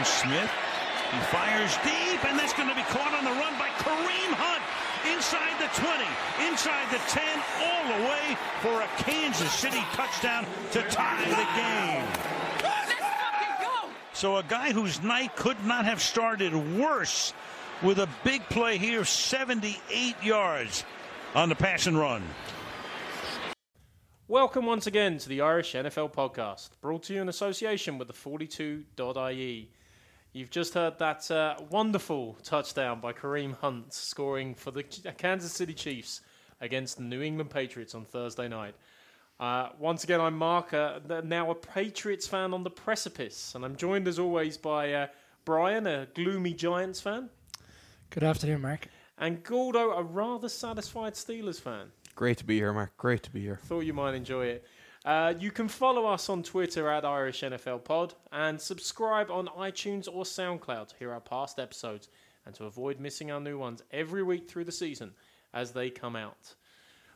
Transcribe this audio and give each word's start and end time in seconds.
Now 0.00 0.04
Smith, 0.06 0.50
he 1.12 1.18
fires 1.28 1.76
deep, 1.84 2.24
and 2.24 2.38
that's 2.38 2.54
going 2.54 2.70
to 2.70 2.74
be 2.74 2.80
caught 2.84 3.12
on 3.12 3.22
the 3.22 3.32
run 3.32 3.52
by 3.58 3.68
Kareem 3.84 4.32
Hunt. 4.32 4.64
Inside 5.14 5.60
the 5.60 5.68
20, 5.78 6.48
inside 6.48 6.88
the 6.90 6.96
10, 7.10 7.22
all 7.60 7.84
the 7.84 8.04
way 8.08 8.34
for 8.62 8.80
a 8.80 8.86
Kansas 9.02 9.52
City 9.52 9.84
touchdown 9.92 10.46
to 10.72 10.80
tie 10.84 11.28
the 11.28 11.44
game. 11.60 12.08
So 14.14 14.38
a 14.38 14.42
guy 14.42 14.72
whose 14.72 15.02
night 15.02 15.36
could 15.36 15.62
not 15.66 15.84
have 15.84 16.00
started 16.00 16.54
worse 16.78 17.34
with 17.82 17.98
a 17.98 18.08
big 18.24 18.40
play 18.48 18.78
here, 18.78 19.04
78 19.04 20.16
yards 20.24 20.82
on 21.34 21.50
the 21.50 21.54
pass 21.54 21.86
and 21.86 21.98
run. 21.98 22.22
Welcome 24.28 24.64
once 24.64 24.86
again 24.86 25.18
to 25.18 25.28
the 25.28 25.42
Irish 25.42 25.74
NFL 25.74 26.14
podcast, 26.14 26.70
brought 26.80 27.02
to 27.02 27.12
you 27.12 27.20
in 27.20 27.28
association 27.28 27.98
with 27.98 28.08
the 28.08 28.14
42.ie. 28.14 29.68
You've 30.32 30.50
just 30.50 30.74
heard 30.74 30.96
that 31.00 31.28
uh, 31.32 31.56
wonderful 31.70 32.36
touchdown 32.44 33.00
by 33.00 33.12
Kareem 33.12 33.56
Hunt 33.56 33.92
scoring 33.92 34.54
for 34.54 34.70
the 34.70 34.84
Kansas 34.84 35.52
City 35.52 35.74
Chiefs 35.74 36.20
against 36.60 36.98
the 36.98 37.02
New 37.02 37.20
England 37.20 37.50
Patriots 37.50 37.96
on 37.96 38.04
Thursday 38.04 38.46
night. 38.46 38.76
Uh, 39.40 39.70
once 39.80 40.04
again, 40.04 40.20
I'm 40.20 40.36
Mark, 40.36 40.72
uh, 40.72 41.00
now 41.24 41.50
a 41.50 41.54
Patriots 41.56 42.28
fan 42.28 42.54
on 42.54 42.62
the 42.62 42.70
precipice, 42.70 43.56
and 43.56 43.64
I'm 43.64 43.74
joined 43.74 44.06
as 44.06 44.20
always 44.20 44.56
by 44.56 44.92
uh, 44.92 45.06
Brian, 45.44 45.88
a 45.88 46.06
gloomy 46.14 46.54
Giants 46.54 47.00
fan. 47.00 47.28
Good 48.10 48.22
afternoon, 48.22 48.60
Mark. 48.60 48.86
And 49.18 49.42
Gordo, 49.42 49.90
a 49.90 50.02
rather 50.04 50.48
satisfied 50.48 51.14
Steelers 51.14 51.60
fan. 51.60 51.88
Great 52.14 52.38
to 52.38 52.44
be 52.44 52.56
here, 52.56 52.72
Mark. 52.72 52.96
Great 52.98 53.24
to 53.24 53.30
be 53.32 53.40
here. 53.40 53.58
Thought 53.64 53.80
you 53.80 53.94
might 53.94 54.14
enjoy 54.14 54.46
it. 54.46 54.64
Uh, 55.04 55.32
you 55.38 55.50
can 55.50 55.66
follow 55.66 56.06
us 56.06 56.28
on 56.28 56.42
Twitter 56.42 56.90
at 56.90 57.04
Irish 57.06 57.40
NFL 57.40 57.84
Pod 57.84 58.14
and 58.32 58.60
subscribe 58.60 59.30
on 59.30 59.46
iTunes 59.48 60.06
or 60.06 60.24
SoundCloud 60.24 60.88
to 60.88 60.96
hear 60.98 61.12
our 61.12 61.20
past 61.20 61.58
episodes 61.58 62.08
and 62.44 62.54
to 62.56 62.64
avoid 62.64 63.00
missing 63.00 63.30
our 63.30 63.40
new 63.40 63.58
ones 63.58 63.82
every 63.90 64.22
week 64.22 64.48
through 64.50 64.64
the 64.64 64.72
season 64.72 65.12
as 65.54 65.72
they 65.72 65.88
come 65.88 66.16
out. 66.16 66.54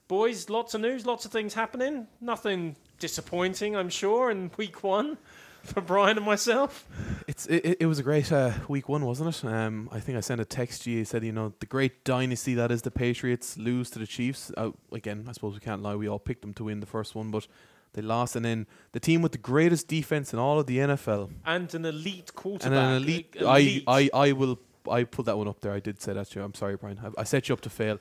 Boys, 0.08 0.48
lots 0.48 0.74
of 0.74 0.80
news, 0.80 1.04
lots 1.04 1.24
of 1.24 1.32
things 1.32 1.54
happening. 1.54 2.06
Nothing 2.20 2.76
disappointing, 2.98 3.76
I'm 3.76 3.90
sure, 3.90 4.30
in 4.30 4.50
week 4.56 4.82
one 4.82 5.18
for 5.62 5.80
Brian 5.82 6.16
and 6.16 6.26
myself. 6.26 6.86
It's 7.26 7.46
it, 7.46 7.78
it 7.80 7.86
was 7.86 7.98
a 7.98 8.02
great 8.02 8.30
uh, 8.30 8.52
week 8.68 8.88
one, 8.88 9.04
wasn't 9.04 9.34
it? 9.34 9.44
Um, 9.46 9.88
I 9.92 10.00
think 10.00 10.18
I 10.18 10.20
sent 10.20 10.40
a 10.40 10.44
text 10.44 10.82
to 10.82 10.90
you. 10.90 11.04
Said 11.06 11.24
you 11.24 11.32
know 11.32 11.54
the 11.58 11.66
great 11.66 12.04
dynasty 12.04 12.54
that 12.54 12.70
is 12.70 12.82
the 12.82 12.90
Patriots 12.90 13.56
lose 13.56 13.88
to 13.90 13.98
the 13.98 14.06
Chiefs. 14.06 14.52
Uh, 14.56 14.70
again, 14.92 15.24
I 15.26 15.32
suppose 15.32 15.54
we 15.54 15.60
can't 15.60 15.82
lie. 15.82 15.94
We 15.94 16.08
all 16.08 16.18
picked 16.18 16.42
them 16.42 16.52
to 16.54 16.64
win 16.64 16.80
the 16.80 16.86
first 16.86 17.14
one, 17.14 17.30
but 17.30 17.46
they 17.94 18.02
lost. 18.02 18.36
And 18.36 18.44
then 18.44 18.66
the 18.92 19.00
team 19.00 19.22
with 19.22 19.32
the 19.32 19.38
greatest 19.38 19.88
defense 19.88 20.32
in 20.32 20.38
all 20.38 20.60
of 20.60 20.66
the 20.66 20.78
NFL 20.78 21.30
and 21.44 21.74
an 21.74 21.84
elite 21.84 22.34
quarterback. 22.34 22.66
And 22.66 22.74
an 22.74 23.02
elite. 23.02 23.34
elite. 23.40 23.84
I, 23.86 24.10
I 24.14 24.28
I 24.28 24.32
will 24.32 24.58
I 24.90 25.04
put 25.04 25.26
that 25.26 25.38
one 25.38 25.48
up 25.48 25.60
there. 25.60 25.72
I 25.72 25.80
did 25.80 26.00
say 26.00 26.12
that 26.12 26.30
to 26.30 26.40
you. 26.40 26.44
I'm 26.44 26.54
sorry, 26.54 26.76
Brian. 26.76 27.00
I, 27.02 27.22
I 27.22 27.24
set 27.24 27.48
you 27.48 27.54
up 27.54 27.60
to 27.62 27.70
fail. 27.70 27.98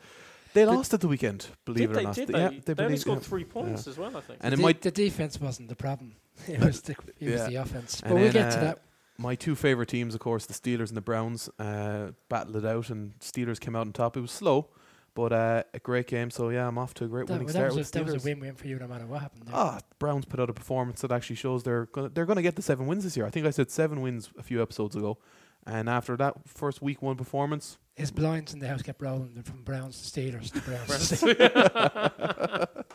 They 0.54 0.66
lost 0.66 0.94
at 0.94 1.02
the 1.02 1.08
weekend, 1.08 1.48
believe 1.66 1.92
it 1.92 1.98
or 1.98 2.02
not. 2.02 2.16
Did 2.16 2.28
they? 2.28 2.40
Yeah, 2.40 2.50
they, 2.64 2.74
they 2.74 2.84
only 2.84 2.98
scored 2.98 3.20
yeah. 3.20 3.24
three 3.24 3.44
points 3.44 3.88
yeah. 3.88 3.92
as 3.92 3.98
well, 3.98 4.16
I 4.16 4.22
think. 4.22 4.40
And 4.42 4.54
the, 4.54 4.60
it 4.60 4.62
might 4.62 4.82
the 4.82 4.92
defense 4.92 5.42
wasn't 5.42 5.70
the 5.70 5.76
problem. 5.76 6.16
It 6.48 6.60
was 6.60 6.82
the, 6.82 6.96
it 7.20 7.32
was 7.32 7.46
the 7.46 7.56
offense. 7.56 8.02
But 8.02 8.14
we'll 8.14 8.32
get 8.32 8.52
to 8.52 8.58
uh, 8.58 8.62
that. 8.62 8.82
My 9.18 9.36
two 9.36 9.56
favorite 9.56 9.90
teams, 9.90 10.16
of 10.16 10.20
course, 10.20 10.48
the 10.48 10.54
Steelers 10.54 10.88
and 10.88 10.98
the 10.98 11.02
Browns, 11.02 11.48
uh, 11.60 12.12
battled 12.28 12.56
it 12.56 12.66
out, 12.66 12.90
and 12.90 13.18
Steelers 13.20 13.60
came 13.60 13.76
out 13.76 13.86
on 13.86 13.94
top. 13.94 14.18
It 14.18 14.22
was 14.22 14.32
slow, 14.32 14.70
but 15.16 15.32
uh, 15.34 15.64
a 15.74 15.80
great 15.80 16.08
game. 16.08 16.30
So 16.30 16.50
yeah, 16.50 16.68
I'm 16.68 16.78
off 16.78 16.94
to 16.96 17.06
a 17.06 17.08
great 17.08 17.28
that, 17.28 17.34
winning 17.34 17.48
well, 17.48 17.54
start. 17.54 17.72
That 17.72 17.78
was, 17.78 17.90
a, 17.90 17.92
that 17.94 18.06
was 18.06 18.24
a 18.24 18.28
win-win 18.28 18.56
for 18.56 18.68
you, 18.68 18.80
no 18.80 18.88
matter 18.88 19.06
what 19.06 19.22
happened. 19.22 19.48
There. 19.48 19.56
Ah, 19.56 19.80
Browns 20.00 20.26
put 20.26 20.40
out 20.40 20.50
a 20.50 20.54
performance 20.54 21.02
that 21.02 21.12
actually 21.12 21.36
shows 21.36 21.64
they're 21.64 21.86
gonna, 21.88 22.10
they're 22.10 22.26
going 22.26 22.38
to 22.38 22.42
get 22.42 22.56
the 22.56 22.62
seven 22.62 22.88
wins 22.88 23.04
this 23.04 23.16
year. 23.16 23.26
I 23.26 23.30
think 23.30 23.46
I 23.46 23.52
said 23.52 23.72
seven 23.72 24.02
wins 24.02 24.30
a 24.38 24.44
few 24.44 24.62
episodes 24.62 24.96
ago, 24.96 25.18
and 25.66 25.90
after 25.90 26.18
that 26.18 26.36
first 26.48 26.82
week 26.82 27.02
one 27.02 27.16
performance, 27.16 27.78
his 27.96 28.12
blinds 28.12 28.54
in 28.54 28.60
the 28.60 28.68
house 28.68 28.82
kept 28.82 29.02
rolling 29.02 29.44
from 29.44 29.64
Browns 29.64 30.02
to 30.02 30.22
Steelers 30.22 30.52
to 30.52 30.60
Browns. 30.62 31.20
to 31.20 32.68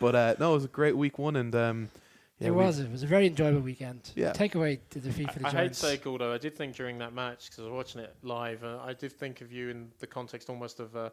but 0.00 0.14
uh, 0.14 0.34
no, 0.40 0.52
it 0.52 0.54
was 0.54 0.64
a 0.64 0.68
great 0.68 0.96
week 0.96 1.18
one, 1.18 1.36
and 1.36 1.54
um, 1.54 1.88
yeah, 2.42 2.48
it 2.48 2.54
was. 2.54 2.80
It 2.80 2.90
was 2.90 3.02
a 3.04 3.06
very 3.06 3.26
enjoyable 3.26 3.60
weekend. 3.60 4.10
Yeah. 4.16 4.32
Take 4.32 4.56
away 4.56 4.80
the 4.90 5.00
defeat 5.00 5.30
for 5.30 5.38
the 5.38 5.46
I 5.46 5.52
Giants. 5.52 5.84
I 5.84 5.90
hate 5.90 5.96
to 5.96 6.00
say, 6.00 6.04
Gordo, 6.04 6.34
I 6.34 6.38
did 6.38 6.56
think 6.56 6.74
during 6.74 6.98
that 6.98 7.14
match 7.14 7.50
because 7.50 7.60
I 7.60 7.62
was 7.62 7.72
watching 7.72 8.00
it 8.00 8.14
live, 8.22 8.64
uh, 8.64 8.80
I 8.84 8.94
did 8.94 9.12
think 9.12 9.40
of 9.40 9.52
you 9.52 9.68
in 9.68 9.90
the 10.00 10.06
context 10.06 10.50
almost 10.50 10.80
of 10.80 10.96
a, 10.96 11.12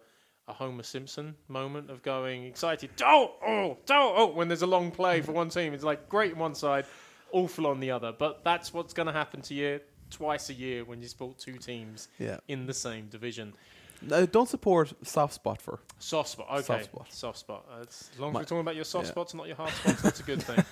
a 0.49 0.53
Homer 0.53 0.83
Simpson 0.83 1.35
moment 1.47 1.89
of 1.89 2.01
going 2.01 2.45
excited, 2.45 2.89
don't, 2.95 3.31
oh, 3.45 3.77
don't, 3.85 4.13
oh, 4.17 4.27
when 4.27 4.47
there's 4.47 4.61
a 4.61 4.67
long 4.67 4.91
play 4.91 5.21
for 5.21 5.31
one 5.31 5.49
team. 5.49 5.73
It's 5.73 5.83
like 5.83 6.09
great 6.09 6.33
on 6.33 6.39
one 6.39 6.55
side, 6.55 6.85
awful 7.31 7.67
on 7.67 7.79
the 7.79 7.91
other. 7.91 8.11
But 8.11 8.43
that's 8.43 8.73
what's 8.73 8.93
going 8.93 9.07
to 9.07 9.13
happen 9.13 9.41
to 9.43 9.53
you 9.53 9.79
twice 10.09 10.49
a 10.49 10.53
year 10.53 10.83
when 10.83 11.01
you 11.01 11.07
support 11.07 11.37
two 11.37 11.57
teams 11.57 12.07
yeah. 12.17 12.37
in 12.47 12.65
the 12.65 12.73
same 12.73 13.07
division. 13.07 13.53
No, 14.01 14.25
don't 14.25 14.47
support 14.47 14.93
soft 15.05 15.33
spot 15.33 15.61
for 15.61 15.79
soft 15.99 16.29
spot. 16.29 16.47
Okay, 16.49 16.61
soft 16.61 16.83
spot. 16.85 17.07
Soft 17.09 17.37
spot. 17.37 17.65
Uh, 17.69 17.81
as 17.81 18.09
long 18.17 18.31
as 18.31 18.35
we're 18.35 18.43
talking 18.43 18.59
about 18.59 18.75
your 18.75 18.85
soft 18.85 19.07
yeah. 19.07 19.11
spots, 19.11 19.33
not 19.33 19.47
your 19.47 19.57
hard 19.57 19.71
spots, 19.71 20.01
that's 20.01 20.19
a 20.21 20.23
good 20.23 20.41
thing. 20.41 20.63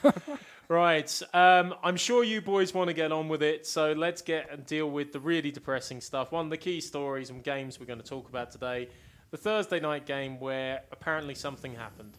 right. 0.69 1.21
Um, 1.33 1.75
I'm 1.83 1.97
sure 1.97 2.23
you 2.23 2.41
boys 2.41 2.73
want 2.73 2.87
to 2.87 2.93
get 2.93 3.11
on 3.11 3.27
with 3.27 3.43
it, 3.43 3.67
so 3.67 3.91
let's 3.91 4.21
get 4.21 4.49
and 4.49 4.65
deal 4.65 4.89
with 4.89 5.11
the 5.11 5.19
really 5.19 5.51
depressing 5.51 5.99
stuff. 5.99 6.31
One 6.31 6.45
of 6.45 6.51
the 6.51 6.57
key 6.57 6.79
stories 6.79 7.29
and 7.29 7.43
games 7.43 7.79
we're 7.79 7.85
going 7.85 7.99
to 7.99 8.07
talk 8.07 8.29
about 8.29 8.51
today: 8.51 8.87
the 9.31 9.37
Thursday 9.37 9.79
night 9.79 10.05
game 10.05 10.39
where 10.39 10.81
apparently 10.91 11.35
something 11.35 11.75
happened. 11.75 12.13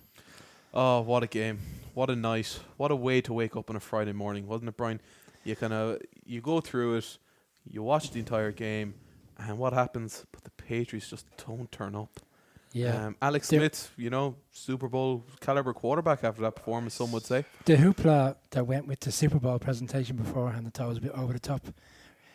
Oh, 0.74 1.00
what 1.00 1.22
a 1.22 1.26
game! 1.26 1.58
What 1.94 2.10
a 2.10 2.16
night! 2.16 2.60
What 2.76 2.90
a 2.90 2.96
way 2.96 3.20
to 3.22 3.32
wake 3.32 3.56
up 3.56 3.70
on 3.70 3.76
a 3.76 3.80
Friday 3.80 4.12
morning, 4.12 4.46
wasn't 4.46 4.68
it, 4.68 4.76
Brian? 4.76 5.00
You 5.44 5.56
kind 5.56 5.72
of 5.72 6.00
you 6.24 6.40
go 6.40 6.60
through 6.60 6.96
it, 6.96 7.18
you 7.64 7.82
watch 7.82 8.10
the 8.10 8.18
entire 8.18 8.52
game, 8.52 8.94
and 9.38 9.58
what 9.58 9.72
happens? 9.72 10.26
But 10.30 10.44
the 10.44 10.50
Patriots 10.50 11.08
just 11.08 11.26
don't 11.46 11.70
turn 11.72 11.94
up. 11.94 12.20
Yeah, 12.72 13.06
um, 13.06 13.16
Alex 13.22 13.48
the 13.48 13.56
Smith, 13.56 13.90
you 13.96 14.10
know, 14.10 14.36
Super 14.52 14.88
Bowl 14.88 15.24
caliber 15.40 15.72
quarterback 15.72 16.22
after 16.22 16.42
that 16.42 16.54
performance, 16.54 16.94
some 16.94 17.10
would 17.12 17.24
say. 17.24 17.46
The 17.64 17.76
hoopla 17.76 18.36
that 18.50 18.66
went 18.66 18.86
with 18.86 19.00
the 19.00 19.10
Super 19.10 19.38
Bowl 19.38 19.58
presentation 19.58 20.16
beforehand, 20.16 20.66
I 20.66 20.70
thought 20.78 20.88
was 20.88 20.98
a 20.98 21.00
bit 21.00 21.12
over 21.12 21.32
the 21.32 21.38
top. 21.38 21.66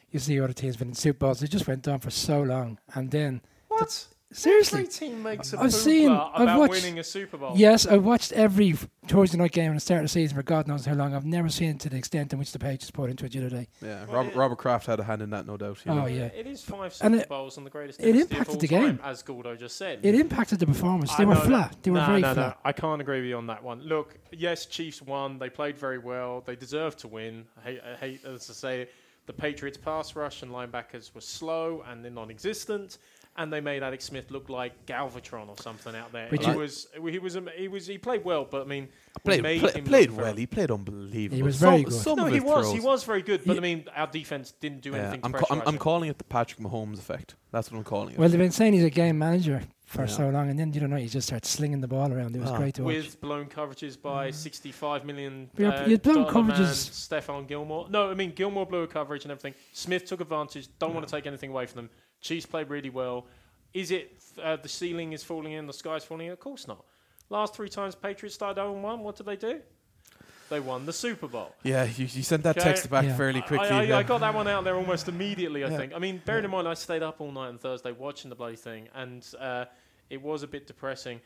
You 0.10 0.20
see, 0.20 0.40
other 0.40 0.54
teams 0.54 0.76
been 0.76 0.90
in 0.90 0.96
Super 0.96 1.20
Bowls; 1.20 1.44
it 1.44 1.50
just 1.50 1.68
went 1.68 1.88
on 1.88 2.00
for 2.00 2.10
so 2.10 2.42
long, 2.42 2.80
and 2.96 3.12
then 3.12 3.42
what? 3.68 4.08
Seriously, 4.34 4.80
every 4.82 4.92
team 4.92 5.24
makes 5.24 5.54
a 5.54 5.60
I've 5.60 5.74
seen, 5.74 6.10
I've 6.12 6.58
watched, 6.58 6.72
winning 6.72 7.00
a 7.00 7.04
Super 7.04 7.38
Bowl. 7.38 7.54
Yes, 7.56 7.86
I've 7.86 8.04
watched 8.04 8.32
every 8.34 8.74
Thursday 9.08 9.38
night 9.38 9.52
game 9.52 9.72
at 9.72 9.76
the 9.76 9.80
start 9.80 10.00
of 10.00 10.06
the 10.06 10.10
season 10.10 10.36
for 10.36 10.44
God 10.44 10.68
knows 10.68 10.86
how 10.86 10.94
long. 10.94 11.14
I've 11.14 11.26
never 11.26 11.50
seen 11.50 11.72
it 11.72 11.80
to 11.82 11.90
the 11.90 11.98
extent 11.98 12.34
in 12.34 12.40
which 12.40 12.52
the 12.52 12.60
Patriots 12.60 12.92
put 12.92 13.10
into 13.10 13.26
it 13.26 13.32
the 13.32 13.40
other 13.40 13.50
day. 13.50 13.68
Yeah, 13.82 14.06
well, 14.06 14.18
Robert, 14.18 14.36
Robert 14.36 14.58
Kraft 14.58 14.88
had 14.88 15.00
a 15.00 15.04
hand 15.04 15.22
in 15.22 15.30
that, 15.32 15.46
no 15.46 15.58
doubt. 15.58 15.80
oh 15.88 15.94
know. 15.94 16.06
yeah, 16.08 16.26
it 16.26 16.48
is 16.48 16.64
five 16.64 16.94
Super 16.94 17.16
it, 17.16 17.30
Bowls 17.30 17.58
on 17.58 17.64
the 17.64 17.70
greatest. 17.70 18.02
It 18.02 18.16
impacted 18.16 18.60
the 18.60 18.68
game, 18.68 19.00
as 19.04 19.22
Gordo 19.22 19.56
just 19.56 19.76
said. 19.76 20.00
It 20.04 20.16
impacted 20.16 20.60
the 20.60 20.66
performance. 20.68 21.16
They 21.16 21.26
were 21.26 21.36
flat. 21.36 21.76
They 21.84 21.92
were 21.92 22.00
no, 22.00 22.06
very 22.06 22.22
no, 22.22 22.34
flat. 22.34 22.48
No. 22.48 22.56
I 22.66 22.72
can't 22.72 23.02
agree 23.02 23.20
with 23.20 23.30
you 23.30 23.38
on 23.38 23.48
that 23.48 23.64
one. 23.64 23.82
Look, 23.82 24.18
yes, 24.32 24.66
Chiefs 24.66 25.02
won. 25.02 25.38
They 25.38 25.50
played 25.50 25.78
very 25.78 26.00
well. 26.00 26.42
They 26.46 26.56
deserved 26.56 27.00
to 27.00 27.08
win. 27.08 27.46
I 27.60 27.62
hate, 27.62 27.82
I 27.84 27.96
hate 27.96 28.26
as 28.26 28.50
I 28.50 28.54
say. 28.54 28.90
The 29.26 29.34
Patriots' 29.34 29.78
pass 29.78 30.18
rush 30.18 30.42
and 30.42 30.52
linebackers 30.52 31.16
were 31.16 31.22
slow 31.22 31.82
and 31.88 32.04
they're 32.04 32.12
non-existent 32.12 32.98
and 33.36 33.52
they 33.52 33.62
made 33.62 33.84
Alex 33.84 34.06
Smith 34.06 34.30
look 34.32 34.50
like 34.50 34.86
Galvatron 34.86 35.50
or 35.50 35.58
something 35.58 35.96
out 35.96 36.12
there. 36.12 36.28
he 36.30 36.52
was 36.52 36.88
he 36.94 37.20
was 37.20 37.38
he 37.56 37.68
was 37.68 37.88
he 37.88 37.98
played 37.98 38.24
well, 38.24 38.46
but 38.46 38.62
I 38.62 38.66
mean, 38.66 38.90
played 39.24 39.42
play, 39.42 39.60
played 39.82 40.12
well. 40.12 40.36
He 40.36 40.46
played 40.46 40.72
unbelievable. 40.72 41.36
He 41.36 41.44
was 41.44 41.58
very 41.58 41.84
good. 41.84 41.94
Some 41.94 42.18
no, 42.18 42.26
he 42.26 42.40
was 42.40 42.68
throws. 42.68 42.74
he 42.74 42.80
was 42.80 43.04
very 43.04 43.22
good, 43.22 43.42
but 43.46 43.58
I 43.58 43.60
mean, 43.60 43.86
our 43.96 44.08
defense 44.08 44.52
didn't 44.60 44.82
do 44.82 44.92
yeah, 44.92 44.98
anything. 44.98 45.22
I'm, 45.24 45.34
ca- 45.34 45.46
I'm, 45.50 45.62
I'm, 45.66 45.78
calling 45.78 46.10
it 46.10 46.18
the 46.18 46.24
Patrick 46.24 46.60
Mahomes 46.60 47.00
effect. 47.00 47.36
That's 47.52 47.72
what 47.72 47.78
I'm 47.78 47.84
calling 47.84 48.14
it. 48.14 48.20
Well, 48.20 48.30
they've 48.30 48.40
been 48.40 48.52
saying 48.52 48.74
he's 48.74 48.84
a 48.84 48.90
game 48.90 49.18
manager 49.18 49.64
for 49.86 50.02
yeah. 50.02 50.08
so 50.08 50.30
long, 50.30 50.50
and 50.50 50.60
then 50.60 50.74
you 50.74 50.80
don't 50.80 50.90
know, 50.90 50.96
he 50.96 51.08
just 51.08 51.28
starts 51.28 51.50
slinging 51.50 51.82
the 51.82 51.88
ball 51.88 52.12
around. 52.12 52.36
It 52.36 52.42
was 52.42 52.50
ah. 52.50 52.58
great 52.58 52.76
to 52.76 52.84
watch. 52.84 52.96
With 52.96 53.22
blown 53.22 53.46
coverages 53.46 54.00
by 54.02 54.30
mm. 54.30 54.34
65 54.34 55.06
million. 55.06 55.50
Uh, 55.60 55.86
you 55.88 55.98
blown 55.98 56.26
coverages. 56.26 56.90
Stephon 56.90 57.48
Gilmore. 57.48 57.88
No, 57.90 58.10
I 58.10 58.14
mean 58.14 58.32
Gilmore 58.32 58.66
blew 58.66 58.84
a 58.84 58.88
coverage 58.88 59.24
and 59.24 59.32
everything. 59.32 59.54
Smith 59.72 60.06
took 60.06 60.22
advantage. 60.22 60.68
Don't 60.80 60.90
yeah. 60.90 60.96
want 60.96 61.08
to 61.08 61.16
take 61.16 61.28
anything 61.28 61.52
away 61.52 61.66
from 61.66 61.78
them. 61.78 61.90
Chiefs 62.24 62.48
played 62.48 62.70
really 62.70 62.90
well. 62.90 63.28
Is 63.74 63.92
it 63.92 64.24
uh, 64.42 64.56
the 64.56 64.70
ceiling 64.70 65.14
is 65.14 65.24
falling 65.24 65.52
in, 65.52 65.68
the 65.68 65.74
sky's 65.74 66.04
falling 66.04 66.28
in? 66.28 66.34
Of 66.34 66.40
course 66.40 66.68
not. 66.68 66.84
Last 67.30 67.56
three 67.56 67.70
times 67.70 67.94
Patriots 67.96 68.36
started 68.36 68.60
0 68.60 68.74
1, 68.74 69.00
what 69.02 69.16
did 69.16 69.26
they 69.26 69.36
do? 69.36 69.60
They 70.50 70.60
won 70.60 70.86
the 70.86 70.94
Super 70.94 71.28
Bowl. 71.28 71.56
Yeah, 71.64 71.86
you, 71.86 72.06
you 72.06 72.24
sent 72.24 72.44
that 72.44 72.58
okay. 72.58 72.70
text 72.70 72.90
back 72.90 73.06
yeah. 73.06 73.16
fairly 73.16 73.42
quickly. 73.42 73.68
I, 73.68 73.80
I, 73.80 73.84
yeah. 73.84 73.98
I, 73.98 74.04
got 74.04 74.20
that 74.20 74.34
one 74.34 74.48
out 74.48 74.64
there 74.64 74.76
almost 74.76 75.08
immediately, 75.08 75.64
I 75.64 75.70
yeah. 75.70 75.78
think. 75.78 75.94
I 75.94 76.00
mean, 76.00 76.22
bearing 76.26 76.46
in 76.46 76.52
mind, 76.52 76.68
I 76.68 76.74
stayed 76.76 77.02
up 77.02 77.22
all 77.22 77.32
night 77.32 77.48
on 77.48 77.58
Thursday 77.58 77.92
watching 77.92 78.30
the 78.30 78.36
bloody 78.36 78.56
thing, 78.56 78.88
and 78.94 79.26
uh, 79.40 79.66
it 80.10 80.22
was 80.22 80.44
a 80.44 80.48
bit 80.48 80.68
depressing. 80.68 81.22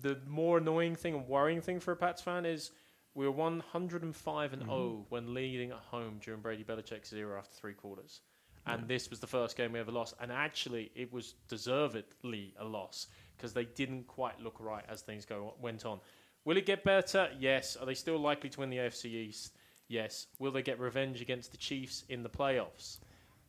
The 0.00 0.18
more 0.26 0.58
annoying 0.58 0.96
thing 0.96 1.14
and 1.14 1.28
worrying 1.28 1.60
thing 1.60 1.80
for 1.80 1.92
a 1.92 1.96
Pats 1.96 2.22
fan 2.22 2.44
is 2.44 2.72
we 3.14 3.26
were 3.26 3.30
105 3.30 4.52
and 4.52 4.62
mm-hmm. 4.62 4.70
0 4.70 5.06
when 5.10 5.34
leading 5.34 5.70
at 5.70 5.78
home 5.90 6.18
during 6.22 6.40
Brady 6.40 6.64
Belichick's 6.64 7.12
era 7.12 7.38
after 7.38 7.54
three 7.54 7.74
quarters 7.74 8.20
and 8.66 8.82
yeah. 8.82 8.86
this 8.88 9.10
was 9.10 9.20
the 9.20 9.26
first 9.26 9.56
game 9.56 9.72
we 9.72 9.80
ever 9.80 9.92
lost. 9.92 10.14
And 10.20 10.30
actually, 10.30 10.90
it 10.94 11.12
was 11.12 11.34
deservedly 11.48 12.54
a 12.58 12.64
loss 12.64 13.08
because 13.36 13.52
they 13.52 13.64
didn't 13.64 14.06
quite 14.06 14.40
look 14.40 14.56
right 14.60 14.84
as 14.88 15.02
things 15.02 15.24
go 15.24 15.54
went 15.60 15.84
on. 15.84 16.00
Will 16.44 16.56
it 16.56 16.66
get 16.66 16.84
better? 16.84 17.28
Yes. 17.38 17.76
Are 17.76 17.86
they 17.86 17.94
still 17.94 18.18
likely 18.18 18.50
to 18.50 18.60
win 18.60 18.70
the 18.70 18.78
AFC 18.78 19.06
East? 19.06 19.56
Yes. 19.88 20.26
Will 20.38 20.52
they 20.52 20.62
get 20.62 20.78
revenge 20.78 21.20
against 21.20 21.50
the 21.50 21.56
Chiefs 21.56 22.04
in 22.08 22.22
the 22.22 22.28
playoffs? 22.28 22.98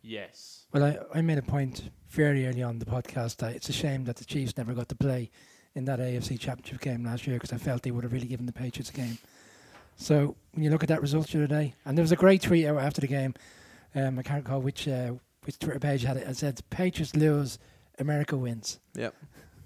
Yes. 0.01 0.65
Well, 0.73 0.83
I, 0.83 1.19
I 1.19 1.21
made 1.21 1.37
a 1.37 1.43
point 1.43 1.89
very 2.09 2.45
early 2.45 2.61
on 2.61 2.79
the 2.79 2.85
podcast 2.85 3.37
that 3.37 3.55
it's 3.55 3.69
a 3.69 3.73
shame 3.73 4.03
that 4.05 4.17
the 4.17 4.25
Chiefs 4.25 4.57
never 4.57 4.73
got 4.73 4.89
to 4.89 4.95
play 4.95 5.31
in 5.75 5.85
that 5.85 5.99
AFC 5.99 6.39
Championship 6.39 6.81
game 6.81 7.05
last 7.05 7.25
year 7.25 7.37
because 7.37 7.53
I 7.53 7.57
felt 7.57 7.83
they 7.83 7.91
would 7.91 8.03
have 8.03 8.13
really 8.13 8.27
given 8.27 8.45
the 8.45 8.51
Patriots 8.51 8.89
a 8.89 8.93
game. 8.93 9.17
So 9.95 10.35
when 10.53 10.63
you 10.63 10.69
look 10.69 10.83
at 10.83 10.89
that 10.89 11.01
result 11.01 11.27
the 11.27 11.39
other 11.39 11.47
day, 11.47 11.75
and 11.85 11.97
there 11.97 12.03
was 12.03 12.11
a 12.11 12.17
great 12.17 12.41
tweet 12.41 12.65
out 12.65 12.77
after 12.77 13.01
the 13.01 13.07
game. 13.07 13.33
Um, 13.95 14.17
I 14.19 14.23
can't 14.23 14.43
recall 14.43 14.61
which 14.61 14.87
uh, 14.87 15.13
which 15.45 15.59
Twitter 15.59 15.79
page 15.79 16.03
had 16.03 16.17
it. 16.17 16.27
It 16.27 16.37
said 16.37 16.61
Patriots 16.69 17.15
lose, 17.15 17.59
America 17.99 18.35
wins. 18.37 18.79
Yeah. 18.95 19.09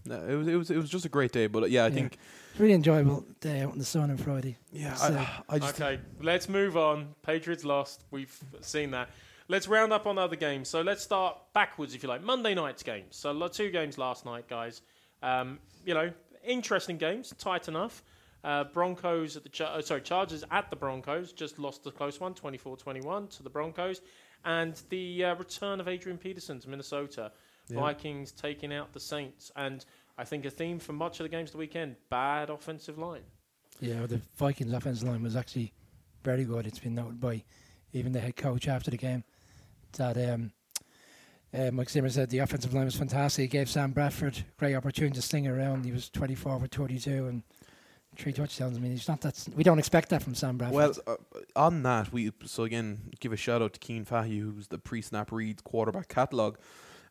No, 0.06 0.16
it 0.28 0.36
was 0.36 0.48
it 0.48 0.56
was 0.56 0.72
it 0.72 0.78
was 0.78 0.90
just 0.90 1.06
a 1.06 1.10
great 1.10 1.32
day. 1.32 1.48
But 1.48 1.64
uh, 1.64 1.66
yeah, 1.68 1.84
I 1.84 1.88
Yeah. 1.88 1.94
think 1.94 2.18
It's 2.52 2.60
really 2.60 2.74
enjoyable 2.74 3.26
day 3.42 3.62
out 3.62 3.74
in 3.74 3.80
the 3.80 3.86
sun 3.86 4.10
on 4.10 4.18
Friday. 4.18 4.58
yeah, 4.72 4.94
So- 4.96 5.16
I, 5.18 5.44
I 5.50 5.60
just 5.60 5.80
Okay, 5.80 6.00
let's 6.22 6.48
move 6.50 6.76
on. 6.78 7.14
Patriots 7.24 7.64
lost. 7.64 8.04
We've 8.12 8.36
seen 8.62 8.92
that. 8.92 9.10
Let's 9.50 9.68
round 9.68 9.94
up 9.94 10.06
on 10.08 10.18
other 10.18 10.36
games. 10.36 10.68
So 10.68 10.82
let's 10.82 11.02
start 11.04 11.38
backwards, 11.54 11.94
if 11.96 12.04
you 12.04 12.10
like. 12.10 12.22
Monday 12.22 12.54
night's 12.54 12.84
games. 12.84 13.16
So 13.16 13.48
two 13.48 13.70
games 13.72 13.98
last 13.98 14.26
night, 14.26 14.48
guys. 14.50 14.82
Um, 15.24 15.60
you 15.86 15.94
know, 15.94 16.12
interesting 16.44 16.98
games, 16.98 17.34
tight 17.38 17.68
enough. 17.70 18.04
Uh, 18.44 18.64
Broncos 18.66 19.36
at 19.36 19.44
the 19.44 19.50
Char- 19.50 19.78
uh, 19.78 19.82
sorry 19.82 20.02
Chargers 20.02 20.44
at 20.52 20.70
the 20.70 20.76
Broncos 20.76 21.34
just 21.34 21.60
lost 21.60 21.84
the 21.84 21.92
close 21.92 22.20
one, 22.20 22.34
24-21 22.34 23.30
to 23.38 23.44
the 23.44 23.50
Broncos, 23.50 24.02
and 24.46 24.80
the 24.90 25.26
uh, 25.26 25.36
return 25.36 25.80
of 25.80 25.88
Adrian 25.88 26.18
Peterson 26.18 26.60
to 26.60 26.70
Minnesota. 26.70 27.32
Yeah. 27.70 27.82
Vikings 27.82 28.32
taking 28.32 28.72
out 28.72 28.94
the 28.94 29.00
Saints, 29.00 29.52
and 29.58 29.84
I 30.18 30.24
think 30.24 30.46
a 30.46 30.50
theme 30.50 30.80
for 30.80 30.94
much 30.94 31.20
of 31.20 31.26
the 31.26 31.30
games 31.30 31.50
of 31.50 31.54
the 31.54 31.58
weekend: 31.58 31.98
bad 32.10 32.50
offensive 32.50 32.98
line. 32.98 33.24
Yeah, 33.82 34.06
the 34.06 34.22
Vikings 34.38 34.72
offensive 34.72 35.08
line 35.08 35.22
was 35.22 35.36
actually 35.36 35.74
very 36.24 36.46
good. 36.46 36.66
It's 36.66 36.80
been 36.80 36.96
noted 36.96 37.20
by 37.20 37.44
even 37.92 38.14
the 38.14 38.20
head 38.20 38.36
coach 38.36 38.68
after 38.68 38.90
the 38.90 38.98
game 38.98 39.24
that 39.94 40.18
um, 40.32 40.52
uh, 41.54 41.72
Mike 41.72 41.90
Zimmer 41.90 42.10
said 42.10 42.30
the 42.30 42.40
offensive 42.40 42.74
line 42.74 42.86
was 42.86 42.96
fantastic. 42.96 43.44
He 43.44 43.48
gave 43.48 43.70
Sam 43.70 43.92
Bradford 43.92 44.44
great 44.58 44.76
opportunity 44.76 45.16
to 45.16 45.22
sling 45.22 45.48
around. 45.48 45.86
He 45.86 45.92
was 45.92 46.10
24 46.10 46.60
for 46.60 46.68
32 46.68 47.28
and 47.28 47.44
three 48.18 48.34
touchdowns. 48.34 48.78
I 48.78 48.80
mean, 48.80 48.92
he's 48.92 49.08
not 49.08 49.22
that. 49.22 49.48
We 49.56 49.64
don't 49.64 49.80
expect 49.80 50.10
that 50.10 50.24
from 50.24 50.36
Sam 50.36 50.58
Bradford. 50.58 50.76
Well, 50.76 50.94
uh, 51.06 51.16
on 51.56 51.84
that, 51.84 52.12
we 52.12 52.32
so 52.46 52.64
again 52.64 53.12
give 53.20 53.32
a 53.34 53.38
shout 53.38 53.62
out 53.62 53.74
to 53.74 53.80
Cian 53.86 54.06
Fahey, 54.06 54.40
who's 54.40 54.68
the 54.68 54.78
pre-snap 54.78 55.32
read 55.32 55.64
quarterback 55.64 56.08
catalog, 56.08 56.58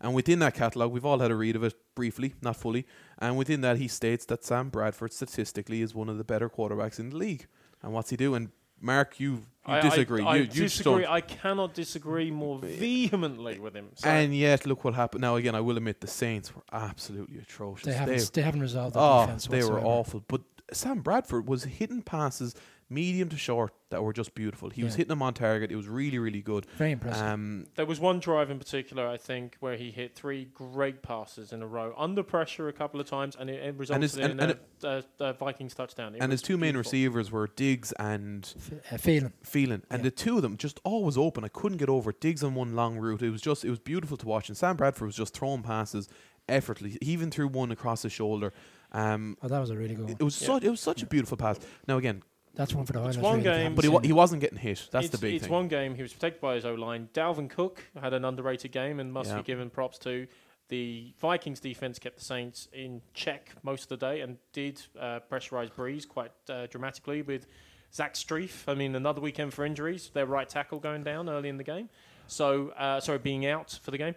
and 0.00 0.14
within 0.14 0.38
that 0.41 0.55
catalog, 0.55 0.93
we've 0.93 1.05
all 1.06 1.19
had 1.20 1.31
a 1.31 1.37
read 1.37 1.56
of 1.56 1.64
it 1.64 1.75
briefly, 1.94 2.35
not 2.43 2.56
fully, 2.56 2.87
and 3.19 3.37
within 3.37 3.61
that, 3.62 3.79
he 3.79 3.88
states 3.88 4.25
that 4.26 4.44
Sam 4.44 4.69
Bradford 4.69 5.12
statistically 5.12 5.81
is 5.82 5.94
one 5.94 6.08
of 6.08 6.19
the 6.19 6.25
better 6.25 6.49
quarterbacks 6.49 6.99
in 6.99 7.11
the 7.11 7.17
league. 7.17 7.47
And 7.82 7.93
what's 7.93 8.11
he 8.11 8.17
doing? 8.17 8.50
Mark, 8.79 9.19
you, 9.19 9.32
you 9.32 9.43
I, 9.64 9.81
disagree. 9.81 10.23
I, 10.23 10.26
I 10.26 10.37
you, 10.37 10.43
you 10.43 10.49
disagree. 10.64 11.03
don't. 11.05 11.11
I 11.11 11.23
cannot 11.23 11.73
disagree 11.73 12.31
more 12.31 12.58
vehemently 12.58 13.58
with 13.58 13.75
him. 13.75 13.88
So 13.94 14.08
And 14.08 14.37
yet, 14.37 14.67
look 14.67 14.85
what 14.85 14.93
happened. 14.94 15.23
Now, 15.23 15.37
again, 15.37 15.55
I 15.55 15.61
will 15.61 15.79
admit 15.79 16.00
the 16.03 16.06
Saints 16.06 16.55
were 16.55 16.62
absolutely 16.73 17.38
atrocious. 17.38 17.87
they 17.87 17.94
haven't. 17.94 18.32
They, 18.35 18.43
haven't 18.43 18.61
resolved 18.61 18.94
that 18.97 19.00
Oh, 19.00 19.20
defense 19.23 19.47
they 19.47 19.64
were 19.64 19.81
awful. 19.81 20.23
But 20.29 20.43
Sam 20.72 21.00
Bradford 21.00 21.46
was 21.48 21.64
hitting 21.64 22.02
passes 22.02 22.54
medium 22.88 23.28
to 23.28 23.36
short 23.36 23.72
that 23.90 24.00
were 24.02 24.12
just 24.12 24.32
beautiful. 24.34 24.70
He 24.70 24.84
was 24.84 24.94
hitting 24.94 25.08
them 25.08 25.20
on 25.22 25.34
target. 25.34 25.72
It 25.72 25.76
was 25.76 25.88
really, 25.88 26.20
really 26.20 26.40
good. 26.40 26.66
Very 26.76 26.92
impressive. 26.92 27.20
Um, 27.26 27.66
there 27.74 27.84
was 27.86 27.98
one 27.98 28.20
drive 28.20 28.48
in 28.48 28.60
particular, 28.60 29.08
I 29.08 29.16
think, 29.16 29.56
where 29.58 29.76
he 29.76 29.90
hit 29.90 30.14
three 30.14 30.44
great 30.54 31.02
passes 31.02 31.52
in 31.52 31.62
a 31.62 31.66
row 31.66 31.94
under 31.98 32.22
pressure 32.22 32.68
a 32.68 32.72
couple 32.72 33.00
of 33.00 33.08
times, 33.08 33.36
and 33.38 33.50
it, 33.50 33.60
it 33.60 33.74
resulted 33.76 34.02
his- 34.02 34.16
and- 34.16 34.40
in 34.40 34.50
and 34.50 34.58
a, 34.84 35.04
a, 35.18 35.24
a 35.30 35.32
Vikings 35.32 35.74
touchdown. 35.74 36.14
It 36.14 36.22
and 36.22 36.30
his 36.30 36.40
was 36.40 36.46
two 36.46 36.56
main 36.56 36.76
receivers 36.76 37.30
were 37.32 37.48
Diggs 37.48 37.90
and 37.98 38.52
F- 38.56 38.92
uh, 38.92 38.96
feeling. 38.98 39.32
Phelan, 39.42 39.82
and 39.90 40.00
Yeah. 40.00 40.04
the 40.04 40.10
two 40.12 40.36
of 40.36 40.42
them 40.42 40.56
just 40.56 40.78
always 40.84 41.16
open. 41.19 41.42
I 41.44 41.48
couldn't 41.48 41.78
get 41.78 41.88
over 41.88 42.10
it. 42.10 42.20
Diggs 42.20 42.44
on 42.44 42.54
one 42.54 42.76
long 42.76 42.98
route. 42.98 43.20
It 43.22 43.30
was 43.30 43.40
just 43.42 43.64
it 43.64 43.70
was 43.70 43.80
beautiful 43.80 44.16
to 44.19 44.26
watch. 44.28 44.48
And 44.48 44.56
Sam 44.56 44.76
Bradford 44.76 45.06
was 45.06 45.16
just 45.16 45.34
throwing 45.34 45.62
passes 45.64 46.08
effortlessly. 46.48 46.98
He 47.02 47.12
even 47.12 47.32
threw 47.32 47.48
one 47.48 47.72
across 47.72 48.02
his 48.02 48.12
shoulder. 48.12 48.52
Um, 48.92 49.36
Oh, 49.42 49.48
that 49.48 49.58
was 49.58 49.70
a 49.70 49.76
really 49.76 49.94
good 49.94 50.04
one. 50.04 50.16
it 50.18 50.22
was 50.22 50.40
Yeah. 50.40 50.46
such 50.46 50.64
it 50.64 50.70
was 50.70 50.80
such 50.80 51.02
a 51.02 51.06
beautiful 51.06 51.36
pass. 51.36 51.58
Now 51.88 51.98
again, 51.98 52.22
That's 52.54 52.72
one 52.72 52.86
for 52.86 52.94
the 52.94 53.00
Highlanders. 53.00 53.22
one 53.22 53.42
really, 53.42 53.58
game, 53.64 53.74
but 53.74 53.84
he 53.84 53.90
wa- 53.90 54.00
he 54.00 54.12
wasn't 54.14 54.40
getting 54.40 54.56
hit. 54.58 54.88
That's 54.90 55.06
it's, 55.06 55.12
the 55.12 55.18
big 55.18 55.34
it's 55.34 55.44
thing. 55.44 55.52
one 55.52 55.68
game. 55.68 55.94
He 55.94 56.00
was 56.02 56.12
protected 56.14 56.40
by 56.40 56.54
his 56.54 56.64
O 56.64 56.72
line. 56.74 57.08
Dalvin 57.12 57.50
Cook 57.50 57.84
had 58.00 58.14
an 58.14 58.24
underrated 58.24 58.72
game 58.72 58.98
and 58.98 59.12
must 59.12 59.28
Yeah. 59.30 59.36
be 59.38 59.42
given 59.42 59.68
props 59.68 59.98
to. 60.00 60.26
The 60.68 61.12
Vikings 61.20 61.60
defense 61.60 61.98
kept 61.98 62.16
the 62.18 62.24
Saints 62.24 62.68
in 62.72 63.02
check 63.14 63.52
most 63.62 63.82
of 63.84 63.88
the 63.90 63.96
day 63.98 64.20
and 64.22 64.38
did 64.52 64.80
uh, 64.98 65.20
pressurize 65.30 65.70
Brees 65.70 66.08
quite 66.08 66.32
uh, 66.48 66.66
dramatically 66.66 67.20
with 67.22 67.46
Zach 67.92 68.14
Strief. 68.14 68.64
I 68.66 68.74
mean, 68.74 68.94
another 68.96 69.20
weekend 69.20 69.52
for 69.54 69.64
injuries. 69.64 70.10
Their 70.14 70.26
right 70.26 70.48
tackle 70.48 70.80
going 70.80 71.04
down 71.04 71.28
early 71.28 71.48
in 71.50 71.56
the 71.58 71.62
game. 71.64 71.88
So, 72.26 72.70
uh, 72.70 72.98
sorry, 73.00 73.18
being 73.18 73.46
out 73.46 73.78
for 73.82 73.90
the 73.92 73.98
game. 73.98 74.14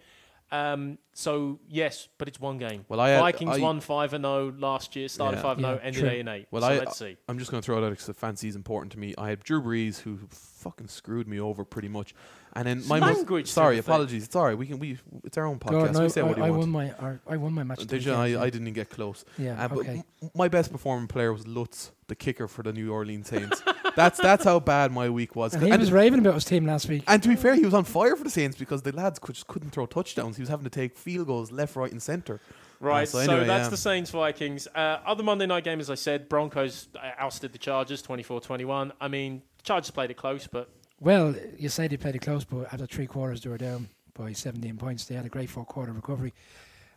Um, 0.52 0.98
so 1.14 1.60
yes, 1.68 2.08
but 2.18 2.28
it's 2.28 2.40
one 2.40 2.58
game. 2.58 2.86
Well, 2.90 3.00
I 3.00 3.10
had- 3.10 3.20
Vikings 3.22 3.58
I- 3.58 3.62
won 3.62 3.80
five 3.82 4.14
and 4.14 4.24
zero 4.24 4.52
last 4.58 4.96
year. 4.96 5.08
Started 5.08 5.38
Yeah. 5.38 5.44
five 5.44 5.58
and 5.58 5.66
zero, 5.66 5.80
ended 5.84 6.04
eight 6.06 6.20
and 6.22 6.30
eight. 6.30 6.48
Well, 6.50 6.62
so 6.64 6.68
I- 6.70 6.78
let's 6.80 6.98
see. 6.98 7.18
I'm 7.28 7.38
just 7.38 7.52
going 7.52 7.62
to 7.62 7.66
throw 7.66 7.78
it 7.82 7.86
out 7.86 7.92
because 7.92 8.08
the 8.08 8.14
fancy 8.14 8.48
is 8.48 8.56
important 8.56 8.92
to 8.94 9.00
me. 9.00 9.14
I 9.18 9.30
had 9.30 9.42
Drew 9.44 9.62
Brees 9.62 10.00
who 10.02 10.18
fucking 10.30 10.88
screwed 10.88 11.28
me 11.28 11.40
over 11.40 11.64
pretty 11.64 11.88
much, 11.88 12.16
and 12.54 12.68
then 12.68 12.88
my 12.88 13.00
most, 13.00 13.16
language 13.18 13.48
sorry, 13.48 13.76
sort 13.76 13.80
of 13.80 13.86
thing. 13.86 13.94
apologies. 13.94 14.24
It's 14.26 14.36
all 14.36 14.46
right. 14.46 14.58
We 14.58 14.68
can 14.68 14.80
we 14.80 14.98
it's 15.24 15.38
our 15.38 15.46
own 15.46 15.60
podcast. 15.60 15.70
Gordon, 15.72 16.04
we 16.04 16.10
say 16.10 16.22
I, 16.22 16.24
what 16.24 16.38
I, 16.38 16.42
you 16.42 16.46
I 16.46 16.50
want. 16.50 16.60
won 16.62 16.70
my. 16.72 16.92
or 17.02 17.22
I 17.28 17.38
won 17.38 17.54
my 17.54 17.64
match. 17.64 17.82
of 17.82 17.88
Did 17.88 18.04
you? 18.04 18.12
weekend, 18.12 18.24
I, 18.24 18.28
yeah. 18.28 18.42
I 18.42 18.46
didn't 18.50 18.68
even 18.68 18.74
get 18.74 18.90
close. 18.90 19.26
Yeah. 19.38 19.64
Uh, 19.64 19.68
but 19.68 19.78
okay. 19.80 20.04
m- 20.24 20.32
my 20.36 20.48
best 20.48 20.72
performing 20.72 21.08
player 21.08 21.32
was 21.34 21.48
Lutz, 21.48 21.92
the 22.08 22.16
kicker 22.16 22.48
for 22.48 22.64
the 22.64 22.74
New 22.74 22.92
Orleans 22.92 23.28
Saints. 23.28 23.62
that's 23.96 24.20
that's 24.20 24.44
how 24.44 24.60
bad 24.60 24.92
my 24.92 25.10
week 25.10 25.36
was. 25.36 25.54
And 25.54 25.64
he 25.64 25.70
And, 25.70 25.80
was 25.80 25.92
raving 25.92 26.20
about 26.20 26.34
his 26.36 26.46
team 26.46 26.66
last 26.66 26.88
week. 26.90 27.04
and 27.08 27.22
to 27.24 27.30
be 27.30 27.36
fair, 27.36 27.56
he 27.56 27.66
was 27.66 27.74
on 27.74 27.84
fire 27.84 28.16
for 28.16 28.24
the 28.24 28.30
Saints 28.30 28.58
because 28.58 28.82
the 28.82 28.92
lads 28.92 29.20
could, 29.20 29.36
just 29.36 29.48
couldn't 29.48 29.72
throw 29.72 29.86
touchdowns. 29.86 30.38
He 30.38 30.42
was 30.42 30.50
having 30.50 30.64
to 30.64 30.70
take 30.70 30.98
field 30.98 31.28
goals 31.28 31.52
left, 31.52 31.76
right, 31.76 31.92
and 31.92 32.02
centre. 32.02 32.40
Right, 32.82 33.08
so 33.10 33.22
so, 33.26 33.32
anyway, 33.34 33.46
that's 33.48 33.66
yeah. 33.66 33.70
the 33.72 33.78
Saints 33.78 34.10
Vikings. 34.10 34.66
Uh, 34.74 35.00
other 35.06 35.22
Monday 35.22 35.46
night 35.46 35.66
game, 35.66 35.82
as 35.82 35.90
I 35.90 35.96
said, 35.96 36.30
Broncos 36.30 36.88
uh, 36.96 37.12
ousted 37.20 37.52
the 37.52 37.58
Chargers 37.58 38.02
24 38.02 38.40
21. 38.40 38.94
I 39.02 39.08
mean, 39.10 39.42
Chargers 39.64 39.92
played 39.92 40.12
it 40.12 40.16
close, 40.16 40.48
but 40.48 40.70
Well, 41.00 41.36
you 41.58 41.70
say 41.70 41.88
they 41.88 41.98
played 41.98 42.16
it 42.16 42.20
close, 42.20 42.44
but 42.44 42.74
after 42.74 42.86
three 42.86 43.08
quarters 43.08 43.42
they 43.42 43.50
were 43.50 43.58
down 43.58 43.90
by 44.14 44.34
17 44.34 44.78
points. 44.78 45.06
They 45.06 45.16
had 45.16 45.26
a 45.26 45.30
great 45.30 45.50
four 45.50 45.66
quarter 45.66 45.94
recovery. 45.94 46.34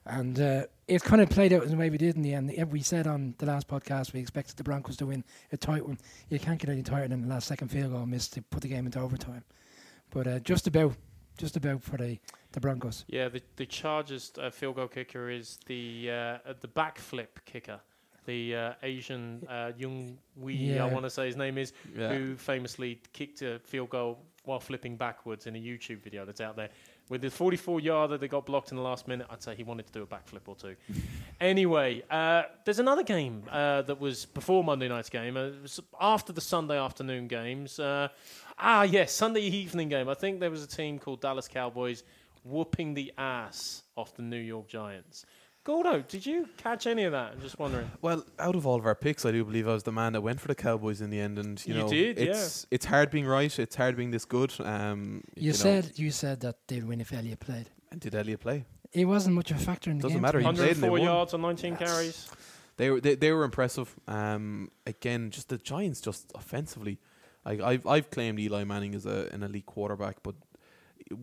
And 0.05 0.41
uh, 0.41 0.65
it 0.89 1.03
kind 1.05 1.23
of 1.23 1.31
played 1.31 1.53
out 1.53 1.63
in 1.63 1.71
the 1.71 1.77
way 1.77 1.89
we 1.89 1.97
did 1.97 2.17
in 2.17 2.23
the 2.23 2.35
end. 2.35 2.53
We 2.73 2.83
said 2.83 3.07
on 3.07 3.35
the 3.39 3.47
last 3.47 3.69
podcast 3.69 4.13
we 4.13 4.19
expected 4.19 4.57
the 4.57 4.65
Broncos 4.65 4.97
to 4.97 5.07
win 5.07 5.23
a 5.53 5.57
tight 5.57 5.87
one. 5.87 5.99
You 6.29 6.41
can't 6.41 6.59
get 6.59 6.71
any 6.71 6.83
tighter 6.83 7.07
than 7.07 7.23
the 7.23 7.29
last 7.29 7.47
second 7.47 7.69
field 7.69 7.93
goal 7.93 8.05
missed 8.05 8.33
to 8.33 8.43
put 8.43 8.63
the 8.63 8.69
game 8.69 8.87
into 8.87 8.99
overtime. 8.99 9.45
But 10.11 10.27
uh, 10.27 10.39
just 10.41 10.67
about, 10.67 10.97
just 11.39 11.57
about 11.57 11.83
for 11.83 11.97
the, 11.97 12.19
the 12.51 12.61
Broncos. 12.61 13.05
yeah, 13.07 13.29
the, 13.29 13.43
the 13.55 13.67
Chargers 13.67 14.33
uh, 14.39 14.51
field 14.51 14.75
goal 14.77 14.89
kicker 14.89 15.31
is 15.31 15.59
the 15.67 16.11
uh, 16.11 16.53
the 16.61 16.69
backflip 16.69 17.29
kicker. 17.45 17.81
The 18.25 18.55
uh, 18.55 18.73
Asian 18.83 19.45
uh, 19.49 19.73
Jung 19.77 20.17
Wee, 20.37 20.55
Yeah. 20.55 20.85
I 20.85 20.93
want 20.93 21.05
to 21.05 21.11
say 21.11 21.27
his 21.27 21.37
name 21.37 21.59
is, 21.59 21.73
Yeah. 21.97 22.13
who 22.13 22.37
famously 22.37 23.01
kicked 23.13 23.43
a 23.43 23.59
field 23.65 23.91
goal 23.91 24.19
while 24.45 24.61
flipping 24.61 24.97
backwards 24.97 25.47
in 25.47 25.55
a 25.57 25.59
YouTube 25.59 26.03
video 26.03 26.25
that's 26.25 26.41
out 26.41 26.57
there. 26.57 26.69
With 27.09 27.21
the 27.21 27.31
44 27.31 27.81
yarder 27.81 28.17
that 28.17 28.29
got 28.29 28.47
blocked 28.47 28.71
in 28.71 28.77
the 28.77 28.83
last 28.83 29.07
minute, 29.07 29.27
I'd 29.31 29.43
say 29.43 29.55
he 29.55 29.63
wanted 29.65 29.87
to 29.87 29.93
do 29.93 30.03
a 30.03 30.07
backflip 30.07 30.47
or 30.47 30.55
two. 30.57 30.75
anyway, 31.41 32.03
uh, 32.11 32.45
there's 32.65 32.79
another 32.79 33.03
game 33.03 33.45
uh, 33.51 33.83
that 33.83 34.01
was 34.01 34.25
before 34.27 34.65
Monday 34.65 34.89
night's 34.89 35.11
game. 35.11 35.37
Uh, 35.37 35.47
it 35.47 35.63
was 35.63 35.81
after 36.01 36.33
the 36.33 36.41
Sunday 36.41 36.79
afternoon 36.79 37.29
games. 37.29 37.79
Uh, 37.79 38.09
ah, 38.59 38.83
yes, 38.83 39.13
Sunday 39.13 39.43
evening 39.43 39.89
game. 39.89 40.09
I 40.09 40.15
think 40.15 40.41
there 40.41 40.51
was 40.51 40.63
a 40.63 40.69
team 40.69 40.99
called 40.99 41.21
Dallas 41.21 41.49
Cowboys 41.49 42.03
whooping 42.45 42.95
the 42.95 43.13
ass 43.19 43.83
off 43.97 44.15
the 44.15 44.23
New 44.23 44.39
York 44.39 44.67
Giants. 44.69 45.27
Gordo, 45.65 46.01
did 46.09 46.27
you 46.27 46.49
catch 46.57 46.89
any 46.89 47.05
of 47.05 47.13
that? 47.13 47.33
I'm 47.35 47.41
just 47.41 47.57
wondering. 47.59 47.89
Well, 48.01 48.25
out 48.41 48.57
of 48.57 48.67
all 48.67 48.77
of 48.81 48.85
our 48.87 48.97
picks, 48.97 49.25
I 49.25 49.31
do 49.31 49.45
believe 49.45 49.69
I 49.69 49.73
was 49.73 49.85
the 49.85 49.93
man 49.93 50.13
that 50.15 50.21
went 50.21 50.41
for 50.41 50.49
the 50.49 50.57
Cowboys 50.57 51.01
in 51.01 51.11
the 51.11 51.21
end, 51.21 51.39
and 51.39 51.65
you, 51.65 51.75
You 51.75 51.81
know, 51.81 51.89
did, 51.89 52.19
yeah. 52.19 52.25
it's 52.25 52.67
it's 52.73 52.85
hard 52.87 53.11
being 53.13 53.27
right. 53.27 53.57
It's 53.59 53.77
hard 53.77 53.97
being 53.97 54.11
this 54.11 54.25
good. 54.25 54.53
Um, 54.61 55.23
You, 55.37 55.53
know. 55.53 55.57
said 55.57 55.93
you 55.97 56.11
said 56.11 56.41
that 56.41 56.57
they'd 56.67 56.83
win 56.85 57.01
if 57.01 57.13
Elliott 57.13 57.39
played. 57.41 57.67
and 57.93 58.01
did 58.01 58.15
Elliott 58.15 58.41
play? 58.41 58.65
It 58.93 59.05
wasn't 59.05 59.37
much 59.37 59.51
of 59.53 59.57
a 59.57 59.61
factor 59.61 59.91
in 59.91 59.99
the 59.99 60.03
Doesn't 60.03 60.17
game. 60.17 60.23
matter, 60.23 60.41
he 60.41 60.47
be 60.47 60.53
played 60.53 60.61
honest. 60.61 60.75
and 60.75 60.83
they 60.83 60.89
104 60.91 61.15
yards 61.15 61.35
on 61.35 61.41
19 61.43 61.77
Yes. 61.79 61.79
carries. 61.79 62.31
They 62.77 62.91
were 62.91 63.01
they, 63.01 63.15
they 63.15 63.31
were 63.33 63.45
impressive. 63.45 63.95
Um, 64.09 64.71
again, 64.87 65.31
just 65.31 65.49
the 65.49 65.59
Giants, 65.59 66.01
just 66.01 66.33
offensively, 66.35 66.99
like 67.45 67.61
I've 67.61 67.87
I've 67.87 68.11
claimed 68.11 68.41
Eli 68.41 68.65
Manning 68.65 68.95
as 68.97 69.07
a 69.07 69.29
an 69.33 69.45
elite 69.45 69.67
quarterback, 69.67 70.17
but 70.25 70.35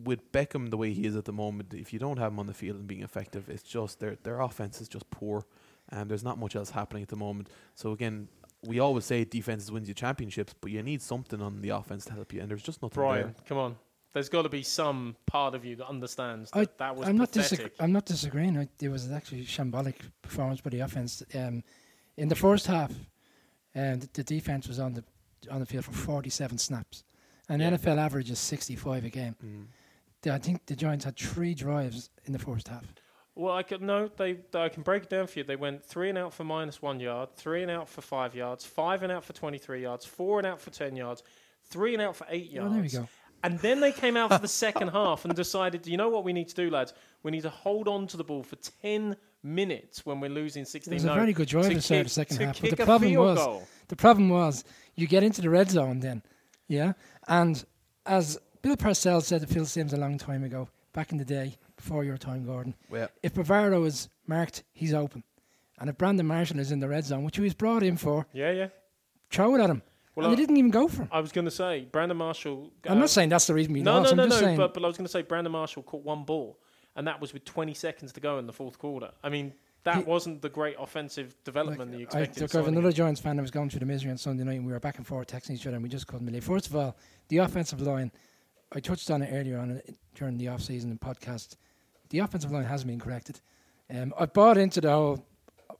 with 0.04 0.30
Beckham 0.32 0.70
the 0.70 0.76
way 0.76 0.92
he 0.92 1.06
is 1.06 1.16
at 1.16 1.24
the 1.24 1.32
moment, 1.32 1.74
if 1.74 1.92
you 1.92 1.98
don't 1.98 2.18
have 2.18 2.32
him 2.32 2.38
on 2.38 2.46
the 2.46 2.54
field 2.54 2.76
and 2.78 2.86
being 2.86 3.02
effective, 3.02 3.48
it's 3.48 3.62
just 3.62 4.00
their 4.00 4.16
their 4.22 4.40
offense 4.40 4.80
is 4.80 4.88
just 4.88 5.08
poor, 5.10 5.46
and 5.90 6.10
there's 6.10 6.24
not 6.24 6.38
much 6.38 6.56
else 6.56 6.70
happening 6.70 7.02
at 7.02 7.08
the 7.08 7.16
moment. 7.16 7.48
So 7.74 7.92
again, 7.92 8.28
we 8.66 8.78
always 8.80 9.04
say 9.04 9.24
defenses 9.24 9.70
wins 9.72 9.88
you 9.88 9.94
championships, 9.94 10.54
but 10.60 10.70
you 10.70 10.82
need 10.82 11.00
something 11.02 11.40
on 11.40 11.60
the 11.62 11.70
offense 11.70 12.04
to 12.06 12.12
help 12.12 12.32
you, 12.32 12.40
and 12.40 12.50
there's 12.50 12.62
just 12.62 12.82
nothing 12.82 12.94
Brian, 12.94 13.22
there. 13.26 13.34
come 13.46 13.58
on. 13.58 13.76
There's 14.12 14.28
got 14.28 14.42
to 14.42 14.48
be 14.48 14.64
some 14.64 15.14
part 15.26 15.54
of 15.54 15.64
you 15.64 15.76
that 15.76 15.86
understands 15.88 16.50
that 16.50 16.58
I- 16.68 16.72
that 16.78 16.96
was 16.96 17.08
I'm 17.08 17.16
not, 17.16 17.30
pathetic. 17.30 17.76
disag- 17.76 17.82
I'm 17.84 17.92
not 17.92 18.06
disagreeing. 18.06 18.58
I, 18.58 18.68
it 18.80 18.88
was 18.88 19.08
actually 19.10 19.44
shambolic 19.44 19.94
performance 20.20 20.60
by 20.60 20.70
the 20.70 20.80
offense. 20.80 21.22
Um, 21.34 21.62
in 22.16 22.26
the 22.28 22.34
first 22.34 22.66
half, 22.66 22.90
um, 23.76 24.00
the, 24.00 24.08
the 24.14 24.24
defense 24.24 24.66
was 24.66 24.80
on 24.80 24.94
the 24.94 25.04
on 25.50 25.60
the 25.60 25.64
field 25.66 25.84
for 25.86 25.92
47 25.92 26.58
snaps, 26.58 27.04
and 27.50 27.60
Yeah. 27.60 27.70
NFL 27.72 27.98
average 27.98 28.30
is 28.30 28.38
65 28.38 29.04
a 29.04 29.10
game. 29.10 29.36
Mm. 29.44 29.66
the, 30.22 30.32
I 30.32 30.38
think 30.38 30.64
the 30.66 30.74
Giants 30.76 31.04
had 31.04 31.16
three 31.16 31.54
drives 31.54 32.08
in 32.24 32.32
the 32.32 32.38
first 32.38 32.68
half. 32.68 32.84
Well, 33.34 33.54
I 33.54 33.62
could 33.62 33.80
no. 33.82 34.08
They, 34.08 34.38
they 34.52 34.62
I 34.62 34.68
can 34.68 34.82
break 34.82 35.04
it 35.04 35.08
down 35.10 35.26
for 35.26 35.38
you. 35.38 35.44
They 35.44 35.56
went 35.56 35.84
three 35.84 36.08
and 36.08 36.18
out 36.18 36.32
for 36.34 36.44
minus 36.44 36.80
one 36.82 37.00
yard, 37.00 37.30
three 37.36 37.62
and 37.62 37.70
out 37.70 37.88
for 37.88 38.00
five 38.02 38.34
yards, 38.34 38.64
five 38.64 39.02
and 39.02 39.12
out 39.12 39.24
for 39.24 39.32
twenty 39.32 39.56
three 39.58 39.82
yards, 39.82 40.04
four 40.04 40.38
and 40.38 40.46
out 40.46 40.60
for 40.60 40.70
ten 40.70 40.96
yards, 40.96 41.22
three 41.64 41.92
and 41.94 42.02
out 42.02 42.16
for 42.16 42.26
eight 42.30 42.50
yards. 42.50 42.70
Oh, 42.70 42.74
there 42.74 42.82
we 42.82 42.88
go. 42.88 43.08
And 43.42 43.58
then 43.60 43.80
they 43.80 43.92
came 43.92 44.16
out 44.18 44.30
for 44.30 44.38
the 44.38 44.48
second 44.66 44.88
half 44.88 45.24
and 45.24 45.34
decided, 45.34 45.86
you 45.86 45.96
know 45.96 46.10
what 46.10 46.24
we 46.24 46.34
need 46.34 46.48
to 46.48 46.54
do, 46.54 46.68
lads? 46.68 46.92
We 47.22 47.30
need 47.30 47.42
to 47.44 47.50
hold 47.50 47.88
on 47.88 48.06
to 48.08 48.18
the 48.18 48.24
ball 48.24 48.42
for 48.42 48.56
10 48.82 49.16
minutes 49.42 50.04
when 50.04 50.20
we're 50.20 50.28
losing 50.28 50.66
16 50.66 50.92
It 50.92 50.96
was 50.96 51.04
a 51.06 51.14
very 51.14 51.32
good 51.32 51.48
drive 51.48 51.68
to 51.68 51.74
to 51.76 51.80
start 51.80 51.98
kick- 52.00 52.04
the 52.06 52.10
second 52.10 52.36
to 52.38 52.46
half. 52.46 52.60
But 52.60 52.76
the 52.76 52.82
a 52.82 52.84
problem 52.84 53.10
field 53.12 53.24
was, 53.26 53.38
goal. 53.38 53.68
the 53.88 53.96
problem 53.96 54.28
was, 54.28 54.64
you 54.94 55.06
get 55.06 55.22
into 55.22 55.40
the 55.40 55.48
red 55.48 55.70
zone 55.70 56.00
then, 56.00 56.22
yeah. 56.68 56.92
And 57.30 57.64
as 58.04 58.38
Bill 58.60 58.76
Parcells 58.76 59.22
said 59.22 59.40
to 59.40 59.46
Phil 59.46 59.64
Simms 59.64 59.92
a 59.92 59.96
long 59.96 60.18
time 60.18 60.44
ago, 60.44 60.68
back 60.92 61.12
in 61.12 61.18
the 61.18 61.24
day, 61.24 61.56
before 61.76 62.04
your 62.04 62.18
time, 62.18 62.44
Gordon, 62.44 62.74
Yeah. 62.92 63.06
if 63.22 63.32
Bavaro 63.34 63.86
is 63.86 64.08
marked, 64.26 64.64
he's 64.74 64.92
open, 64.92 65.22
and 65.78 65.88
if 65.88 65.96
Brandon 65.96 66.26
Marshall 66.26 66.58
is 66.58 66.72
in 66.72 66.80
the 66.80 66.88
red 66.88 67.04
zone, 67.04 67.24
which 67.24 67.36
he 67.36 67.42
was 67.42 67.54
brought 67.54 67.82
in 67.82 67.96
for, 67.96 68.26
Yeah, 68.34 68.50
yeah. 68.50 68.68
throw 69.30 69.54
it 69.54 69.60
at 69.60 69.70
him. 69.70 69.82
Well, 70.16 70.26
and 70.26 70.32
I- 70.32 70.36
they 70.36 70.42
didn't 70.42 70.56
even 70.56 70.72
go 70.72 70.88
for 70.88 71.02
him. 71.02 71.08
I 71.12 71.20
was 71.20 71.30
going 71.30 71.44
to 71.44 71.50
say, 71.52 71.86
Brandon 71.90 72.18
Marshall. 72.18 72.72
I'm 72.84 72.98
uh, 72.98 73.00
not 73.02 73.10
saying 73.10 73.28
that's 73.28 73.46
the 73.46 73.54
reason 73.54 73.72
we 73.72 73.80
No, 73.82 73.98
lost. 74.00 74.06
no, 74.06 74.10
I'm 74.10 74.16
no, 74.16 74.24
just 74.26 74.40
no. 74.40 74.46
saying 74.48 74.56
But, 74.58 74.74
but 74.74 74.82
I 74.84 74.86
was 74.88 74.96
going 74.96 75.06
to 75.06 75.10
say, 75.12 75.22
Brandon 75.22 75.52
Marshall 75.52 75.84
caught 75.84 76.04
one 76.04 76.24
ball, 76.24 76.58
and 76.96 77.06
that 77.06 77.20
was 77.20 77.32
with 77.32 77.44
20 77.44 77.72
seconds 77.74 78.12
to 78.14 78.20
go 78.20 78.38
in 78.38 78.46
the 78.46 78.52
fourth 78.52 78.78
quarter. 78.78 79.12
I 79.22 79.28
mean, 79.28 79.54
that 79.84 79.96
He- 79.98 80.02
wasn't 80.04 80.42
the 80.42 80.48
great 80.48 80.76
offensive 80.78 81.34
development 81.44 81.90
that 81.92 81.98
you 81.98 82.06
I 82.12 82.20
expected. 82.22 82.40
took 82.48 82.54
over 82.54 82.68
another. 82.68 82.92
Giants 82.92 83.20
fan 83.20 83.36
that 83.36 83.42
was 83.42 83.50
going 83.50 83.70
through 83.70 83.80
the 83.80 83.86
misery 83.86 84.10
on 84.10 84.18
Sunday 84.18 84.44
night, 84.44 84.56
and 84.58 84.66
we 84.66 84.72
were 84.72 84.80
back 84.80 84.98
and 84.98 85.06
forth 85.06 85.28
texting 85.28 85.52
each 85.52 85.66
other, 85.66 85.76
and 85.76 85.82
we 85.82 85.88
just 85.88 86.06
couldn't 86.06 86.26
believe. 86.26 86.44
First 86.44 86.66
of 86.68 86.76
all, 86.76 86.96
the 87.28 87.38
offensive 87.38 87.80
line. 87.80 88.10
I 88.72 88.78
touched 88.80 89.10
on 89.10 89.20
it 89.22 89.30
earlier 89.32 89.58
on 89.58 89.80
during 90.14 90.36
the 90.38 90.46
off 90.48 90.62
season 90.62 90.90
and 90.90 91.00
podcast. 91.00 91.56
The 92.10 92.20
offensive 92.20 92.52
line 92.52 92.64
hasn't 92.64 92.88
been 92.88 93.00
corrected. 93.00 93.40
Um, 93.92 94.14
I 94.18 94.26
bought 94.26 94.58
into 94.58 94.80
the 94.80 94.90
whole 94.90 95.24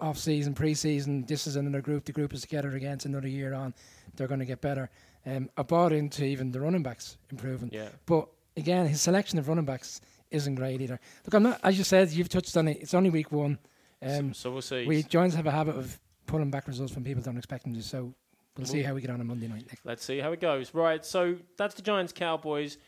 off 0.00 0.18
season, 0.18 0.54
pre 0.54 0.74
season. 0.74 1.24
This 1.26 1.46
is 1.46 1.54
another 1.56 1.80
group. 1.82 2.04
The 2.04 2.12
group 2.12 2.32
is 2.34 2.40
together 2.40 2.70
again. 2.74 2.94
It's 2.94 3.04
another 3.06 3.28
year 3.28 3.52
on. 3.54 3.74
They're 4.16 4.26
going 4.26 4.40
to 4.40 4.46
get 4.46 4.60
better. 4.60 4.90
Um, 5.26 5.50
I 5.56 5.62
bought 5.62 5.92
into 5.92 6.24
even 6.24 6.50
the 6.50 6.60
running 6.60 6.82
backs 6.82 7.16
improving. 7.30 7.70
Yeah. 7.72 7.90
But 8.06 8.28
again, 8.56 8.86
his 8.88 9.00
selection 9.02 9.38
of 9.38 9.46
running 9.48 9.66
backs 9.66 10.00
isn't 10.32 10.54
great 10.56 10.80
either. 10.80 10.98
Look, 11.26 11.34
I'm 11.34 11.42
not. 11.44 11.60
As 11.62 11.78
you 11.78 11.84
said, 11.84 12.10
you've 12.10 12.28
touched 12.28 12.56
on 12.56 12.66
it. 12.68 12.78
It's 12.80 12.94
only 12.94 13.10
week 13.10 13.30
one. 13.30 13.58
Um, 14.02 14.32
so, 14.32 14.42
so 14.42 14.52
we'll 14.52 14.62
see. 14.62 14.86
we 14.86 15.02
Giants 15.02 15.36
have 15.36 15.46
a 15.46 15.50
habit 15.50 15.76
of 15.76 15.98
pulling 16.26 16.50
back 16.50 16.66
results 16.66 16.94
when 16.94 17.04
people 17.04 17.22
don't 17.22 17.36
expect 17.36 17.64
them 17.64 17.74
to. 17.74 17.82
So 17.82 18.14
we'll 18.56 18.66
see 18.66 18.82
how 18.82 18.94
we 18.94 19.00
get 19.00 19.10
on 19.10 19.20
on 19.20 19.26
Monday 19.26 19.48
night. 19.48 19.66
Next. 19.66 19.84
Let's 19.84 20.04
see 20.04 20.18
how 20.18 20.32
it 20.32 20.40
goes. 20.40 20.72
Right, 20.74 21.04
so 21.04 21.36
that's 21.56 21.74
the 21.74 21.82
Giants 21.82 22.12
Cowboys. 22.12 22.78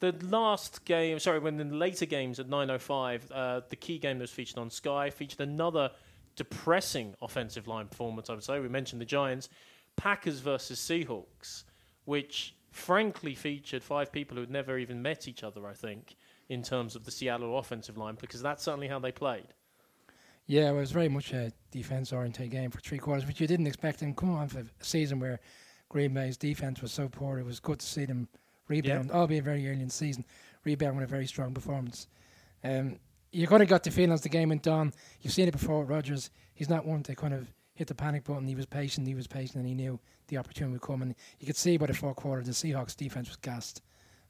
The 0.00 0.12
last 0.22 0.84
game, 0.84 1.18
sorry, 1.18 1.38
when 1.38 1.56
the 1.56 1.64
later 1.64 2.06
games 2.06 2.40
at 2.40 2.48
9:05, 2.48 3.30
uh, 3.30 3.60
the 3.68 3.76
key 3.76 3.98
game 3.98 4.18
that 4.18 4.24
was 4.24 4.30
featured 4.30 4.58
on 4.58 4.70
Sky 4.70 5.10
featured 5.10 5.40
another 5.40 5.90
depressing 6.34 7.14
offensive 7.22 7.68
line 7.68 7.86
performance. 7.86 8.30
I 8.30 8.34
would 8.34 8.42
say 8.42 8.58
we 8.58 8.68
mentioned 8.68 9.00
the 9.00 9.06
Giants, 9.06 9.48
Packers 9.96 10.40
versus 10.40 10.80
Seahawks, 10.80 11.64
which 12.04 12.56
frankly 12.70 13.34
featured 13.34 13.82
five 13.82 14.10
people 14.10 14.36
who 14.36 14.40
had 14.40 14.50
never 14.50 14.78
even 14.78 15.02
met 15.02 15.28
each 15.28 15.44
other. 15.44 15.66
I 15.66 15.74
think 15.74 16.16
in 16.48 16.62
terms 16.62 16.96
of 16.96 17.04
the 17.04 17.10
Seattle 17.10 17.58
offensive 17.58 17.96
line, 17.96 18.16
because 18.20 18.42
that's 18.42 18.62
certainly 18.64 18.88
how 18.88 18.98
they 18.98 19.12
played. 19.12 19.54
Yeah, 20.52 20.68
it 20.68 20.74
was 20.74 20.92
very 20.92 21.08
much 21.08 21.32
a 21.32 21.50
defense 21.70 22.12
oriented 22.12 22.50
game 22.50 22.70
for 22.70 22.78
three 22.80 22.98
quarters, 22.98 23.24
which 23.24 23.40
you 23.40 23.46
didn't 23.46 23.66
expect. 23.66 24.02
And 24.02 24.14
come 24.14 24.34
on, 24.34 24.48
for 24.48 24.58
a 24.58 24.84
season 24.84 25.18
where 25.18 25.40
Green 25.88 26.12
Bay's 26.12 26.36
defense 26.36 26.82
was 26.82 26.92
so 26.92 27.08
poor, 27.08 27.38
it 27.38 27.46
was 27.46 27.58
good 27.58 27.78
to 27.78 27.86
see 27.86 28.04
them 28.04 28.28
rebound, 28.68 29.10
albeit 29.12 29.44
very 29.44 29.66
early 29.66 29.80
in 29.80 29.86
the 29.86 29.90
season, 29.90 30.26
rebound 30.62 30.98
with 30.98 31.04
a 31.04 31.10
very 31.10 31.26
strong 31.26 31.54
performance. 31.54 32.06
Um, 32.62 32.98
you 33.30 33.46
kind 33.46 33.62
of 33.62 33.68
got 33.70 33.82
the 33.82 33.90
feeling 33.90 34.12
as 34.12 34.20
the 34.20 34.28
game 34.28 34.50
went 34.50 34.68
on. 34.68 34.92
You've 35.22 35.32
seen 35.32 35.48
it 35.48 35.52
before 35.52 35.80
with 35.80 35.88
Rodgers. 35.88 36.28
He's 36.52 36.68
not 36.68 36.84
one 36.84 37.02
to 37.04 37.14
kind 37.14 37.32
of 37.32 37.50
hit 37.72 37.88
the 37.88 37.94
panic 37.94 38.24
button. 38.24 38.46
He 38.46 38.54
was 38.54 38.66
patient. 38.66 39.06
He 39.06 39.14
was 39.14 39.26
patient, 39.26 39.56
and 39.56 39.66
he 39.66 39.72
knew 39.72 39.98
the 40.28 40.36
opportunity 40.36 40.74
would 40.74 40.82
come. 40.82 41.00
And 41.00 41.14
you 41.40 41.46
could 41.46 41.56
see 41.56 41.78
by 41.78 41.86
the 41.86 41.94
fourth 41.94 42.16
quarter, 42.16 42.42
the 42.42 42.50
Seahawks 42.50 42.94
defense 42.94 43.28
was 43.28 43.38
gassed, 43.38 43.80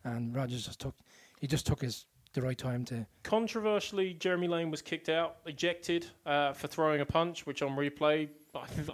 and 0.05 0.33
Rodgers 0.37 0.67
just 0.67 0.79
took 0.79 0.95
he 1.41 1.49
just 1.49 1.67
took 1.67 1.83
his 1.83 2.07
the 2.35 2.43
right 2.43 2.57
time 2.59 2.85
to 2.87 3.07
Controversially, 3.25 4.15
Jeremy 4.15 4.49
Lane 4.49 4.71
was 4.71 4.81
kicked 4.83 5.09
out, 5.09 5.37
ejected 5.47 6.07
uh, 6.25 6.53
for 6.53 6.67
throwing 6.69 7.01
a 7.01 7.05
punch, 7.07 7.45
which 7.47 7.61
on 7.63 7.77
replay 7.77 8.29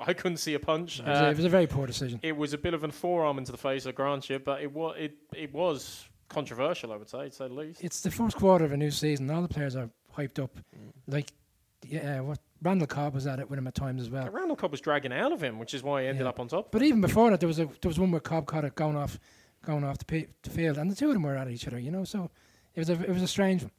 I 0.06 0.12
couldn't 0.14 0.38
see 0.38 0.54
a 0.54 0.58
punch. 0.58 1.00
It 1.00 1.06
was, 1.06 1.18
a, 1.18 1.26
Uh, 1.26 1.30
it 1.30 1.36
was 1.36 1.44
a 1.44 1.48
very 1.48 1.66
poor 1.66 1.86
decision. 1.86 2.20
it 2.22 2.36
was 2.36 2.52
a 2.52 2.58
bit 2.58 2.74
of 2.74 2.84
a 2.84 2.88
forearm 2.92 3.38
into 3.38 3.52
the 3.52 3.58
face, 3.58 3.86
I 3.86 3.92
grant 3.92 4.30
you, 4.30 4.38
but 4.38 4.62
it 4.62 4.72
was 4.72 4.96
it 4.98 5.16
it 5.34 5.52
was 5.52 6.08
controversial, 6.28 6.92
I 6.92 6.96
would 6.96 7.08
say, 7.08 7.28
to 7.28 7.34
say 7.34 7.48
the 7.48 7.54
least. 7.54 7.82
It's 7.84 8.00
the 8.00 8.10
first 8.10 8.36
quarter 8.36 8.64
of 8.64 8.72
a 8.72 8.76
new 8.76 8.90
season. 8.90 9.30
All 9.30 9.42
the 9.42 9.48
players 9.48 9.76
are 9.76 9.90
hyped 10.16 10.42
up. 10.42 10.56
Like, 11.06 11.32
yeah, 11.86 12.20
what 12.20 12.38
Randall 12.62 12.86
Cobb 12.86 13.14
was 13.14 13.26
at 13.26 13.38
it 13.38 13.48
with 13.48 13.58
him 13.58 13.66
at 13.66 13.74
times 13.74 14.02
as 14.02 14.10
well. 14.10 14.28
Randall 14.30 14.56
Cobb 14.56 14.70
was 14.72 14.80
dragging 14.80 15.12
out 15.12 15.32
of 15.32 15.42
him, 15.42 15.58
which 15.58 15.74
is 15.74 15.82
why 15.82 16.02
he 16.02 16.08
ended 16.08 16.24
Yeah. 16.24 16.28
up 16.30 16.40
on 16.40 16.48
top. 16.48 16.70
But 16.72 16.82
even 16.82 17.00
before 17.00 17.30
that, 17.30 17.40
there 17.40 17.46
was 17.46 17.58
a 17.58 17.66
there 17.66 17.88
was 17.88 17.98
one 17.98 18.10
where 18.10 18.20
Cobb 18.20 18.46
caught 18.46 18.64
it 18.64 18.74
going 18.74 18.96
off, 18.96 19.18
going 19.64 19.84
off 19.84 19.98
the, 19.98 20.04
pi- 20.04 20.28
the 20.42 20.50
field, 20.50 20.76
and 20.78 20.90
the 20.90 20.94
two 20.96 21.06
of 21.08 21.14
them 21.14 21.22
were 21.22 21.36
at 21.36 21.48
each 21.48 21.66
other. 21.66 21.78
You 21.78 21.90
know, 21.90 22.04
so 22.04 22.30
it 22.74 22.80
was 22.80 22.90
a 22.90 22.94
it 22.94 23.10
was 23.10 23.22
a 23.22 23.28
strange 23.28 23.62
one. 23.62 23.72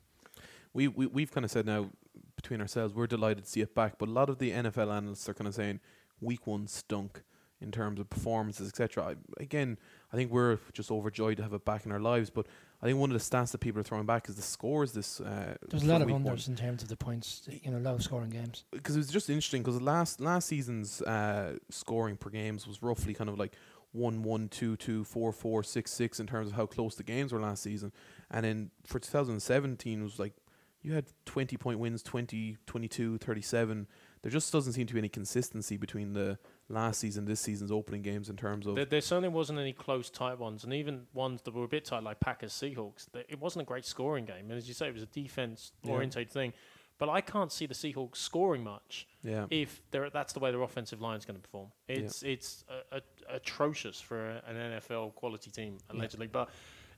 we, 0.74 0.88
we 0.88 1.08
we've 1.08 1.32
kind 1.32 1.46
of 1.46 1.52
said 1.52 1.66
now 1.66 1.90
between 2.36 2.62
ourselves 2.62 2.94
we're 2.94 3.08
delighted 3.08 3.44
to 3.44 3.50
see 3.50 3.62
it 3.62 3.76
back, 3.76 3.98
but 3.98 4.08
a 4.08 4.12
lot 4.12 4.30
of 4.30 4.40
the 4.40 4.52
NFL 4.52 4.94
analysts 4.96 5.28
are 5.28 5.34
kind 5.34 5.48
of 5.48 5.56
saying 5.56 5.80
week 6.22 6.48
one 6.48 6.68
stunk 6.68 7.24
in 7.62 7.72
terms 7.72 8.00
of 8.00 8.10
performances, 8.10 8.70
etc. 8.70 9.18
Again, 9.38 9.78
I 10.14 10.16
think 10.16 10.32
we're 10.32 10.60
just 10.74 10.92
overjoyed 10.92 11.38
to 11.38 11.44
have 11.44 11.54
it 11.54 11.66
back 11.66 11.86
in 11.86 11.92
our 11.92 12.00
lives, 12.00 12.30
but 12.30 12.48
I 12.82 12.86
think 12.86 12.98
one 12.98 13.12
of 13.12 13.18
the 13.18 13.24
stats 13.24 13.52
that 13.52 13.58
people 13.58 13.82
are 13.82 13.84
throwing 13.84 14.06
back 14.06 14.30
is 14.30 14.36
the 14.36 14.42
scores. 14.42 14.94
This 14.94 15.20
uh, 15.20 15.56
There's 15.68 15.84
a 15.84 15.88
lot 15.88 16.02
of 16.02 16.08
unders 16.08 16.48
in 16.48 16.56
terms 16.56 16.82
of 16.82 16.88
the 16.88 16.96
points. 16.96 17.42
You 17.62 17.72
know, 17.72 17.80
low 17.80 17.98
scoring 17.98 18.30
games. 18.30 18.64
because 18.72 18.96
it 18.96 19.00
was 19.00 19.10
just 19.10 19.30
interesting 19.30 19.62
because 19.62 19.82
last 19.82 20.22
last 20.22 20.48
season's 20.48 21.02
uh, 21.02 21.58
scoring 21.70 22.16
per 22.16 22.30
games 22.30 22.66
was 22.66 22.82
roughly 22.82 23.14
kind 23.14 23.30
of 23.30 23.38
like 23.38 23.54
one 23.92 24.22
one 24.24 24.48
two 24.50 24.76
two 24.76 25.04
four 25.04 25.32
four 25.32 25.64
six 25.64 25.92
six 25.92 26.20
in 26.20 26.28
terms 26.28 26.48
of 26.50 26.54
how 26.56 26.66
close 26.66 26.96
the 26.96 27.04
games 27.04 27.34
were 27.34 27.40
last 27.42 27.64
season, 27.64 27.92
and 28.32 28.46
then 28.46 28.72
for 28.86 29.00
2017 29.00 30.00
it 30.00 30.04
was 30.04 30.20
like 30.20 30.34
you 30.82 30.94
had 30.94 31.06
20 31.26 31.58
point 31.58 31.78
wins 31.80 32.02
20 32.04 32.58
22 32.66 33.18
37 33.18 33.88
there 34.22 34.32
just 34.32 34.52
doesn't 34.54 34.74
seem 34.74 34.86
to 34.88 34.94
be 34.94 35.00
any 35.00 35.10
consistency 35.10 35.76
between 35.78 36.14
the 36.14 36.38
last 36.70 37.00
season 37.00 37.26
this 37.26 37.40
season's 37.40 37.72
opening 37.72 38.02
games 38.02 38.30
in 38.30 38.36
terms 38.38 38.66
of 38.68 38.76
There, 38.76 38.86
there 38.86 39.02
certainly 39.02 39.30
wasn't 39.30 39.60
any 39.60 39.74
close 39.74 40.10
tight 40.10 40.38
ones, 40.40 40.64
and 40.64 40.74
even 40.74 41.08
ones 41.14 41.42
that 41.44 41.54
were 41.54 41.64
a 41.64 41.68
bit 41.68 41.86
tight, 41.86 42.04
like 42.04 42.20
Packers 42.20 42.54
Seahawks. 42.54 43.12
th- 43.12 43.26
It 43.30 43.40
wasn't 43.40 43.64
a 43.64 43.66
great 43.66 43.86
scoring 43.86 44.26
game, 44.26 44.50
and 44.50 44.54
as 44.54 44.68
you 44.68 44.74
say, 44.74 44.88
it 44.88 44.94
was 44.94 45.04
a 45.04 45.08
defense 45.08 45.72
oriented 45.88 46.30
thing. 46.30 46.54
But 46.98 47.08
I 47.08 47.22
can't 47.22 47.50
see 47.50 47.66
the 47.66 47.74
Seahawks 47.74 48.18
scoring 48.18 48.62
much 48.62 49.08
yeah 49.24 49.46
if 49.50 49.82
they're, 49.92 50.10
that's 50.10 50.34
the 50.34 50.40
way 50.42 50.52
their 50.52 50.62
offensive 50.62 51.00
line 51.02 51.18
is 51.18 51.24
going 51.26 51.38
to 51.38 51.42
perform. 51.42 51.72
It's 51.88 52.22
it's 52.24 52.66
a, 52.92 52.98
a, 52.98 53.02
atrocious 53.34 54.00
for 54.00 54.30
an 54.48 54.56
NFL 54.56 55.16
quality 55.16 55.52
team 55.52 55.78
allegedly, 55.90 56.28
but. 56.28 56.50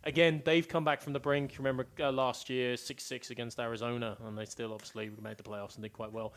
Again, 0.04 0.42
they've 0.44 0.68
come 0.68 0.84
back 0.84 1.00
from 1.00 1.14
the 1.14 1.20
brink. 1.20 1.54
Remember 1.60 1.86
uh, 2.00 2.12
last 2.12 2.50
year, 2.50 2.76
six 2.76 3.04
six 3.04 3.30
against 3.30 3.60
Arizona, 3.60 4.18
and 4.26 4.36
they 4.36 4.46
still 4.46 4.74
obviously 4.74 5.12
made 5.22 5.38
the 5.38 5.44
playoffs 5.44 5.76
and 5.76 5.84
did 5.84 5.94
quite 5.94 6.12
well. 6.12 6.34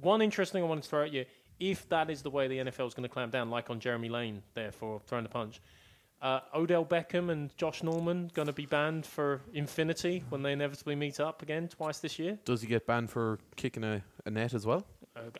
One 0.00 0.20
interesting 0.20 0.54
thing 0.58 0.64
I 0.64 0.66
wanted 0.66 0.82
to 0.82 0.90
throw 0.90 1.04
at 1.04 1.12
you: 1.12 1.24
if 1.60 1.88
that 1.90 2.10
is 2.10 2.22
the 2.22 2.30
way 2.30 2.48
the 2.48 2.58
NFL 2.58 2.88
is 2.88 2.94
going 2.94 3.04
to 3.04 3.08
clamp 3.08 3.30
down, 3.30 3.50
like 3.50 3.70
on 3.70 3.78
Jeremy 3.78 4.08
Lane, 4.08 4.42
therefore 4.54 5.00
throwing 5.06 5.22
the 5.22 5.30
punch, 5.30 5.60
uh, 6.22 6.40
Odell 6.54 6.84
Beckham 6.84 7.30
and 7.30 7.56
Josh 7.56 7.82
Norman 7.82 8.30
going 8.34 8.46
to 8.46 8.52
be 8.52 8.66
banned 8.66 9.06
for 9.06 9.42
infinity 9.52 10.24
when 10.28 10.42
they 10.42 10.52
inevitably 10.52 10.96
meet 10.96 11.20
up 11.20 11.42
again 11.42 11.68
twice 11.68 11.98
this 11.98 12.18
year, 12.18 12.38
does 12.44 12.60
he 12.60 12.66
get 12.66 12.86
banned 12.86 13.10
for 13.10 13.38
kicking 13.56 13.84
a, 13.84 14.02
a 14.24 14.30
net 14.30 14.54
as 14.54 14.66
well 14.66 14.84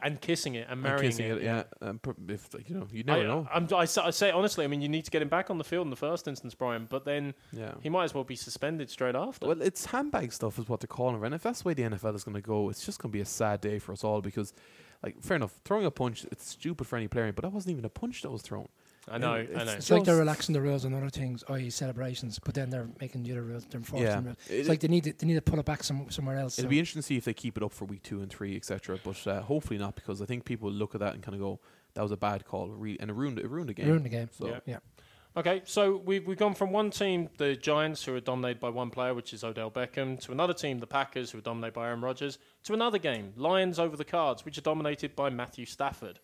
and 0.02 0.20
kissing 0.20 0.54
it 0.54 0.66
and 0.70 0.82
marrying 0.82 1.10
kissing 1.10 1.26
it. 1.26 1.42
yeah 1.42 1.62
um, 1.80 2.00
if 2.28 2.48
you 2.66 2.74
know 2.74 2.86
you 2.92 3.04
never 3.04 3.20
I, 3.20 3.24
know 3.24 3.48
I'm, 3.52 3.68
I, 3.72 3.82
I 3.82 4.10
say 4.10 4.30
honestly, 4.30 4.64
I 4.64 4.68
mean, 4.68 4.80
you 4.80 4.88
need 4.88 5.04
to 5.04 5.10
get 5.10 5.22
him 5.22 5.28
back 5.28 5.50
on 5.50 5.58
the 5.58 5.64
field 5.64 5.86
in 5.86 5.90
the 5.90 5.96
first 5.96 6.28
instance, 6.28 6.54
Brian, 6.54 6.86
but 6.88 7.04
then 7.04 7.34
yeah 7.52 7.72
he 7.80 7.88
might 7.88 8.04
as 8.04 8.14
well 8.14 8.24
be 8.24 8.36
suspended 8.36 8.90
straight 8.90 9.14
after. 9.14 9.46
Well, 9.46 9.62
it's 9.62 9.86
handbag 9.86 10.32
stuff 10.32 10.58
is 10.58 10.68
what 10.68 10.80
they're 10.80 10.86
calling 10.86 11.22
it. 11.22 11.26
And 11.26 11.34
if 11.34 11.42
that's 11.42 11.62
the 11.62 11.68
way 11.68 11.74
the 11.74 11.82
NFL 11.82 12.14
is 12.14 12.24
going 12.24 12.34
to 12.34 12.40
go, 12.40 12.68
it's 12.70 12.84
just 12.84 13.00
going 13.00 13.10
to 13.10 13.16
be 13.16 13.20
a 13.20 13.26
sad 13.26 13.60
day 13.60 13.78
for 13.78 13.92
us 13.92 14.04
all 14.04 14.20
because, 14.20 14.52
like, 15.02 15.20
fair 15.22 15.36
enough, 15.36 15.54
throwing 15.64 15.86
a 15.86 15.90
punch, 15.90 16.24
it's 16.30 16.46
stupid 16.48 16.86
for 16.86 16.96
any 16.96 17.08
player, 17.08 17.32
but 17.32 17.42
that 17.42 17.50
wasn't 17.52 17.72
even 17.72 17.84
a 17.84 17.90
punch 17.90 18.22
that 18.22 18.30
was 18.30 18.42
thrown. 18.42 18.68
I 19.10 19.18
know, 19.18 19.32
I 19.34 19.38
it's 19.40 19.54
know. 19.64 19.72
It's 19.72 19.90
like 19.90 20.04
they're 20.04 20.16
relaxing 20.16 20.52
the 20.52 20.60
rules 20.60 20.84
on 20.84 20.94
other 20.94 21.10
things, 21.10 21.42
i.e., 21.48 21.70
celebrations, 21.70 22.38
but 22.38 22.54
then 22.54 22.70
they're 22.70 22.88
making 23.00 23.22
the 23.24 23.32
other 23.32 23.42
rules. 23.42 23.64
They're 23.64 23.78
enforcing 23.78 24.06
Yeah. 24.06 24.22
rules. 24.22 24.36
It- 24.48 24.54
It's 24.60 24.68
like 24.68 24.80
they 24.80 24.88
need 24.88 25.04
to, 25.04 25.12
they 25.12 25.26
need 25.26 25.34
to 25.34 25.42
pull 25.42 25.58
it 25.58 25.66
back 25.66 25.82
some, 25.84 26.10
somewhere 26.10 26.36
else. 26.38 26.58
It'll 26.58 26.66
so- 26.66 26.70
be 26.70 26.78
interesting 26.78 27.02
to 27.02 27.06
see 27.06 27.16
if 27.16 27.24
they 27.24 27.34
keep 27.34 27.56
it 27.56 27.62
up 27.62 27.72
for 27.72 27.84
week 27.84 28.02
two 28.02 28.20
and 28.20 28.30
three, 28.30 28.56
etc. 28.56 28.98
But 29.02 29.26
uh, 29.26 29.42
hopefully 29.42 29.78
not, 29.78 29.94
because 29.94 30.20
I 30.22 30.26
think 30.26 30.44
people 30.44 30.68
will 30.70 30.76
look 30.76 30.94
at 30.94 31.00
that 31.00 31.14
and 31.14 31.22
kind 31.22 31.34
of 31.34 31.40
go, 31.40 31.60
"That 31.94 32.02
was 32.02 32.12
a 32.12 32.16
bad 32.16 32.44
call," 32.44 32.68
re- 32.68 32.96
and 33.00 33.10
it 33.10 33.14
ruined 33.14 33.38
it 33.38 33.48
ruined 33.48 33.68
the 33.68 33.74
game. 33.74 33.88
ruin 33.88 34.02
the 34.02 34.08
game. 34.08 34.28
So 34.36 34.48
Yeah. 34.48 34.60
Yeah. 34.66 34.78
Okay, 35.36 35.62
so 35.66 35.98
we've, 35.98 36.26
we've 36.26 36.38
gone 36.38 36.54
from 36.54 36.72
one 36.72 36.90
team, 36.90 37.28
the 37.36 37.54
Giants, 37.54 38.02
who 38.04 38.14
are 38.16 38.20
dominated 38.20 38.58
by 38.58 38.70
one 38.70 38.90
player, 38.90 39.14
which 39.14 39.32
is 39.32 39.44
Odell 39.44 39.70
Beckham, 39.70 40.18
to 40.22 40.32
another 40.32 40.54
team, 40.54 40.80
the 40.80 40.86
Packers, 40.86 41.30
who 41.30 41.38
are 41.38 41.42
dominated 41.42 41.74
by 41.74 41.86
Aaron 41.86 42.00
Rodgers, 42.00 42.38
to 42.64 42.74
another 42.74 42.98
game, 42.98 43.34
Lions 43.36 43.78
over 43.78 43.96
the 43.96 44.06
Cards, 44.06 44.44
which 44.44 44.58
are 44.58 44.62
dominated 44.62 45.14
by 45.14 45.30
Matthew 45.30 45.64
Stafford. 45.64 46.18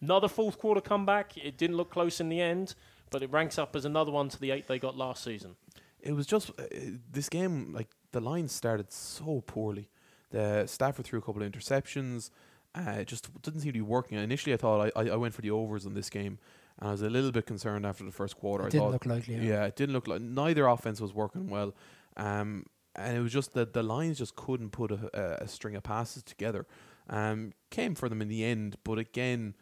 Another 0.00 0.28
fourth 0.28 0.58
quarter 0.58 0.80
comeback. 0.80 1.36
It 1.36 1.56
didn't 1.56 1.76
look 1.76 1.90
close 1.90 2.20
in 2.20 2.28
the 2.28 2.40
end, 2.40 2.74
but 3.10 3.22
it 3.22 3.30
ranks 3.32 3.58
up 3.58 3.74
as 3.74 3.84
another 3.84 4.12
one 4.12 4.28
to 4.28 4.40
the 4.40 4.50
eight 4.50 4.66
they 4.68 4.78
got 4.78 4.96
last 4.96 5.24
season. 5.24 5.56
it 6.00 6.12
was 6.12 6.26
just 6.26 6.50
uh, 6.58 6.64
this 7.10 7.28
game. 7.28 7.72
Like 7.72 7.88
the 8.12 8.20
Lions 8.20 8.52
started 8.52 8.92
so 8.92 9.42
poorly. 9.46 9.88
The 10.30 10.66
Stafford 10.66 11.04
threw 11.06 11.18
a 11.18 11.22
couple 11.22 11.42
of 11.42 11.50
interceptions. 11.50 12.30
Uh, 12.74 12.96
it 13.00 13.06
just 13.08 13.28
didn't 13.42 13.60
seem 13.60 13.70
to 13.70 13.78
be 13.78 13.80
working. 13.80 14.18
Initially, 14.18 14.52
I 14.52 14.56
thought 14.58 14.92
I, 14.94 15.00
I, 15.00 15.08
I 15.10 15.16
went 15.16 15.34
for 15.34 15.40
the 15.40 15.50
overs 15.50 15.84
in 15.86 15.94
this 15.94 16.10
game, 16.10 16.38
and 16.78 16.88
I 16.88 16.92
was 16.92 17.02
a 17.02 17.08
little 17.10 17.32
bit 17.32 17.46
concerned 17.46 17.84
after 17.86 18.04
the 18.04 18.12
first 18.12 18.36
quarter. 18.36 18.64
It 18.64 18.66
I 18.66 18.70
didn't 18.70 18.84
thought, 18.84 18.92
look 18.92 19.06
likely. 19.06 19.36
yeah. 19.36 19.42
yeah, 19.42 19.64
it 19.64 19.74
didn't 19.74 19.94
look 19.94 20.06
like 20.06 20.20
neither 20.20 20.66
offense 20.66 21.00
was 21.00 21.12
working 21.14 21.48
well, 21.48 21.74
um, 22.18 22.66
and 22.94 23.16
it 23.16 23.20
was 23.20 23.32
just 23.32 23.54
that 23.54 23.72
the 23.72 23.82
Lions 23.82 24.18
just 24.18 24.36
couldn't 24.36 24.70
put 24.70 24.92
a, 24.92 25.10
a, 25.14 25.44
a 25.44 25.48
string 25.48 25.74
of 25.76 25.82
passes 25.82 26.22
together. 26.22 26.66
Um, 27.08 27.52
came 27.70 27.94
for 27.94 28.08
them 28.10 28.20
in 28.20 28.28
the 28.28 28.44
end, 28.44 28.76
but 28.84 28.98
again, 28.98 29.54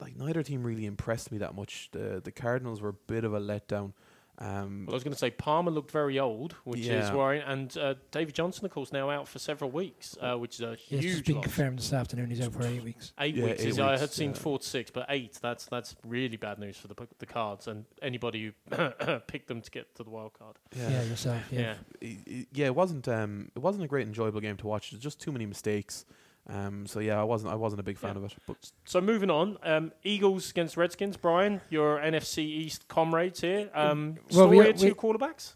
like 0.00 0.16
neither 0.16 0.42
team 0.42 0.62
really 0.64 0.86
impressed 0.86 1.30
me 1.32 1.38
that 1.38 1.54
much. 1.54 1.88
The 1.92 2.20
the 2.22 2.32
Cardinals 2.32 2.80
were 2.80 2.90
a 2.90 2.94
bit 2.94 3.24
of 3.24 3.34
a 3.34 3.40
letdown. 3.40 3.92
Um, 4.36 4.86
Well, 4.86 4.94
I 4.94 4.96
was 4.96 5.04
going 5.04 5.12
to 5.12 5.18
say 5.18 5.30
Palmer 5.30 5.70
looked 5.70 5.92
very 5.92 6.18
old, 6.18 6.54
which 6.64 6.80
is 6.80 6.86
Yeah. 6.88 7.14
worrying, 7.14 7.44
and 7.46 7.76
uh, 7.78 7.94
David 8.10 8.34
Johnson, 8.34 8.64
of 8.64 8.72
course, 8.72 8.90
now 8.92 9.08
out 9.08 9.28
for 9.28 9.38
several 9.38 9.70
weeks, 9.70 10.16
uh, 10.20 10.34
which 10.36 10.56
is 10.56 10.60
a 10.62 10.64
Yeah, 10.64 10.70
it's 10.72 10.88
huge 10.88 11.02
just 11.12 11.24
been 11.26 11.36
loss. 11.36 11.44
confirmed 11.44 11.78
this 11.78 11.92
afternoon. 11.92 12.30
He's 12.30 12.40
out 12.40 12.52
for 12.52 12.64
eight 12.66 12.82
weeks. 12.82 13.12
Eight 13.20 13.36
Yeah, 13.36 13.44
weeks. 13.44 13.62
eight 13.62 13.68
is, 13.68 13.78
I 13.78 13.96
had 13.96 14.10
seen 14.10 14.30
yeah. 14.30 14.36
four 14.36 14.58
to 14.58 14.64
six, 14.66 14.90
but 14.90 15.06
eight. 15.08 15.38
That's 15.40 15.66
that's 15.66 15.94
really 16.04 16.36
bad 16.36 16.58
news 16.58 16.76
for 16.76 16.88
the 16.88 16.96
the 17.20 17.26
cards 17.26 17.68
and 17.68 17.84
anybody 18.02 18.52
who 18.70 18.76
picked 19.28 19.46
them 19.46 19.60
to 19.62 19.70
get 19.70 19.94
to 19.94 20.02
the 20.02 20.10
wild 20.10 20.32
card. 20.32 20.56
Yeah, 20.76 21.04
yourself. 21.04 21.40
Yeah. 21.52 21.60
Yeah. 21.60 21.74
i- 22.02 22.18
i- 22.28 22.46
yeah, 22.52 22.66
it 22.66 22.74
wasn't 22.74 23.06
um, 23.06 23.52
it 23.54 23.60
wasn't 23.60 23.84
a 23.84 23.88
great 23.88 24.08
enjoyable 24.08 24.40
game 24.40 24.56
to 24.56 24.66
watch. 24.66 24.90
There's 24.90 25.00
just 25.02 25.20
too 25.20 25.30
many 25.30 25.46
mistakes. 25.46 26.04
Um, 26.46 26.86
so 26.86 27.00
yeah, 27.00 27.18
I 27.18 27.24
wasn't 27.24 27.52
I 27.52 27.56
wasn't 27.56 27.80
a 27.80 27.82
big 27.82 27.96
fan 27.98 28.12
Yeah. 28.16 28.18
of 28.18 28.24
it. 28.24 28.34
But 28.46 28.70
So 28.84 29.00
moving 29.00 29.30
on, 29.30 29.56
um, 29.62 29.92
Eagles 30.02 30.50
against 30.50 30.76
Redskins. 30.76 31.16
Brian, 31.16 31.60
your 31.70 31.98
NFC 31.98 32.38
East 32.44 32.86
comrades 32.88 33.40
here. 33.40 33.70
Um, 33.74 34.18
Well, 34.32 34.48
we- 34.48 34.56
story 34.58 34.70
of 34.70 34.76
two 34.78 34.86
we- 34.88 34.92
quarterbacks. 34.94 35.54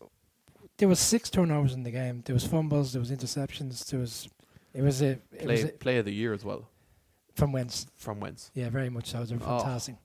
There 0.78 0.88
was 0.88 0.98
six 1.00 1.28
turnovers 1.28 1.74
in 1.74 1.82
the 1.82 1.90
game. 1.90 2.22
There 2.24 2.34
was 2.34 2.46
fumbles. 2.46 2.92
There 2.92 3.00
was 3.00 3.10
interceptions. 3.10 3.84
There 3.90 4.00
was. 4.00 4.28
It 4.72 4.82
was 4.82 5.02
a. 5.02 5.18
It 5.32 5.46
was 5.46 5.60
play 5.60 5.62
a, 5.62 5.68
play 5.72 5.98
of 5.98 6.04
the 6.04 6.14
year 6.14 6.32
as 6.32 6.44
well 6.44 6.70
from 7.34 7.52
Wentz. 7.52 7.86
from 7.96 8.20
Wentz. 8.20 8.50
Yeah, 8.54 8.70
very 8.70 8.88
much 8.88 9.10
so. 9.10 9.24
They 9.24 9.34
were 9.36 9.42
Oh. 9.44 9.58
fantastic. 9.58 9.96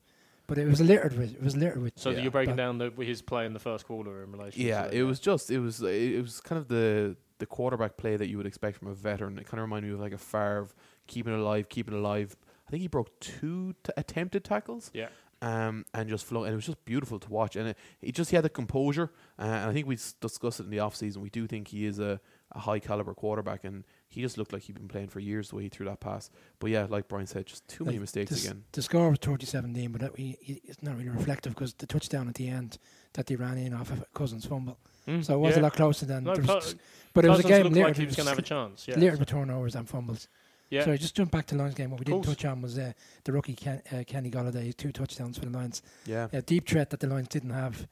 But 0.48 0.58
it 0.58 0.68
was 0.68 0.82
littered 0.82 1.18
with. 1.18 1.36
It 1.36 1.42
was 1.44 1.56
littered 1.56 1.82
with. 1.82 1.94
So 1.96 2.10
Yeah. 2.10 2.20
you're 2.24 2.32
breaking 2.32 2.58
down 2.58 2.78
the, 2.78 2.90
his 3.00 3.22
play 3.22 3.46
in 3.46 3.54
the 3.54 3.60
first 3.60 3.86
quarter 3.86 4.24
in 4.24 4.32
relation. 4.34 4.62
Yeah, 4.62 4.88
to 4.88 4.94
it 4.98 5.04
was 5.04 5.20
just 5.22 5.50
it 5.50 5.60
was 5.60 5.82
it 5.82 6.22
was 6.22 6.42
kind 6.42 6.60
of 6.60 6.68
the 6.68 7.16
the 7.44 7.56
quarterback 7.56 7.98
play 7.98 8.16
that 8.16 8.30
you 8.30 8.38
would 8.38 8.46
expect 8.48 8.78
from 8.78 8.88
a 8.88 8.94
veteran. 8.94 9.38
It 9.38 9.46
kind 9.46 9.60
of 9.60 9.66
reminded 9.66 9.90
me 9.90 9.94
of 9.96 10.00
like 10.00 10.14
a 10.14 10.18
Favre 10.18 10.70
keeping 11.08 11.34
it 11.34 11.40
alive, 11.40 11.68
keeping 11.68 11.94
it 11.94 11.98
alive. 11.98 12.36
I 12.68 12.72
think 12.72 12.82
he 12.82 12.88
broke 12.88 13.20
two 13.20 13.76
t- 13.84 13.92
attempted 13.98 14.44
tackles. 14.44 14.90
Yeah. 14.94 15.10
Um, 15.42 15.84
and 15.94 16.08
just 16.08 16.26
flow, 16.26 16.46
and 16.46 16.54
it 16.54 16.56
was 16.56 16.66
just 16.66 16.86
beautiful 16.86 17.20
to 17.20 17.30
watch. 17.30 17.58
And 17.58 17.68
it, 17.70 17.78
he 18.00 18.14
just 18.14 18.30
he 18.30 18.38
had 18.38 18.46
the 18.46 18.50
composure, 18.50 19.12
uh, 19.38 19.42
and 19.42 19.70
I 19.70 19.74
think 19.74 19.86
we 19.88 19.96
s- 19.96 20.16
discussed 20.22 20.62
it 20.62 20.64
in 20.64 20.70
the 20.70 20.80
off 20.80 20.96
season. 20.96 21.22
We 21.22 21.30
do 21.30 21.48
think 21.48 21.68
he 21.68 21.86
is 21.86 22.00
a, 22.00 22.22
a 22.54 22.60
high 22.60 22.80
caliber 22.80 23.14
quarterback, 23.14 23.66
and 23.66 23.84
he 24.14 24.22
just 24.22 24.38
looked 24.38 24.54
like 24.54 24.64
he'd 24.64 24.74
been 24.76 24.88
playing 24.88 25.08
for 25.08 25.20
years 25.20 25.50
the 25.50 25.56
way 25.56 25.64
he 25.64 25.70
threw 25.70 25.86
that 25.88 26.00
pass. 26.00 26.30
But 26.60 26.70
yeah, 26.72 26.86
like 26.90 27.08
Brian 27.08 27.28
said, 27.28 27.46
just 27.46 27.68
too 27.68 27.84
many 27.84 27.98
Like, 27.98 28.02
mistakes 28.02 28.32
this- 28.32 28.46
again. 28.46 28.64
The 28.72 28.82
score 28.82 29.10
was 29.10 29.20
30-17, 29.20 29.92
but 29.92 30.02
that, 30.02 30.16
he, 30.18 30.38
he, 30.42 30.62
it's 30.66 30.82
not 30.84 30.98
really 30.98 31.10
reflective 31.10 31.54
because 31.54 31.74
the 31.74 31.86
touchdown 31.88 32.28
at 32.28 32.36
the 32.36 32.48
end 32.48 32.78
that 33.14 33.26
they 33.28 33.36
ran 33.36 33.58
in 33.58 33.74
off 33.74 33.92
of 33.92 34.04
Cousins' 34.14 34.46
fumble. 34.46 34.78
Mm, 35.08 35.24
So 35.26 35.36
it 35.36 35.40
was 35.40 35.56
yeah. 35.56 35.62
a 35.62 35.64
lot 35.64 35.74
closer 35.74 36.06
than. 36.06 36.24
No, 36.24 36.32
was, 36.34 36.76
but 37.14 37.26
it 37.26 37.30
was 37.30 37.40
a 37.40 37.44
game 37.44 37.64
looked 37.64 37.76
littered, 37.76 37.90
like 37.90 37.98
he 37.98 38.04
it 38.04 38.06
was 38.08 38.16
going 38.16 38.26
to 38.26 38.32
have 38.32 38.40
a 38.40 38.42
chance. 38.42 38.88
Yeah. 38.88 38.98
littered 38.98 39.20
with 39.20 39.30
turnovers 39.30 39.76
and 39.76 39.88
fumbles. 39.90 40.28
Yeah. 40.70 40.86
So 40.86 40.98
just 40.98 41.16
jump 41.16 41.30
back 41.32 41.46
to 41.48 41.56
Lions 41.56 41.76
game. 41.76 41.92
What 41.92 42.00
we 42.00 42.06
didn't 42.06 42.24
touch 42.24 42.46
on 42.46 42.62
was 42.62 42.80
uh, 42.80 42.94
the 43.26 43.32
rookie 43.32 43.54
Ken, 43.54 43.82
uh, 43.92 44.04
Kenny 44.08 44.32
Golladay, 44.32 44.76
two 44.76 44.92
touchdowns 44.92 45.38
for 45.38 45.46
the 45.46 45.52
Lions. 45.52 45.82
Yeah, 46.06 46.30
A 46.34 46.42
deep 46.42 46.68
threat 46.68 46.90
that 46.90 47.00
the 47.00 47.08
Lions 47.08 47.28
didn't 47.28 47.52
have, 47.52 47.88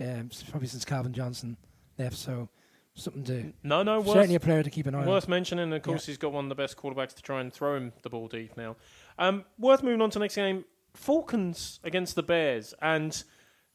um, 0.00 0.30
probably 0.50 0.68
since 0.68 0.84
Calvin 0.84 1.12
Johnson 1.12 1.56
left. 1.98 2.16
So 2.16 2.48
something 2.96 3.24
to 3.24 3.52
No, 3.62 3.82
no, 3.82 4.00
worth, 4.00 4.14
certainly 4.14 4.34
a 4.34 4.40
player 4.40 4.62
to 4.62 4.70
keep 4.70 4.86
an 4.86 4.94
eye 4.94 5.02
on. 5.02 5.06
worth 5.06 5.28
mentioning. 5.28 5.72
Of 5.72 5.82
course, 5.82 6.06
he's 6.06 6.18
got 6.18 6.32
one 6.32 6.46
of 6.46 6.48
the 6.48 6.54
best 6.54 6.76
quarterbacks 6.76 7.14
to 7.14 7.22
try 7.22 7.40
and 7.40 7.52
throw 7.52 7.76
him 7.76 7.92
the 8.02 8.10
ball 8.10 8.26
deep 8.26 8.56
now. 8.56 8.76
Um, 9.18 9.44
worth 9.58 9.82
moving 9.82 10.00
on 10.02 10.10
to 10.10 10.18
the 10.18 10.24
next 10.24 10.34
game. 10.34 10.64
Falcons 10.94 11.78
against 11.84 12.14
the 12.14 12.22
Bears. 12.22 12.74
And, 12.82 13.22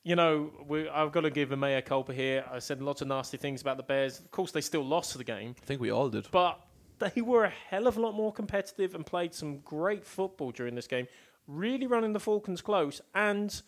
you 0.03 0.15
know, 0.15 0.51
we, 0.67 0.89
I've 0.89 1.11
got 1.11 1.21
to 1.21 1.29
give 1.29 1.51
a 1.51 1.57
mea 1.57 1.81
culpa 1.81 2.13
here. 2.13 2.43
I 2.51 2.59
said 2.59 2.81
lots 2.81 3.01
of 3.01 3.07
nasty 3.07 3.37
things 3.37 3.61
about 3.61 3.77
the 3.77 3.83
Bears. 3.83 4.19
Of 4.19 4.31
course, 4.31 4.51
they 4.51 4.61
still 4.61 4.83
lost 4.85 5.17
the 5.17 5.23
game. 5.23 5.55
I 5.61 5.65
think 5.65 5.79
we 5.79 5.91
all 5.91 6.09
did. 6.09 6.27
But 6.31 6.59
they 6.99 7.21
were 7.21 7.45
a 7.45 7.53
hell 7.69 7.87
of 7.87 7.97
a 7.97 8.01
lot 8.01 8.13
more 8.13 8.33
competitive 8.33 8.95
and 8.95 9.05
played 9.05 9.33
some 9.33 9.59
great 9.59 10.05
football 10.05 10.51
during 10.51 10.75
this 10.75 10.87
game. 10.87 11.07
Really 11.47 11.87
running 11.87 12.13
the 12.13 12.19
Falcons 12.19 12.61
close 12.61 13.01
and 13.13 13.61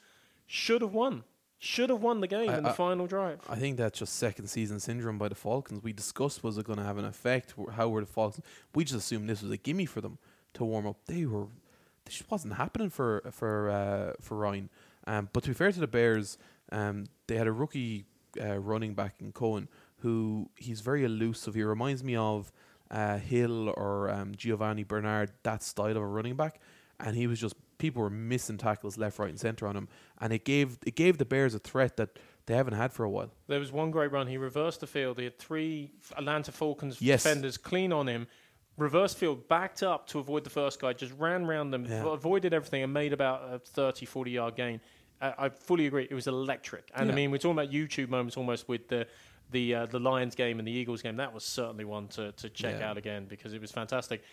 should 0.46 0.82
have 0.82 0.94
won. 0.94 1.24
Should 1.64 1.90
have 1.92 2.02
won 2.02 2.20
the 2.20 2.28
game 2.28 2.50
I- 2.50 2.58
in 2.58 2.64
the 2.64 2.72
I- 2.72 2.74
final 2.74 3.08
drive. 3.08 3.40
I 3.50 3.56
think 3.56 3.78
that's 3.78 3.98
just 4.00 4.16
second 4.18 4.48
season 4.48 4.82
syndrome 4.82 5.18
by 5.18 5.30
the 5.30 5.36
Falcons. 5.36 5.82
We 5.82 5.94
discussed 5.94 6.44
was 6.44 6.58
it 6.58 6.66
going 6.66 6.78
to 6.80 6.84
have 6.84 6.98
an 6.98 7.06
effect? 7.06 7.54
How 7.72 7.88
were 7.88 8.02
the 8.02 8.06
Falcons? 8.08 8.44
We 8.76 8.84
just 8.84 8.98
assumed 8.98 9.30
this 9.30 9.42
was 9.42 9.50
a 9.52 9.56
gimme 9.58 9.86
for 9.86 10.02
them 10.02 10.18
to 10.56 10.66
warm 10.66 10.86
up. 10.86 10.98
They 11.06 11.26
were, 11.26 11.48
this 12.04 12.16
just 12.16 12.30
wasn't 12.30 12.56
happening 12.56 12.90
for 12.90 13.22
for 13.32 13.70
uh, 13.70 14.14
for 14.20 14.36
Ryan. 14.38 14.70
Um, 15.08 15.30
but 15.32 15.44
to 15.44 15.50
be 15.52 15.54
fair 15.54 15.72
to 15.72 15.80
the 15.80 15.88
Bears, 15.88 16.38
um, 16.74 17.06
they 17.28 17.38
had 17.38 17.48
a 17.48 17.52
rookie 17.54 18.06
uh, 18.42 18.58
running 18.60 18.94
back 18.94 19.16
in 19.22 19.32
Cohen 19.32 19.70
who 20.00 20.50
he's 20.58 20.82
very 20.82 21.06
elusive. 21.06 21.54
He 21.56 21.64
reminds 21.64 22.04
me 22.04 22.18
of 22.18 22.52
uh, 22.92 23.20
Hill 23.20 23.70
or 23.78 24.10
um, 24.10 24.36
Giovani 24.36 24.84
Bernard, 24.84 25.32
that 25.44 25.64
style 25.64 25.92
of 25.92 26.04
a 26.04 26.06
running 26.06 26.36
back, 26.36 26.60
and 27.00 27.16
he 27.16 27.26
was 27.26 27.40
just 27.40 27.56
people 27.84 28.02
were 28.02 28.10
missing 28.10 28.58
tackles 28.58 28.98
left, 28.98 29.20
right, 29.20 29.30
and 29.30 29.38
center 29.40 29.68
on 29.68 29.76
him, 29.76 29.88
and 30.22 30.32
it 30.32 30.46
gave 30.46 30.78
it 30.86 30.96
gave 30.96 31.18
the 31.18 31.26
Bears 31.26 31.54
a 31.54 31.60
threat 31.60 31.98
that 31.98 32.18
they 32.46 32.56
haven't 32.56 32.76
had 32.76 32.94
for 32.94 33.04
a 33.04 33.10
while. 33.10 33.30
There 33.48 33.60
was 33.60 33.72
one 33.74 33.92
great 33.92 34.12
run. 34.12 34.28
He 34.28 34.38
reversed 34.38 34.80
the 34.80 34.88
field. 34.88 35.18
He 35.18 35.26
had 35.26 35.38
three 35.38 35.92
Atlanta 36.18 36.52
Falcons 36.52 37.02
Yes. 37.02 37.24
defenders 37.24 37.58
clean 37.58 37.92
on 37.92 38.08
him. 38.08 38.28
Reverse 38.78 39.14
field, 39.14 39.48
backed 39.50 39.84
up 39.84 40.08
to 40.08 40.20
avoid 40.20 40.44
the 40.46 40.50
first 40.50 40.80
guy, 40.82 40.94
just 40.94 41.14
ran 41.20 41.46
round 41.46 41.72
them, 41.74 41.86
Yeah. 41.86 42.12
avoided 42.12 42.54
everything, 42.54 42.84
and 42.84 42.92
made 42.94 43.12
about 43.14 43.54
a 43.54 43.60
30, 43.60 44.06
40 44.06 44.32
yard 44.32 44.56
gain. 44.56 44.80
Uh, 45.22 45.32
I 45.38 45.50
fully 45.50 45.86
agree. 45.88 46.08
It 46.10 46.14
was 46.16 46.28
electric. 46.28 46.90
And 46.96 47.12
I 47.12 47.14
mean, 47.16 47.32
we're 47.32 47.38
talking 47.38 47.52
about 47.60 47.70
YouTube 47.72 48.10
moments 48.10 48.38
almost 48.38 48.68
with 48.70 48.88
the 48.88 49.06
the 49.52 49.76
uh, 49.76 49.86
the 49.88 50.00
Lions 50.00 50.36
game 50.36 50.58
and 50.60 50.68
the 50.68 50.72
Eagles 50.72 51.02
game. 51.04 51.18
That 51.18 51.34
was 51.34 51.44
certainly 51.44 51.86
one 51.86 52.08
to, 52.10 52.32
to 52.32 52.50
check 52.50 52.80
Yeah. 52.80 52.90
out 52.90 52.98
again 52.98 53.26
because 53.26 53.54
it 53.54 53.62
was 53.62 53.72
fantastic. 53.72 54.24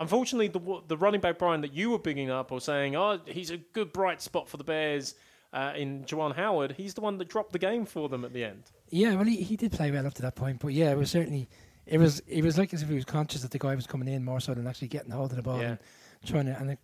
Unfortunately, 0.00 0.48
the 0.48 0.82
the 0.86 0.96
running 0.96 1.20
back 1.20 1.38
Brian 1.38 1.60
that 1.62 1.72
you 1.72 1.90
were 1.90 1.98
bigging 1.98 2.30
up 2.30 2.52
or 2.52 2.60
saying, 2.60 2.94
oh, 2.96 3.18
he's 3.26 3.50
a 3.50 3.56
good 3.56 3.92
bright 3.92 4.22
spot 4.22 4.48
for 4.48 4.56
the 4.56 4.64
Bears 4.64 5.14
uh, 5.52 5.72
in 5.76 6.04
Juwan 6.04 6.34
Howard. 6.36 6.72
He's 6.76 6.94
the 6.94 7.00
one 7.00 7.18
that 7.18 7.28
dropped 7.28 7.52
the 7.52 7.58
game 7.58 7.84
for 7.84 8.08
them 8.08 8.24
at 8.24 8.32
the 8.32 8.44
end. 8.44 8.62
Yeah, 8.90 9.14
well, 9.16 9.24
he, 9.24 9.36
he 9.42 9.56
did 9.56 9.72
play 9.72 9.90
well 9.90 10.06
up 10.06 10.14
to 10.14 10.22
that 10.22 10.34
point, 10.36 10.60
but 10.60 10.68
yeah, 10.72 10.90
it 10.92 10.96
was 10.98 11.10
certainly 11.10 11.48
it 11.86 11.98
was 11.98 12.20
it 12.28 12.44
was 12.44 12.56
like 12.58 12.72
as 12.72 12.82
if 12.82 12.88
he 12.88 12.94
was 12.94 13.04
conscious 13.04 13.42
that 13.42 13.50
the 13.50 13.58
guy 13.58 13.74
was 13.74 13.86
coming 13.86 14.08
in 14.08 14.24
more 14.24 14.40
so 14.40 14.54
than 14.54 14.66
actually 14.66 14.88
getting 14.88 15.10
hold 15.10 15.30
of 15.30 15.36
the 15.36 15.42
ball 15.42 15.60
Yeah. 15.60 15.70
and 15.70 15.78
trying 16.24 16.46
to. 16.46 16.52
And 16.58 16.70
it, 16.72 16.78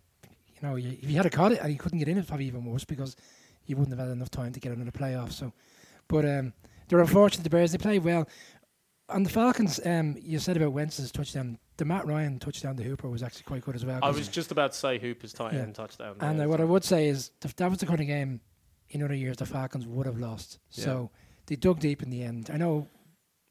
you 0.61 0.67
know, 0.67 0.75
if 0.77 0.83
he 1.07 1.13
had 1.15 1.25
a 1.25 1.29
caught 1.29 1.51
it 1.51 1.59
and 1.61 1.69
he 1.69 1.77
couldn't 1.77 1.99
get 1.99 2.07
in, 2.07 2.17
it's 2.17 2.27
probably 2.27 2.45
even 2.47 2.65
worse 2.65 2.85
because 2.85 3.15
he 3.63 3.73
wouldn't 3.75 3.97
have 3.97 4.07
had 4.07 4.13
enough 4.13 4.31
time 4.31 4.51
to 4.53 4.59
get 4.59 4.71
another 4.71 4.91
playoff. 4.91 5.31
So, 5.31 5.51
but 6.07 6.25
um, 6.25 6.53
they're 6.87 6.99
unfortunate. 6.99 7.43
The 7.43 7.49
Bears 7.49 7.71
they 7.71 7.77
played 7.77 8.03
well. 8.03 8.27
On 9.09 9.21
the 9.23 9.29
Falcons, 9.29 9.79
um, 9.85 10.15
you 10.19 10.39
said 10.39 10.57
about 10.57 10.71
Wentz's 10.73 11.11
touchdown. 11.11 11.59
The 11.77 11.85
Matt 11.85 12.07
Ryan 12.07 12.39
touchdown 12.39 12.75
to 12.77 12.83
Hooper 12.83 13.07
was 13.09 13.21
actually 13.21 13.43
quite 13.43 13.61
good 13.63 13.75
as 13.75 13.85
well. 13.85 13.99
I 14.01 14.09
was 14.09 14.27
just 14.27 14.51
about 14.51 14.71
to 14.71 14.77
say 14.77 14.97
Hooper's 14.97 15.31
tight 15.33 15.53
Yeah. 15.53 15.61
end 15.61 15.75
touchdown. 15.75 16.15
and 16.21 16.41
uh, 16.41 16.45
what 16.47 16.59
I 16.59 16.63
would 16.63 16.83
say 16.83 17.07
is 17.07 17.29
th- 17.41 17.55
that 17.57 17.69
was 17.69 17.79
the 17.79 17.85
kind 17.85 17.99
of 17.99 18.07
game 18.07 18.41
in 18.89 19.03
other 19.03 19.13
years 19.13 19.37
the 19.37 19.45
Falcons 19.45 19.85
would 19.85 20.05
have 20.07 20.17
lost. 20.17 20.57
Yeah. 20.71 20.85
So 20.85 21.11
they 21.45 21.55
dug 21.55 21.79
deep 21.79 22.01
in 22.01 22.09
the 22.09 22.23
end. 22.23 22.49
I 22.51 22.57
know. 22.57 22.87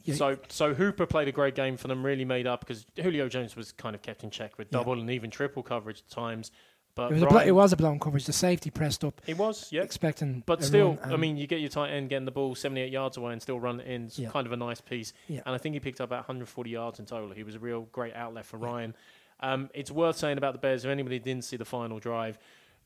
Yeah. 0.03 0.15
So, 0.17 0.39
so 0.49 0.75
Hooper 0.75 1.07
played 1.07 1.29
a 1.29 1.33
great 1.33 1.55
game 1.55 1.77
for 1.77 1.87
them. 1.89 2.05
Really 2.05 2.25
made 2.25 2.47
up 2.47 2.61
because 2.61 2.85
Julio 3.01 3.29
Jones 3.29 3.55
was 3.55 3.71
kind 3.73 3.95
of 3.95 4.03
kept 4.03 4.25
in 4.25 4.31
check 4.31 4.59
with 4.59 4.69
Yeah. 4.73 4.79
double 4.79 4.99
and 4.99 5.09
even 5.11 5.31
triple 5.31 5.63
coverage 5.63 6.01
at 6.01 6.11
times. 6.11 6.51
But 6.97 7.11
It 7.11 7.15
was, 7.15 7.23
a 7.23 7.27
blo- 7.27 7.37
Ryan- 7.39 7.49
it 7.49 7.53
was 7.53 7.73
a 7.73 7.77
blown 7.77 7.99
coverage. 7.99 8.25
The 8.27 8.33
safety 8.33 8.71
pressed 8.71 9.05
up, 9.05 9.21
It 9.27 9.37
was, 9.37 9.73
yeah. 9.73 9.83
expecting. 9.83 10.45
But 10.47 10.63
still, 10.63 10.97
I 11.03 11.17
mean, 11.17 11.37
you 11.37 11.47
get 11.49 11.59
your 11.61 11.69
tight 11.69 11.91
end 11.91 12.09
getting 12.09 12.25
the 12.25 12.31
ball 12.31 12.55
78 12.55 12.93
yards 12.93 13.17
away 13.17 13.33
and 13.33 13.43
still 13.43 13.59
run 13.59 13.81
it 13.81 13.87
in. 13.89 14.05
It's 14.05 14.19
Yeah. 14.19 14.31
kind 14.31 14.47
of 14.47 14.53
a 14.53 14.57
nice 14.57 14.81
piece. 14.81 15.13
Yeah. 15.27 15.41
And 15.45 15.55
I 15.55 15.59
think 15.59 15.73
he 15.75 15.81
picked 15.81 16.01
up 16.01 16.09
about 16.09 16.21
140 16.21 16.71
yards 16.71 17.01
in 17.01 17.07
total. 17.07 17.31
He 17.31 17.43
was 17.43 17.57
a 17.57 17.59
real 17.59 17.83
great 17.93 18.15
outlet 18.15 18.45
for 18.47 18.59
Ryan. 18.59 18.95
Um, 19.41 19.71
it's 19.75 19.91
worth 19.91 20.17
saying 20.17 20.39
about 20.39 20.53
the 20.53 20.61
Bears, 20.61 20.85
if 20.85 20.91
anybody 20.91 21.19
didn't 21.19 21.45
see 21.45 21.57
the 21.57 21.65
final 21.65 21.99
drive, 21.99 22.39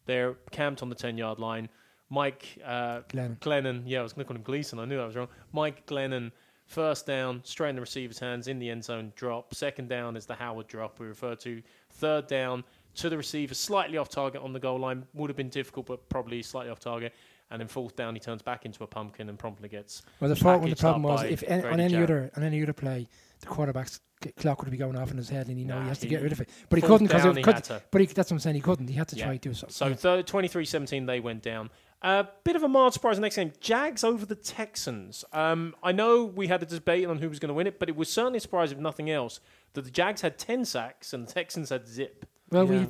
they're 0.07 0.35
camped 0.51 0.83
on 0.83 0.89
the 0.89 0.95
10 0.95 1.19
yard 1.19 1.39
line. 1.39 1.69
Mike 2.09 2.59
uh, 2.65 3.01
Glennon. 3.11 3.39
Glennon, 3.41 3.83
yeah, 3.85 4.01
I 4.01 4.03
was 4.03 4.15
going 4.15 4.25
to 4.25 4.29
call 4.29 4.37
him 4.37 4.43
Gleason. 4.43 4.79
I 4.79 4.87
knew 4.87 4.99
I 4.99 5.05
was 5.05 5.15
wrong. 5.17 5.29
Mike 5.53 5.85
Glennon, 5.87 6.33
first 6.65 7.05
down, 7.07 7.43
straight 7.45 7.69
in 7.71 7.75
the 7.75 7.83
receiver's 7.83 8.19
hands, 8.19 8.49
in 8.49 8.59
the 8.59 8.71
end 8.71 8.83
zone, 8.85 9.13
drop. 9.17 9.55
Second 9.55 9.91
down 9.91 10.17
is 10.17 10.25
the 10.25 10.35
Howard 10.35 10.67
drop 10.69 10.99
we 10.99 11.07
referred 11.07 11.41
to. 11.41 11.63
Third 11.91 12.27
down 12.27 12.65
to 12.97 13.09
the 13.09 13.17
receiver, 13.17 13.55
slightly 13.55 13.97
off 13.99 14.09
target 14.09 14.43
on 14.43 14.53
the 14.53 14.61
goal 14.61 14.79
line. 14.79 15.07
Would 15.15 15.31
have 15.31 15.37
been 15.37 15.49
difficult, 15.51 15.87
but 15.87 16.09
probably 16.09 16.43
slightly 16.43 16.71
off 16.71 16.81
target. 16.81 17.15
And 17.51 17.61
then 17.61 17.69
fourth 17.69 17.97
down, 17.97 18.15
he 18.15 18.21
turns 18.21 18.43
back 18.43 18.67
into 18.67 18.85
a 18.85 18.87
pumpkin 18.87 19.29
and 19.31 19.39
promptly 19.39 19.69
gets. 19.71 20.03
Well, 20.21 20.29
the, 20.29 20.37
fault, 20.37 20.63
the 20.69 20.77
problem 20.77 21.03
was 21.03 21.23
if 21.25 21.43
on 21.49 21.81
any 21.81 21.93
Jarrett. 21.95 22.11
other 22.11 22.31
on 22.37 22.43
any 22.43 22.63
other 22.63 22.75
play, 22.75 23.09
the 23.41 23.47
quarterback's 23.47 24.01
clock 24.37 24.61
would 24.63 24.71
be 24.71 24.77
going 24.77 24.97
off 24.97 25.11
in 25.13 25.17
his 25.17 25.29
head, 25.31 25.49
and 25.49 25.59
you 25.59 25.65
know 25.65 25.77
Nah, 25.77 25.83
he 25.85 25.89
has 25.89 25.99
to 26.01 26.09
get 26.09 26.23
rid 26.23 26.33
of 26.33 26.41
it. 26.43 26.49
But 26.69 26.79
he 26.79 26.83
couldn't 26.87 27.07
because 27.07 27.25
it 27.25 27.37
he 27.37 27.43
could. 27.43 27.65
to. 27.65 27.83
But 27.91 28.01
he, 28.03 28.07
that's 28.09 28.31
what 28.31 28.35
I'm 28.37 28.41
saying. 28.41 28.57
He 28.57 28.61
couldn't. 28.61 28.89
He 28.89 28.95
had 28.95 29.09
to 29.09 29.17
Yeah. 29.17 29.25
try 29.27 29.37
to 29.39 29.49
do 29.49 29.55
something. 29.55 29.73
So 29.73 29.87
Yeah. 29.87 29.95
third, 29.95 30.27
23-17, 30.27 31.07
they 31.07 31.21
went 31.21 31.43
down. 31.43 31.71
A 32.03 32.27
bit 32.45 32.55
of 32.55 32.63
a 32.63 32.69
mild 32.69 32.93
surprise 32.95 33.17
the 33.17 33.23
next 33.23 33.37
game. 33.37 33.53
Jags 33.61 34.05
over 34.05 34.27
the 34.27 34.35
Texans. 34.37 35.25
Um, 35.33 35.75
I 35.83 35.93
know 35.93 36.25
we 36.25 36.47
had 36.49 36.63
a 36.63 36.67
debate 36.67 37.07
on 37.07 37.19
who 37.19 37.29
was 37.29 37.39
going 37.39 37.49
to 37.49 37.55
win 37.55 37.67
it, 37.67 37.79
but 37.79 37.89
it 37.89 37.97
was 37.97 38.09
certainly 38.13 38.37
a 38.37 38.41
surprise, 38.41 38.71
if 38.73 38.79
nothing 38.79 39.09
else, 39.11 39.41
that 39.73 39.83
the 39.83 39.91
Jags 39.91 40.21
had 40.21 40.39
10 40.39 40.65
sacks 40.65 41.13
and 41.13 41.27
the 41.27 41.33
Texans 41.33 41.71
had 41.71 41.89
zip. 41.89 42.27
Well, 42.51 42.65
Yeah. 42.73 42.87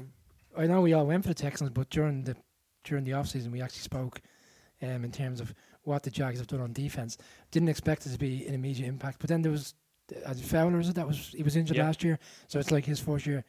we 0.57 0.63
I 0.65 0.67
know 0.67 0.81
we 0.81 0.93
all 0.93 1.07
went 1.07 1.23
for 1.25 1.29
the 1.29 1.35
Texans, 1.35 1.71
but 1.71 1.89
during 1.91 2.25
the 2.25 2.37
during 2.85 3.05
the 3.05 3.13
off 3.13 3.29
season 3.29 3.53
we 3.53 3.61
actually 3.61 3.81
spoke 3.83 4.21
um, 4.83 5.05
in 5.05 5.13
terms 5.13 5.41
of 5.41 5.55
what 5.83 6.03
the 6.03 6.11
Jags 6.11 6.39
have 6.39 6.47
done 6.49 6.61
on 6.61 6.73
defense. 6.73 7.17
Didn't 7.51 7.69
expect 7.69 8.07
it 8.07 8.11
to 8.11 8.19
be 8.19 8.47
an 8.47 8.55
immediate 8.55 8.87
impact, 8.89 9.19
but 9.21 9.29
then 9.29 9.43
there 9.43 9.53
was 9.53 9.75
uh, 10.25 10.35
Fowler, 10.35 10.79
is 10.81 10.89
it 10.89 10.95
that 10.95 11.07
was 11.07 11.35
he 11.37 11.43
was 11.43 11.57
injured 11.57 11.77
Yeah. 11.77 11.87
last 11.87 12.03
year, 12.03 12.19
so 12.47 12.59
it's 12.59 12.71
like 12.71 12.85
his 12.85 13.01
first 13.01 13.27
year. 13.27 13.45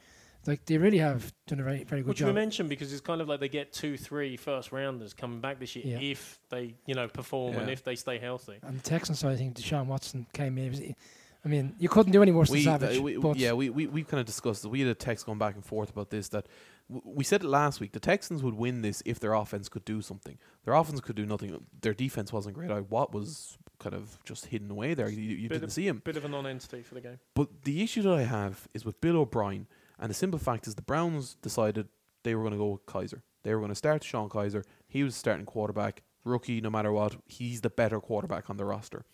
Like 0.48 0.66
they 0.66 0.78
really 0.78 1.00
have 1.00 1.34
done 1.48 1.60
a 1.60 1.64
very 1.64 1.84
very 1.84 2.02
good 2.02 2.16
job. 2.16 2.28
Which 2.28 2.34
we 2.34 2.40
mentioned 2.42 2.70
because 2.70 2.92
it's 2.94 3.02
kind 3.02 3.20
of 3.22 3.28
like 3.28 3.40
they 3.42 3.50
get 3.50 3.74
two, 3.74 3.98
three 3.98 4.38
first 4.38 4.72
rounders 4.72 5.14
coming 5.14 5.42
back 5.42 5.60
this 5.60 5.76
year 5.76 5.86
Yeah. 5.86 6.00
if 6.00 6.40
they, 6.50 6.76
you 6.86 6.96
know, 6.96 7.08
perform 7.10 7.56
and 7.58 7.70
if 7.70 7.84
they 7.84 7.96
stay 7.96 8.18
healthy. 8.20 8.58
And 8.64 8.78
the 8.80 8.84
Texans 8.84 9.20
side, 9.20 9.34
I 9.34 9.36
think 9.36 9.56
Deshaun 9.58 9.88
Watson 9.88 10.28
came 10.34 10.58
in. 10.58 10.96
He 11.44 11.48
was- 11.48 11.54
I 11.54 11.62
mean, 11.64 11.76
you 11.80 11.90
couldn't 11.90 12.12
do 12.12 12.22
any 12.22 12.32
worse 12.32 12.50
than 12.50 12.58
we, 12.58 12.64
Savage. 12.64 12.98
uh, 12.98 13.02
we- 13.02 13.18
but 13.18 13.38
yeah, 13.38 13.54
we, 13.54 13.70
we, 13.70 13.88
we 13.88 14.04
kind 14.04 14.20
of 14.20 14.26
discussed 14.26 14.66
it. 14.66 14.68
We 14.70 14.80
had 14.82 14.90
a 14.90 14.96
text 14.96 15.26
going 15.26 15.38
back 15.38 15.56
and 15.56 15.66
forth 15.66 15.90
about 15.90 16.10
this 16.10 16.28
that 16.30 16.48
w- 16.92 17.16
we 17.18 17.24
said 17.24 17.44
it 17.44 17.48
last 17.48 17.80
week. 17.80 17.94
The 17.94 18.00
Texans 18.00 18.44
would 18.44 18.56
win 18.56 18.82
this 18.82 19.02
if 19.06 19.20
their 19.20 19.34
offense 19.34 19.70
could 19.70 19.86
do 19.86 20.02
something. 20.02 20.38
Their 20.66 20.74
offense 20.74 21.00
could 21.02 21.16
do 21.16 21.26
nothing. 21.26 21.66
Their 21.82 21.94
defense 21.94 22.34
wasn't 22.34 22.56
great. 22.56 22.70
I 22.72 22.82
Watt 22.82 23.14
was 23.14 23.58
kind 23.80 23.96
of 23.96 24.18
just 24.26 24.48
hidden 24.48 24.70
away 24.70 24.94
there. 24.94 25.10
You, 25.10 25.22
you 25.22 25.48
didn't 25.50 25.64
of- 25.66 25.72
see 25.72 25.88
him. 25.88 26.02
Bit 26.04 26.18
of 26.18 26.26
a 26.26 26.28
non-entity 26.30 26.82
for 26.84 26.96
the 26.96 27.02
game. 27.02 27.20
But 27.36 27.64
the 27.64 27.82
issue 27.82 28.02
that 28.02 28.14
I 28.14 28.24
have 28.24 28.68
is 28.74 28.84
with 28.84 29.00
Bill 29.00 29.16
O'Brien, 29.18 29.68
and 29.98 30.10
the 30.10 30.14
simple 30.14 30.40
fact 30.40 30.68
is 30.68 30.76
the 30.76 30.82
Browns 30.82 31.36
decided 31.42 31.88
they 32.24 32.36
were 32.36 32.42
going 32.42 32.52
to 32.54 32.58
go 32.58 32.68
with 32.72 32.86
Kizer. 32.86 33.22
They 33.44 33.54
were 33.54 33.60
going 33.62 33.70
to 33.72 33.76
start 33.76 34.04
Sean 34.04 34.28
Kizer. 34.28 34.66
He 34.90 35.04
was 35.04 35.16
starting 35.16 35.46
quarterback, 35.46 36.04
rookie, 36.26 36.60
no 36.60 36.70
matter 36.70 36.92
what. 36.92 37.16
He's 37.26 37.62
the 37.62 37.70
better 37.70 38.02
quarterback 38.02 38.50
on 38.50 38.58
the 38.58 38.66
roster. 38.66 39.06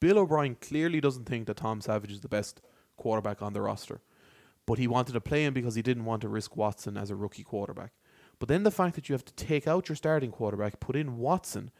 Bill 0.00 0.18
O'Brien 0.18 0.56
clearly 0.60 1.00
doesn't 1.00 1.26
think 1.26 1.46
that 1.46 1.58
Tom 1.58 1.80
Savage 1.80 2.10
is 2.10 2.20
the 2.20 2.28
best 2.28 2.60
quarterback 2.96 3.42
on 3.42 3.52
the 3.52 3.60
roster, 3.60 4.00
but 4.66 4.78
he 4.78 4.86
wanted 4.86 5.12
to 5.12 5.20
play 5.20 5.44
him 5.44 5.54
because 5.54 5.74
he 5.74 5.82
didn't 5.82 6.06
want 6.06 6.22
to 6.22 6.28
risk 6.28 6.56
Watson 6.56 6.96
as 6.96 7.10
a 7.10 7.16
rookie 7.16 7.44
quarterback. 7.44 7.92
But 8.38 8.48
then 8.48 8.62
the 8.62 8.70
fact 8.70 8.94
that 8.94 9.08
you 9.08 9.12
have 9.12 9.24
to 9.26 9.34
take 9.34 9.68
out 9.68 9.88
your 9.88 9.96
starting 9.96 10.30
quarterback, 10.30 10.80
put 10.80 10.96
in 10.96 11.18
Watson, 11.18 11.70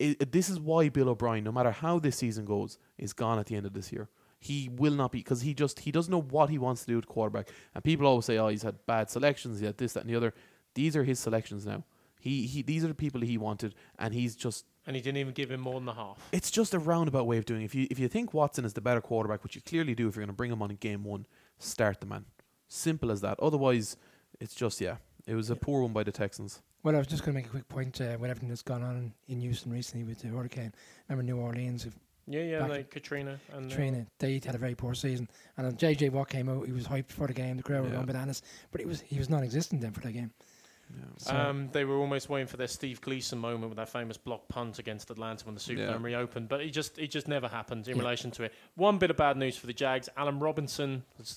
i 0.00 0.16
this 0.30 0.48
is 0.48 0.60
why 0.60 0.88
Bill 0.88 1.08
O'Brien, 1.08 1.42
no 1.42 1.52
matter 1.52 1.72
how 1.72 1.98
this 1.98 2.16
season 2.16 2.44
goes, 2.44 2.78
is 2.96 3.12
gone 3.12 3.38
at 3.38 3.46
the 3.46 3.56
end 3.56 3.66
of 3.66 3.72
this 3.72 3.92
year. 3.92 4.08
He 4.38 4.68
will 4.70 4.92
not 4.92 5.12
be 5.12 5.18
because 5.18 5.40
he 5.40 5.54
just 5.54 5.80
he 5.80 5.90
doesn't 5.90 6.12
know 6.12 6.20
what 6.20 6.50
he 6.50 6.58
wants 6.58 6.82
to 6.82 6.86
do 6.86 6.96
with 6.96 7.08
quarterback. 7.08 7.48
And 7.74 7.82
people 7.82 8.06
always 8.06 8.26
say, 8.26 8.38
"Oh, 8.38 8.48
he's 8.48 8.62
had 8.62 8.84
bad 8.86 9.10
selections. 9.10 9.58
He 9.58 9.66
had 9.66 9.78
this, 9.78 9.94
that, 9.94 10.00
and 10.00 10.10
the 10.10 10.16
other." 10.16 10.34
These 10.74 10.94
are 10.94 11.04
his 11.04 11.18
selections 11.18 11.64
now. 11.66 11.84
He 12.20 12.46
he. 12.46 12.62
These 12.62 12.84
are 12.84 12.88
the 12.88 12.94
people 12.94 13.22
he 13.22 13.38
wanted, 13.38 13.74
and 13.98 14.12
he's 14.12 14.36
just 14.36 14.66
And 14.86 14.94
he 14.94 15.02
didn't 15.02 15.18
even 15.18 15.32
give 15.32 15.50
him 15.50 15.60
more 15.60 15.74
than 15.74 15.84
the 15.84 15.94
half. 15.94 16.18
it's 16.32 16.50
just 16.50 16.72
a 16.74 16.78
roundabout 16.78 17.26
way 17.26 17.38
of 17.38 17.44
doing 17.44 17.62
it. 17.62 17.64
If 17.66 17.74
you 17.74 17.86
if 17.90 17.98
you 17.98 18.08
think 18.08 18.32
Watson 18.32 18.64
is 18.64 18.72
the 18.74 18.80
better 18.80 19.00
quarterback, 19.00 19.42
which 19.42 19.54
you 19.56 19.60
clearly 19.62 19.94
do 19.94 20.06
if 20.08 20.14
you're 20.16 20.22
going 20.22 20.28
to 20.28 20.36
bring 20.36 20.52
him 20.52 20.62
on 20.62 20.70
in 20.70 20.76
game 20.76 21.02
one, 21.04 21.26
start 21.58 22.00
the 22.00 22.06
man. 22.06 22.24
Simple 22.68 23.10
as 23.10 23.20
that. 23.20 23.38
Otherwise, 23.40 23.96
it's 24.40 24.54
just 24.54 24.80
yeah. 24.80 24.96
It 25.26 25.34
was 25.34 25.50
a 25.50 25.54
Yeah. 25.54 25.58
poor 25.60 25.82
one 25.82 25.92
by 25.92 26.04
the 26.04 26.12
Texans. 26.12 26.62
Well, 26.84 26.94
I 26.94 26.98
was 26.98 27.08
just 27.08 27.24
going 27.24 27.34
to 27.34 27.38
make 27.42 27.46
a 27.46 27.50
quick 27.50 27.68
point 27.68 28.00
uh, 28.00 28.16
with 28.20 28.30
everything 28.30 28.48
that's 28.48 28.62
gone 28.62 28.84
on 28.84 29.12
in 29.26 29.40
Houston 29.40 29.72
recently 29.72 30.04
with 30.04 30.20
the 30.20 30.28
hurricane. 30.28 30.72
Remember 31.08 31.24
New 31.32 31.40
Orleans, 31.40 31.84
if 31.84 31.98
Yeah, 32.28 32.42
yeah, 32.42 32.66
like 32.66 32.90
Katrina 32.90 33.40
and 33.52 33.66
uh, 33.66 33.68
Katrina, 33.68 34.06
they 34.20 34.34
had 34.44 34.54
a 34.54 34.58
very 34.58 34.76
poor 34.76 34.94
season. 34.94 35.28
And 35.56 35.66
then 35.66 35.74
JJ 35.76 36.12
Watt 36.12 36.28
came 36.28 36.48
out, 36.48 36.64
he 36.66 36.70
was 36.72 36.86
hyped 36.86 37.10
for 37.10 37.26
the 37.26 37.32
game, 37.32 37.56
the 37.56 37.64
crowd 37.64 37.82
were 37.82 37.90
going 37.90 38.06
bananas, 38.06 38.42
but 38.70 38.80
it 38.80 38.86
was 38.86 39.00
he 39.00 39.18
was 39.18 39.28
non-existent 39.28 39.80
then 39.80 39.90
for 39.92 40.00
that 40.02 40.12
game. 40.12 40.30
Yeah. 40.94 41.04
So, 41.18 41.36
Um, 41.36 41.68
they 41.72 41.84
were 41.84 41.96
almost 41.96 42.28
waiting 42.28 42.46
for 42.46 42.56
their 42.56 42.68
Steve 42.68 43.00
Gleason 43.00 43.38
moment 43.38 43.70
with 43.70 43.76
that 43.76 43.88
famous 43.88 44.16
block 44.16 44.46
punt 44.48 44.78
against 44.78 45.10
Atlanta 45.10 45.44
when 45.44 45.54
the 45.54 45.60
Superdome 45.60 45.78
Yeah. 46.00 46.02
reopened, 46.02 46.48
but 46.48 46.60
it 46.60 46.70
just 46.70 46.98
it 46.98 47.08
just 47.08 47.26
never 47.28 47.48
happened 47.48 47.88
in 47.88 47.96
Yeah. 47.96 48.02
relation 48.02 48.30
to 48.32 48.44
it. 48.44 48.54
One 48.76 48.98
bit 48.98 49.10
of 49.10 49.16
bad 49.16 49.36
news 49.36 49.56
for 49.56 49.66
the 49.66 49.72
Jags: 49.72 50.08
Allen 50.16 50.38
Robinson 50.38 51.04
has 51.18 51.28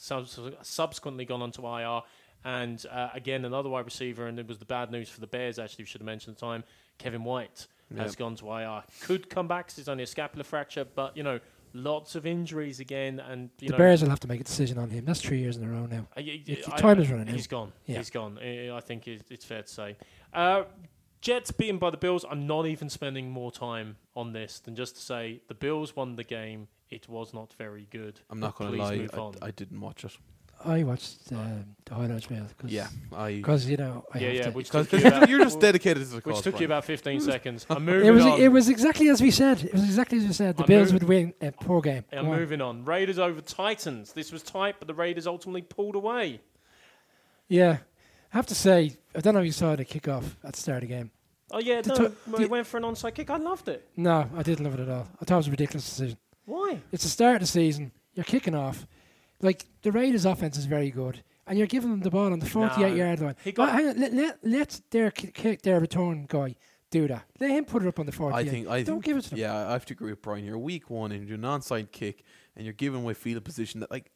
subsequently 0.62 1.25
gone 1.25 1.41
on 1.41 1.51
to 1.51 1.65
IR, 1.65 2.01
and 2.43 2.85
uh, 2.91 3.09
again 3.13 3.43
another 3.45 3.69
wide 3.69 3.85
receiver. 3.85 4.27
And 4.27 4.39
it 4.39 4.47
was 4.47 4.59
the 4.59 4.65
bad 4.65 4.91
news 4.91 5.09
for 5.09 5.19
the 5.19 5.27
Bears. 5.27 5.57
Actually, 5.59 5.83
we 5.83 5.88
should 5.88 6.01
have 6.01 6.05
mentioned 6.05 6.35
at 6.35 6.39
the 6.39 6.45
time. 6.45 6.63
Kevin 6.97 7.23
White 7.23 7.67
has 7.97 8.15
gone 8.15 8.35
to 8.35 8.51
IR. 8.51 8.83
Could 9.01 9.29
come 9.31 9.47
back 9.47 9.67
'cause 9.69 9.79
it's 9.79 9.88
only 9.88 10.03
a 10.03 10.07
scapular 10.07 10.43
fracture, 10.43 10.85
but 10.85 11.17
you 11.17 11.23
know 11.23 11.39
lots 11.73 12.15
of 12.15 12.25
injuries 12.25 12.79
again, 12.79 13.19
and 13.19 13.49
you 13.60 13.67
the 13.67 13.71
know 13.73 13.77
Bears 13.77 14.01
will 14.01 14.10
have 14.10 14.19
to 14.21 14.27
make 14.27 14.41
a 14.41 14.43
decision 14.43 14.77
on 14.77 14.89
him. 14.89 15.05
That's 15.05 15.21
three 15.21 15.39
years 15.39 15.58
in 15.58 15.63
a 15.63 15.69
row 15.69 15.86
now. 15.86 16.08
I- 16.15 16.21
I- 16.21 16.43
It's- 16.47 16.67
I- 16.69 16.77
time 16.77 16.99
is 16.99 17.10
running 17.10 17.27
out. 17.29 17.36
He's 17.36 17.47
gone. 17.47 17.71
Yeah. 17.86 17.97
He's 17.97 18.10
gone. 18.10 18.38
I 18.41 18.71
I 18.75 18.79
think 18.82 19.08
it- 19.08 19.25
it's 19.29 19.45
fair 19.45 19.62
to 19.63 19.67
say. 19.67 19.95
Uh, 20.34 20.63
Jets 21.21 21.51
beaten 21.51 21.77
by 21.79 21.89
the 21.89 21.97
Bills. 21.97 22.23
I'm 22.29 22.47
not 22.47 22.65
even 22.65 22.89
spending 22.89 23.29
more 23.29 23.51
time 23.51 23.97
on 24.15 24.32
this 24.32 24.60
than 24.62 24.75
just 24.75 24.95
to 24.95 25.01
say 25.01 25.41
the 25.47 25.53
Bills 25.53 25.95
won 25.95 26.15
the 26.15 26.23
game. 26.23 26.69
It 26.89 27.08
was 27.10 27.34
not 27.34 27.53
very 27.53 27.88
good. 27.91 28.21
I'm 28.29 28.39
not 28.39 28.55
going 28.55 28.71
to 28.71 28.77
lie. 28.77 28.95
move 28.97 29.13
on. 29.13 29.36
I, 29.41 29.47
I 29.47 29.51
didn't 29.51 29.79
watch 29.82 30.05
it. 30.05 30.17
I 30.65 30.83
watched 30.83 31.17
uh, 31.31 31.37
the 31.85 31.95
highlights 31.95 32.29
reel. 32.29 32.45
Cause, 32.57 32.69
Yeah, 32.71 32.87
I. 33.15 33.33
Because, 33.37 33.69
you 33.69 33.77
know, 33.77 34.05
I 34.13 34.19
yeah, 34.19 34.25
have 34.27 34.35
yeah. 34.35 34.43
to. 34.43 34.51
Which 34.51 34.67
Because 34.71 34.87
took 34.89 35.01
you 35.01 35.07
about, 35.15 35.29
you're 35.29 35.39
just 35.39 35.59
dedicated 35.59 36.03
to 36.03 36.09
the 36.09 36.15
which 36.17 36.25
cause. 36.35 36.41
took 36.43 36.59
you 36.59 36.65
about 36.65 36.83
15 36.85 37.21
seconds. 37.31 37.65
I'm 37.69 37.85
moving 37.85 38.07
It 38.07 38.11
was 38.11 38.25
on. 38.25 38.41
it 38.41 38.47
was 38.51 38.67
exactly 38.69 39.09
as 39.09 39.21
we 39.21 39.31
said. 39.31 39.63
It 39.63 39.73
was 39.73 39.83
exactly 39.85 40.17
as 40.17 40.25
we 40.25 40.33
said. 40.33 40.57
The 40.57 40.63
I'm 40.63 40.67
Bills 40.67 40.91
would 40.93 41.03
win 41.03 41.33
a 41.41 41.51
poor 41.53 41.81
game. 41.81 42.03
I'm 42.11 42.25
Go 42.25 42.31
moving 42.35 42.61
on. 42.61 42.83
Raiders 42.85 43.19
over 43.19 43.39
Titans. 43.41 44.11
This 44.13 44.31
was 44.31 44.43
tight, 44.43 44.75
but 44.79 44.87
the 44.87 44.93
Raiders 44.93 45.27
ultimately 45.27 45.61
pulled 45.61 45.95
away. 45.95 46.41
Yeah. 47.47 47.77
I 48.33 48.37
have 48.37 48.45
to 48.47 48.55
say, 48.55 48.97
I 49.15 49.21
don't 49.21 49.33
know 49.33 49.39
if 49.39 49.45
you 49.45 49.51
saw 49.51 49.75
the 49.75 49.85
kickoff 49.85 50.23
at 50.43 50.53
the 50.53 50.59
start 50.59 50.83
of 50.83 50.89
the 50.89 50.95
game. 50.95 51.11
Oh 51.51 51.59
yeah, 51.59 51.81
The 51.81 51.89
no, 51.89 51.95
ti- 52.09 52.13
when 52.25 52.41
they 52.43 52.47
went 52.47 52.67
for 52.67 52.77
an 52.77 52.83
onside 52.83 53.15
kick. 53.15 53.29
I 53.31 53.37
loved 53.37 53.69
it. 53.69 53.87
No, 53.97 54.29
I 54.35 54.43
didn't 54.43 54.63
love 54.65 54.75
it 54.75 54.81
at 54.81 54.89
all. 54.89 55.07
I 55.19 55.25
thought 55.25 55.35
it 55.35 55.37
was 55.37 55.47
a 55.47 55.51
ridiculous 55.51 55.85
decision. 55.89 56.17
Why? 56.45 56.77
It's 56.91 57.03
the 57.03 57.09
start 57.09 57.35
of 57.35 57.41
the 57.41 57.47
season. 57.47 57.91
You're 58.13 58.23
kicking 58.25 58.53
off. 58.53 58.85
Like, 59.41 59.65
the 59.82 59.91
Raiders' 59.91 60.25
offense 60.25 60.58
is 60.58 60.65
very 60.65 60.89
good. 60.91 61.23
And 61.47 61.58
you're 61.58 61.67
giving 61.67 61.89
them 61.89 62.02
the 62.02 62.12
ball 62.12 62.32
on 62.32 62.39
the 62.39 62.45
48 62.45 62.89
No. 62.89 62.95
yard 62.95 63.19
line. 63.21 63.36
He 63.43 63.52
got- 63.52 63.67
Well, 63.69 63.75
hang 63.75 63.88
on, 63.89 63.99
let, 63.99 64.13
let, 64.13 64.39
let 64.43 64.82
their 64.91 65.10
ki- 65.12 65.32
kick, 65.32 65.62
their 65.63 65.80
return 65.80 66.25
guy 66.30 66.56
do 66.91 67.08
that. 67.08 67.25
Let 67.39 67.49
him 67.52 67.65
put 67.65 67.82
it 67.84 67.88
up 67.88 67.99
on 67.99 68.06
the 68.06 68.12
48. 68.12 68.38
I 68.47 68.49
think. 68.49 68.67
I 68.67 68.84
Don't 68.84 68.95
think, 68.97 69.06
give 69.06 69.17
it 69.17 69.21
to 69.23 69.30
them. 69.32 69.39
Yeah, 69.39 69.67
I 69.69 69.71
have 69.71 69.86
to 69.88 69.93
agree 69.93 70.12
with 70.12 70.21
Brian. 70.21 70.45
You're 70.45 70.58
week 70.60 70.89
one 70.91 71.12
and 71.12 71.28
you're 71.28 71.38
an 71.38 71.41
onside 71.43 71.91
kick 71.91 72.23
and 72.56 72.65
you're 72.65 72.73
giving 72.73 73.02
away 73.02 73.13
field 73.15 73.43
position. 73.43 73.80
That 73.80 73.89
like 73.89 74.12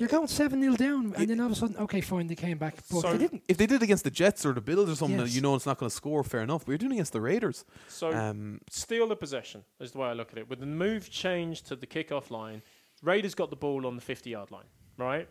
You're 0.00 0.08
going 0.08 0.26
7 0.26 0.60
0 0.60 0.74
down. 0.76 1.12
It- 1.12 1.18
And 1.20 1.28
then 1.30 1.40
all 1.40 1.46
of 1.46 1.52
a 1.52 1.54
sudden, 1.54 1.76
okay, 1.76 2.00
fine, 2.00 2.26
they 2.26 2.34
came 2.34 2.58
back. 2.58 2.76
But 2.90 3.00
So- 3.02 3.12
they 3.12 3.18
didn't. 3.18 3.42
if 3.46 3.58
they 3.58 3.66
did 3.66 3.80
against 3.82 4.02
the 4.04 4.10
Jets 4.10 4.44
or 4.46 4.52
the 4.54 4.60
Bills 4.60 4.88
or 4.90 4.96
something, 4.96 5.18
Yes. 5.20 5.34
you 5.34 5.40
know 5.40 5.54
it's 5.54 5.66
not 5.66 5.78
going 5.78 5.88
to 5.90 5.94
score. 5.94 6.24
Fair 6.24 6.40
enough. 6.40 6.64
But 6.64 6.72
you're 6.72 6.78
doing 6.78 6.92
it 6.92 6.94
against 6.96 7.12
the 7.12 7.20
Raiders. 7.20 7.64
So 7.88 8.12
Um, 8.12 8.60
steal 8.70 9.06
the 9.06 9.14
possession 9.16 9.64
is 9.78 9.92
the 9.92 9.98
way 9.98 10.08
I 10.08 10.14
look 10.14 10.32
at 10.32 10.38
it. 10.38 10.48
With 10.48 10.60
the 10.60 10.66
move 10.66 11.10
change 11.10 11.62
to 11.64 11.76
the 11.76 11.86
kickoff 11.86 12.30
line, 12.30 12.62
Raiders 13.02 13.34
got 13.34 13.50
the 13.50 13.56
ball 13.56 13.86
on 13.86 13.96
the 13.96 14.02
50 14.02 14.30
yard 14.30 14.50
line, 14.50 14.64
right? 14.96 15.28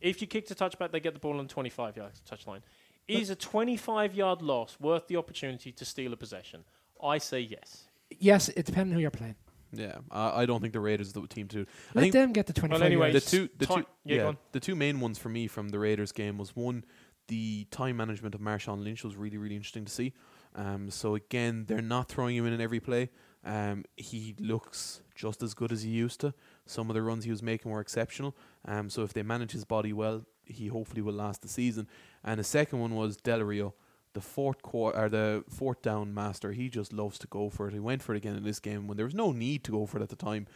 If 0.00 0.20
you 0.20 0.26
kick 0.26 0.50
a 0.50 0.54
touchback, 0.54 0.92
they 0.92 1.00
get 1.00 1.14
the 1.14 1.20
ball 1.20 1.38
on 1.38 1.46
the 1.46 1.52
25 1.52 1.96
yard 1.96 2.12
touch 2.26 2.46
line. 2.46 2.62
Is 3.06 3.30
a 3.30 3.36
25 3.36 4.14
yard 4.14 4.42
loss 4.42 4.76
worth 4.80 5.06
the 5.08 5.16
opportunity 5.16 5.72
to 5.72 5.84
steal 5.84 6.12
a 6.12 6.16
possession? 6.16 6.64
I 7.02 7.18
say 7.18 7.40
yes. 7.40 7.84
Yes, 8.18 8.48
it 8.48 8.64
depends 8.66 8.90
on 8.90 8.94
who 8.94 9.00
you're 9.00 9.10
playing. 9.10 9.34
yeah, 9.72 9.98
I, 10.10 10.42
I 10.42 10.46
don't 10.46 10.60
think 10.60 10.72
the 10.72 10.80
Raiders 10.80 11.10
are 11.10 11.20
the 11.20 11.26
team 11.26 11.48
to. 11.48 11.64
do. 11.64 11.70
I 11.90 11.90
Let 11.94 12.00
think 12.02 12.12
them 12.12 12.32
get 12.32 12.46
the 12.46 12.52
25 12.52 12.82
anyway, 12.82 13.08
the 13.08 13.12
yards. 13.14 13.30
two, 13.30 13.48
the 13.58 13.66
two, 13.66 13.86
yeah, 14.04 14.16
yeah, 14.16 14.32
the 14.52 14.60
two 14.60 14.74
main 14.74 15.00
ones 15.00 15.18
for 15.18 15.28
me 15.28 15.46
from 15.48 15.68
the 15.70 15.78
Raiders 15.78 16.12
game 16.12 16.38
was 16.38 16.54
one, 16.56 16.84
the 17.28 17.66
time 17.70 17.96
management 17.96 18.34
of 18.34 18.40
Marshawn 18.40 18.82
Lynch 18.84 19.04
was 19.04 19.16
really, 19.16 19.36
really 19.36 19.56
interesting 19.56 19.84
to 19.84 19.92
see. 19.92 20.12
Um, 20.54 20.90
so 20.90 21.14
again, 21.14 21.64
they're 21.66 21.82
not 21.82 22.08
throwing 22.08 22.36
him 22.36 22.46
in 22.46 22.52
in 22.52 22.60
every 22.60 22.80
play. 22.80 23.10
Um, 23.44 23.84
he 23.96 24.34
looks 24.38 25.02
just 25.14 25.42
as 25.42 25.52
good 25.54 25.72
as 25.72 25.82
he 25.82 25.90
used 25.90 26.20
to. 26.20 26.32
Some 26.66 26.90
of 26.90 26.94
the 26.94 27.02
runs 27.02 27.24
he 27.24 27.30
was 27.30 27.42
making 27.42 27.70
were 27.70 27.80
exceptional. 27.80 28.34
Um, 28.64 28.88
so 28.88 29.02
if 29.02 29.12
they 29.12 29.22
manage 29.22 29.52
his 29.52 29.64
body 29.64 29.92
well, 29.92 30.24
he 30.44 30.68
hopefully 30.68 31.02
will 31.02 31.14
last 31.14 31.42
the 31.42 31.48
season. 31.48 31.88
And 32.22 32.40
the 32.40 32.44
second 32.44 32.80
one 32.80 32.94
was 32.94 33.16
Del 33.16 33.40
Rio, 33.40 33.74
the 34.14 34.20
fourth 34.20 34.62
quarter 34.62 34.98
or 34.98 35.08
the 35.08 35.44
fourth 35.48 35.82
down 35.82 36.14
master. 36.14 36.52
He 36.52 36.68
just 36.68 36.92
loves 36.92 37.18
to 37.18 37.26
go 37.26 37.50
for 37.50 37.68
it. 37.68 37.74
He 37.74 37.80
went 37.80 38.02
for 38.02 38.14
it 38.14 38.18
again 38.18 38.36
in 38.36 38.44
this 38.44 38.60
game 38.60 38.86
when 38.86 38.96
there 38.96 39.06
was 39.06 39.14
no 39.14 39.32
need 39.32 39.64
to 39.64 39.72
go 39.72 39.86
for 39.86 39.98
it 39.98 40.02
at 40.02 40.08
the 40.08 40.16
time, 40.16 40.46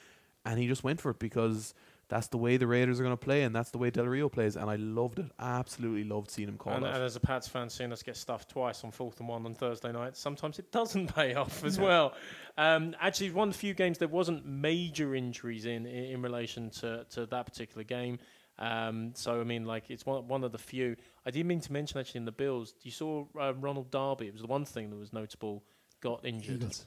and 0.45 0.59
he 0.59 0.67
just 0.67 0.85
went 0.85 1.01
for 1.01 1.11
it 1.11 1.19
because 1.19 1.75
that's 2.09 2.29
the 2.29 2.39
way 2.39 2.57
the 2.57 2.67
Raiders 2.67 2.99
are 3.01 3.03
going 3.03 3.17
to 3.17 3.23
play, 3.25 3.43
and 3.43 3.55
that's 3.55 3.71
the 3.71 3.79
way 3.79 3.91
Del 3.91 4.07
Rio 4.07 4.29
plays. 4.29 4.57
And 4.57 4.71
I 4.71 4.77
loved 4.77 5.19
it. 5.19 5.27
Absolutely 5.39 6.05
loved 6.05 6.31
seeing 6.31 6.49
him 6.49 6.57
call 6.57 6.73
And, 6.73 6.85
that. 6.85 6.95
and 6.95 7.05
as 7.05 7.17
a 7.17 7.21
Pats 7.21 7.47
fan, 7.49 7.69
seeing 7.69 7.93
us 7.93 8.03
get 8.03 8.17
stuffed 8.17 8.49
twice 8.49 8.83
on 8.85 8.91
fourth 8.91 9.21
and 9.21 9.29
one 9.29 9.45
on 9.45 9.55
Thursday 9.55 9.93
night, 9.93 10.17
sometimes 10.17 10.59
it 10.59 10.73
doesn't 10.73 11.09
pay 11.15 11.35
off 11.35 11.65
as 11.65 11.79
well. 11.79 12.15
Um, 12.57 12.95
actually, 13.01 13.31
one 13.31 13.49
of 13.49 13.55
the 13.55 13.59
few 13.61 13.75
games 13.75 13.99
there 13.99 14.09
wasn't 14.09 14.47
major 14.47 15.15
injuries 15.15 15.67
in 15.67 15.87
in, 15.87 16.05
in 16.05 16.23
relation 16.23 16.71
to, 16.81 17.05
to 17.11 17.27
that 17.27 17.45
particular 17.47 17.85
game. 17.85 18.19
Um, 18.61 19.13
so 19.15 19.41
I 19.41 19.45
mean, 19.45 19.67
like 19.67 19.85
it's 19.89 20.05
one 20.05 20.27
one 20.27 20.43
of 20.45 20.51
the 20.53 20.59
few. 20.59 20.97
I 21.27 21.31
did 21.31 21.47
mean 21.47 21.61
to 21.61 21.73
mention 21.73 22.01
actually 22.01 22.19
in 22.19 22.25
the 22.25 22.33
Bills, 22.33 22.75
you 22.83 22.91
saw 22.91 23.27
uh, 23.39 23.55
Ronald 23.55 23.91
Darby. 23.91 24.27
It 24.27 24.33
was 24.33 24.43
the 24.43 24.49
one 24.49 24.65
thing 24.65 24.91
that 24.91 24.97
was 24.97 25.13
notable. 25.13 25.63
Got 26.01 26.25
injured. 26.25 26.57
Eagles. 26.63 26.87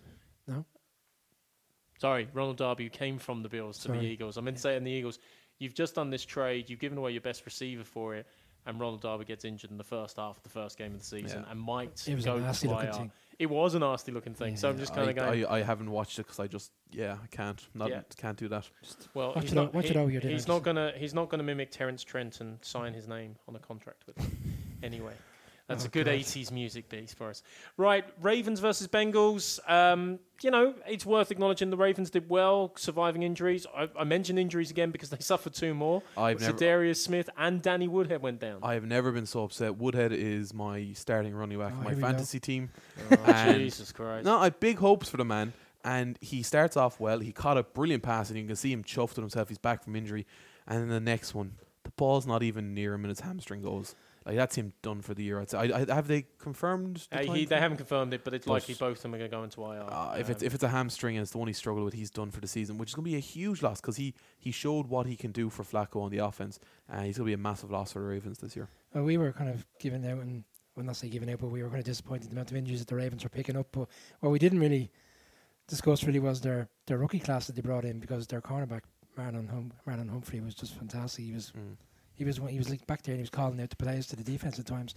Sorry, 2.01 2.27
Ronald 2.33 2.57
Darby 2.57 2.85
who 2.85 2.89
came 2.89 3.19
from 3.19 3.43
the 3.43 3.49
Bills 3.49 3.77
to 3.83 3.89
the 3.91 4.01
Eagles. 4.01 4.35
I 4.35 4.41
meant 4.41 4.57
to 4.57 4.61
say 4.61 4.75
in 4.75 4.83
the 4.83 4.89
Eagles. 4.89 5.19
You've 5.59 5.75
just 5.75 5.93
done 5.93 6.09
this 6.09 6.25
trade. 6.25 6.67
You've 6.67 6.79
given 6.79 6.97
away 6.97 7.11
your 7.11 7.21
best 7.21 7.45
receiver 7.45 7.83
for 7.83 8.15
it. 8.15 8.25
and 8.67 8.79
Ronald 8.79 9.01
Darby 9.01 9.25
gets 9.25 9.43
injured 9.43 9.71
in 9.71 9.77
the 9.79 9.83
first 9.83 10.17
half 10.17 10.37
of 10.37 10.43
the 10.43 10.49
first 10.49 10.77
game 10.77 10.93
of 10.93 10.99
the 10.99 11.05
season, 11.05 11.43
Yeah. 11.43 11.51
and 11.51 11.59
might 11.59 12.07
It 12.07 12.13
was 12.13 12.25
go 12.25 12.35
a 12.35 12.39
nasty 12.41 12.67
to 12.67 12.73
looking 12.75 12.89
IR. 12.89 12.93
thing. 12.93 13.11
It 13.39 13.49
was 13.49 13.73
a 13.73 13.79
nasty 13.79 14.11
looking 14.11 14.35
thing. 14.35 14.55
So 14.55 14.69
I'm 14.69 14.77
just 14.77 14.93
kind 14.93 15.07
I, 15.07 15.09
of 15.09 15.15
going. 15.15 15.45
I, 15.47 15.55
I 15.57 15.61
haven't 15.63 15.89
watched 15.89 16.19
it 16.19 16.23
because 16.27 16.39
I 16.39 16.45
just 16.45 16.71
yeah 16.91 17.17
I 17.23 17.27
can't 17.35 17.59
not 17.73 17.89
Yeah. 17.89 18.01
can't 18.17 18.37
do 18.37 18.47
that. 18.49 18.69
Just, 18.83 19.09
well, 19.15 19.29
Watch 19.33 19.41
he's 19.45 19.51
it 19.51 19.55
not, 19.55 19.73
watch 19.73 19.85
he- 19.85 19.91
it 19.91 19.97
over 19.97 20.11
your 20.11 20.21
he's 20.21 20.47
not 20.47 20.61
gonna 20.61 20.93
he's 20.95 21.13
not 21.15 21.29
gonna 21.29 21.41
mimic 21.41 21.71
Terence 21.71 22.03
Trent 22.03 22.39
and 22.39 22.59
sign 22.63 22.93
his 22.93 23.07
name 23.07 23.35
on 23.47 23.55
a 23.55 23.59
contract 23.59 24.05
with 24.05 24.15
him. 24.17 24.31
anyway, 24.83 25.13
that's 25.71 25.86
Oh, 25.86 25.88
a 25.88 25.89
good 25.89 26.05
God. 26.05 26.15
80s 26.15 26.51
music 26.51 26.89
piece 26.89 27.13
for 27.13 27.29
us. 27.29 27.43
Right, 27.77 28.05
Ravens 28.21 28.60
versus 28.60 28.88
Bengals. 28.88 29.60
Um, 29.69 30.19
you 30.43 30.51
know, 30.51 30.73
it's 30.88 31.05
worth 31.05 31.31
acknowledging 31.31 31.69
the 31.69 31.77
Ravens 31.77 32.10
did 32.10 32.29
well, 32.29 32.71
surviving 32.77 33.23
injuries. 33.23 33.65
I, 33.75 33.89
I 33.97 34.03
mention 34.03 34.38
injuries 34.38 34.71
again 34.71 34.91
because 34.91 35.10
they 35.10 35.17
suffered 35.19 35.53
two 35.53 35.73
more. 35.73 36.01
I've 36.17 36.39
never 36.41 36.57
Darius 36.57 37.03
Smith 37.03 37.29
and 37.38 37.62
Danny 37.62 37.88
Woodhead 37.88 38.21
went 38.21 38.39
down. 38.39 38.60
I've 38.63 38.86
never 38.86 39.12
been 39.12 39.25
so 39.25 39.43
upset. 39.43 39.77
Woodhead 39.77 40.12
is 40.13 40.53
my 40.53 40.89
starting 40.93 41.34
running 41.36 41.60
back 41.60 41.73
Oh, 41.73 41.77
for 41.77 41.84
my 41.84 41.89
here 41.89 41.95
we 41.97 42.01
go. 42.01 42.07
fantasy 42.07 42.39
team. 42.39 42.69
Oh, 43.12 43.53
Jesus 43.53 43.91
Christ. 43.91 44.25
No, 44.25 44.38
I 44.39 44.45
have 44.45 44.60
big 44.60 44.77
hopes 44.77 45.10
for 45.10 45.17
the 45.17 45.25
man. 45.25 45.53
And 45.84 46.17
he 46.21 46.43
starts 46.43 46.77
off 46.77 46.99
well. 46.99 47.17
He 47.19 47.31
caught 47.31 47.57
a 47.57 47.63
brilliant 47.63 48.03
pass, 48.03 48.29
and 48.29 48.38
you 48.38 48.45
can 48.45 48.55
see 48.55 48.71
him 48.71 48.84
chuffed 48.84 49.13
at 49.13 49.17
himself. 49.17 49.49
He's 49.49 49.57
back 49.57 49.84
from 49.84 49.95
injury. 49.95 50.27
And 50.67 50.79
then 50.79 50.89
the 50.89 50.99
next 50.99 51.34
one, 51.34 51.53
the 51.84 51.89
ball's 51.97 52.27
not 52.27 52.43
even 52.43 52.75
near 52.75 52.93
him, 52.93 53.03
and 53.03 53.10
his 53.10 53.21
hamstring 53.21 53.63
goes. 53.63 53.95
Like 54.25 54.36
that's 54.36 54.55
him 54.55 54.71
done 54.84 55.01
for 55.01 55.15
the 55.15 55.23
year. 55.23 55.39
I'd 55.39 55.49
say. 55.49 55.57
I, 55.57 55.79
I, 55.81 55.95
have 55.95 56.07
they 56.07 56.25
confirmed? 56.38 57.07
The 57.12 57.27
Uh, 57.29 57.34
he, 57.34 57.45
they 57.45 57.57
haven't 57.60 57.77
confirmed 57.77 58.13
it, 58.13 58.23
but 58.23 58.34
it's 58.36 58.45
But- 58.45 58.53
likely 58.53 58.75
both 58.75 58.97
of 58.97 59.01
them 59.01 59.15
are 59.15 59.17
going 59.17 59.31
to 59.31 59.36
go 59.36 59.43
into 59.43 59.62
IR. 59.63 59.81
Uh, 59.91 60.15
if 60.19 60.29
it's 60.29 60.43
Um, 60.43 60.47
if 60.47 60.53
it's 60.53 60.63
a 60.63 60.67
hamstring 60.69 61.15
and 61.17 61.23
it's 61.23 61.31
the 61.31 61.39
one 61.39 61.47
he 61.47 61.53
struggled 61.53 61.86
with, 61.86 61.95
he's 61.95 62.12
done 62.12 62.29
for 62.29 62.39
the 62.39 62.47
season, 62.47 62.77
which 62.77 62.89
is 62.89 62.95
going 62.95 63.05
to 63.05 63.10
be 63.10 63.15
a 63.15 63.19
huge 63.19 63.63
loss 63.63 63.81
because 63.81 63.95
he 63.97 64.13
he 64.38 64.51
showed 64.51 64.88
what 64.88 65.07
he 65.07 65.15
can 65.15 65.31
do 65.31 65.49
for 65.49 65.63
Flacco 65.63 66.03
on 66.03 66.12
the 66.12 66.19
offense, 66.19 66.60
and 66.88 67.05
he's 67.07 67.17
going 67.17 67.25
to 67.25 67.29
be 67.29 67.34
a 67.34 67.38
massive 67.38 67.71
loss 67.71 67.93
for 67.93 67.99
the 67.99 68.05
Ravens 68.05 68.38
this 68.38 68.55
year. 68.55 68.67
Well, 68.93 69.03
we 69.05 69.17
were 69.17 69.31
kind 69.31 69.49
of 69.49 69.65
giving 69.79 70.05
out, 70.05 70.19
and 70.19 70.43
well, 70.75 70.86
not 70.86 70.97
say 70.97 71.10
giving 71.10 71.29
out, 71.31 71.39
but 71.39 71.47
we 71.47 71.63
were 71.63 71.69
kind 71.69 71.79
of 71.79 71.86
disappointed 71.86 72.29
the 72.29 72.34
amount 72.34 72.51
of 72.51 72.57
injuries 72.57 72.79
that 72.79 72.88
the 72.89 72.95
Ravens 72.95 73.23
were 73.23 73.29
picking 73.29 73.57
up. 73.57 73.67
But 73.71 73.88
what 74.19 74.29
we 74.29 74.38
didn't 74.39 74.60
really 74.60 74.91
discuss 75.67 76.03
really 76.03 76.19
was 76.19 76.41
their, 76.41 76.69
their 76.86 76.97
rookie 76.97 77.19
class 77.19 77.47
that 77.47 77.55
they 77.55 77.62
brought 77.62 77.86
in 77.86 77.99
because 77.99 78.27
their 78.27 78.41
cornerback 78.41 78.81
Marlon 79.17 79.49
hum- 79.49 79.73
Marlon 79.88 80.10
Humphrey 80.10 80.39
was 80.41 80.53
just 80.53 80.75
fantastic. 80.75 81.25
He 81.25 81.34
was 81.34 81.51
Mm. 81.57 81.75
He 82.21 82.25
was 82.25 82.39
one- 82.39 82.51
he 82.51 82.60
was 82.60 82.69
like 82.69 82.86
back 82.86 83.01
there 83.01 83.13
and 83.13 83.19
he 83.19 83.23
was 83.23 83.31
calling 83.31 83.60
out 83.60 83.71
the 83.71 83.75
plays 83.75 84.05
to 84.05 84.15
the 84.15 84.23
defense 84.23 84.60
at 84.60 84.67
times. 84.67 84.93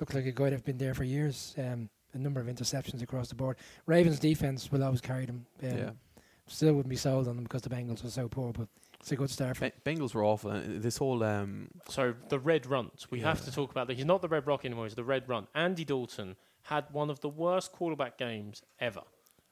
Looked 0.00 0.14
like 0.14 0.24
a 0.24 0.32
guy 0.32 0.44
that'd 0.44 0.64
been 0.64 0.78
there 0.78 0.94
for 0.94 1.04
years. 1.04 1.54
Um, 1.58 1.90
a 2.14 2.18
number 2.18 2.40
of 2.40 2.46
interceptions 2.46 3.02
across 3.02 3.28
the 3.28 3.34
board. 3.34 3.58
Ravens 3.84 4.18
defense 4.18 4.72
will 4.72 4.82
always 4.82 5.02
carry 5.02 5.26
them. 5.26 5.44
Um, 5.62 5.68
yeah, 5.78 5.90
Still 6.46 6.72
wouldn't 6.72 6.88
be 6.88 6.96
sold 6.96 7.28
on 7.28 7.36
them 7.36 7.44
because 7.44 7.60
the 7.60 7.68
Bengals 7.68 8.02
were 8.02 8.08
so 8.10 8.26
poor, 8.26 8.52
but 8.54 8.68
it's 9.00 9.12
a 9.12 9.16
good 9.16 9.28
start 9.28 9.58
for. 9.58 9.68
Be- 9.68 9.90
Bengals 9.94 10.14
were 10.14 10.24
awful. 10.24 10.50
This 10.66 10.96
whole 10.96 11.22
um, 11.22 11.68
So 11.90 12.14
the 12.30 12.38
red 12.38 12.64
runt, 12.64 13.04
we 13.10 13.20
have 13.20 13.44
to 13.44 13.52
talk 13.52 13.70
about 13.70 13.86
that. 13.88 13.96
He's 13.96 14.06
not 14.06 14.22
the 14.22 14.28
red 14.28 14.46
rock 14.46 14.64
anymore. 14.64 14.86
He's 14.86 14.94
the 14.94 15.04
red 15.04 15.28
runt. 15.28 15.48
Andy 15.54 15.84
Dalton 15.84 16.36
had 16.62 16.86
one 16.90 17.10
of 17.10 17.20
the 17.20 17.28
worst 17.28 17.72
quarterback 17.72 18.16
games 18.16 18.62
ever. 18.80 19.02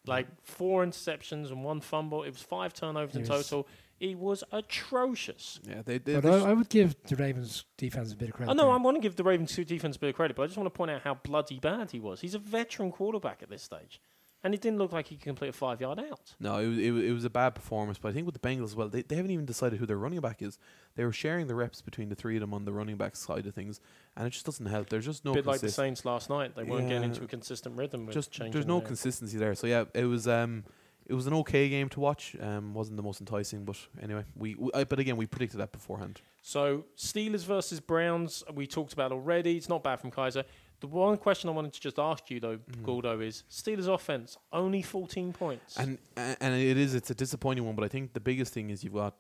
Like 0.07 0.27
four 0.43 0.83
interceptions 0.87 1.51
and 1.51 1.63
one 1.65 1.81
fumble. 1.83 2.23
It 2.23 2.31
was 2.31 2.41
five 2.43 2.73
turnovers 2.73 3.15
in 3.15 3.25
He 3.25 3.31
was- 3.31 3.47
total. 3.49 3.69
He 4.01 4.15
was 4.15 4.43
atrocious. 4.51 5.61
yeah, 5.63 5.83
they, 5.85 5.99
they 5.99 6.15
But 6.19 6.27
I, 6.27 6.51
I 6.51 6.53
would 6.55 6.71
give 6.71 6.97
the 7.05 7.17
Ravens 7.17 7.65
defense 7.77 8.13
a 8.13 8.17
bit 8.17 8.31
of 8.31 8.35
credit. 8.35 8.51
I 8.51 8.55
know 8.55 8.65
there. 8.65 8.73
I 8.73 8.77
want 8.79 8.97
to 8.97 9.01
give 9.01 9.15
the 9.17 9.23
Ravens 9.23 9.55
two 9.55 9.65
defense 9.65 9.97
a 9.97 9.99
bit 10.01 10.09
of 10.11 10.17
credit, 10.17 10.37
but 10.37 10.45
I 10.45 10.47
just 10.47 10.57
want 10.57 10.67
to 10.67 10.77
point 10.77 10.91
out 10.91 11.03
how 11.03 11.15
bloody 11.15 11.61
bad 11.61 11.91
he 11.91 12.01
was. 12.01 12.23
He's 12.23 12.35
a 12.35 12.39
veteran 12.39 12.91
quarterback 12.93 13.43
at 13.43 13.51
this 13.51 13.63
stage, 13.63 14.01
and 14.43 14.55
it 14.55 14.63
didn't 14.63 14.79
look 14.79 14.91
like 14.93 15.09
he 15.09 15.17
could 15.17 15.25
complete 15.25 15.49
a 15.49 15.53
five 15.53 15.83
yard 15.83 15.99
out. 16.01 16.35
No, 16.41 16.57
it 16.59 16.67
was, 16.69 16.79
it 16.79 16.91
was 16.93 17.05
it 17.05 17.13
was 17.13 17.25
a 17.27 17.31
bad 17.31 17.55
performance, 17.55 17.99
but 17.99 18.09
I 18.09 18.13
think 18.13 18.25
with 18.25 18.41
the 18.41 18.49
Bengals 18.49 18.65
as 18.65 18.75
well, 18.77 18.89
they, 18.89 19.03
they 19.03 19.17
haven't 19.17 19.33
even 19.33 19.45
decided 19.45 19.79
who 19.79 19.85
their 19.85 19.99
running 19.99 20.21
back 20.21 20.41
is. 20.41 20.59
They 20.97 21.05
were 21.05 21.13
sharing 21.13 21.47
the 21.47 21.55
reps 21.55 21.83
between 21.83 22.09
the 22.09 22.15
three 22.17 22.37
of 22.37 22.41
them 22.41 22.55
on 22.55 22.65
the 22.65 22.73
running 22.73 22.97
back 22.97 23.17
side 23.17 23.47
of 23.47 23.55
things, 23.55 23.81
and 24.17 24.27
it 24.27 24.31
just 24.31 24.47
doesn't 24.47 24.65
help. 24.65 24.89
There's 24.89 25.05
just 25.05 25.27
no 25.27 25.33
a 25.33 25.35
bit 25.35 25.45
like 25.47 25.61
the 25.61 25.71
Saints 25.71 26.07
last 26.07 26.31
night. 26.31 26.57
They 26.57 26.63
weren't 26.63 26.89
getting 26.89 27.05
into 27.05 27.23
a 27.23 27.27
consistent 27.27 27.77
rhythm. 27.77 28.07
With 28.07 28.15
just 28.15 28.33
changing 28.33 28.53
there's 28.53 28.65
no 28.67 28.79
their- 28.79 28.87
consistency 28.89 29.37
there. 29.37 29.55
So 29.55 29.67
yeah, 29.67 29.85
it 29.93 30.05
was 30.05 30.27
um 30.27 30.65
it 31.11 31.15
was 31.15 31.27
an 31.27 31.35
okay 31.35 31.69
game 31.69 31.89
to 31.91 32.01
watch. 32.01 32.37
Um, 32.41 32.73
wasn't 32.75 32.97
the 32.97 33.03
most 33.03 33.21
enticing, 33.21 33.65
but 33.65 33.77
anyway, 34.01 34.25
we, 34.37 34.55
we 34.55 34.71
I, 34.73 34.85
but 34.85 34.99
again 34.99 35.17
we 35.17 35.27
predicted 35.27 35.61
that 35.61 35.73
beforehand. 35.73 36.21
So 36.43 36.85
Steelers 36.97 37.45
versus 37.45 37.81
Browns, 37.81 38.43
we 38.55 38.67
talked 38.67 38.93
about 38.93 39.11
already. 39.13 39.57
It's 39.57 39.69
not 39.69 39.83
bad 39.83 40.01
from 40.01 40.11
Kizer. 40.11 40.45
The 40.81 40.87
one 40.87 41.19
question 41.19 41.51
I 41.51 41.53
wanted 41.53 41.75
to 41.75 41.81
just 41.81 41.99
ask 41.99 42.31
you 42.31 42.41
though, 42.41 42.57
Mm-hmm. 42.59 42.85
Gordo, 42.85 43.21
is 43.21 43.43
Steelers 43.51 43.89
offense 43.93 44.39
only 44.53 44.83
14 44.83 45.33
points. 45.33 45.77
And 45.77 45.99
and 46.17 46.55
it 46.55 46.77
is 46.79 46.95
it's 46.95 47.11
a 47.11 47.15
disappointing 47.15 47.65
one, 47.67 47.75
but 47.75 47.85
I 47.85 47.89
think 47.89 48.13
the 48.15 48.21
biggest 48.21 48.55
thing 48.55 48.71
is 48.71 48.83
you've 48.85 48.95
got 48.95 49.15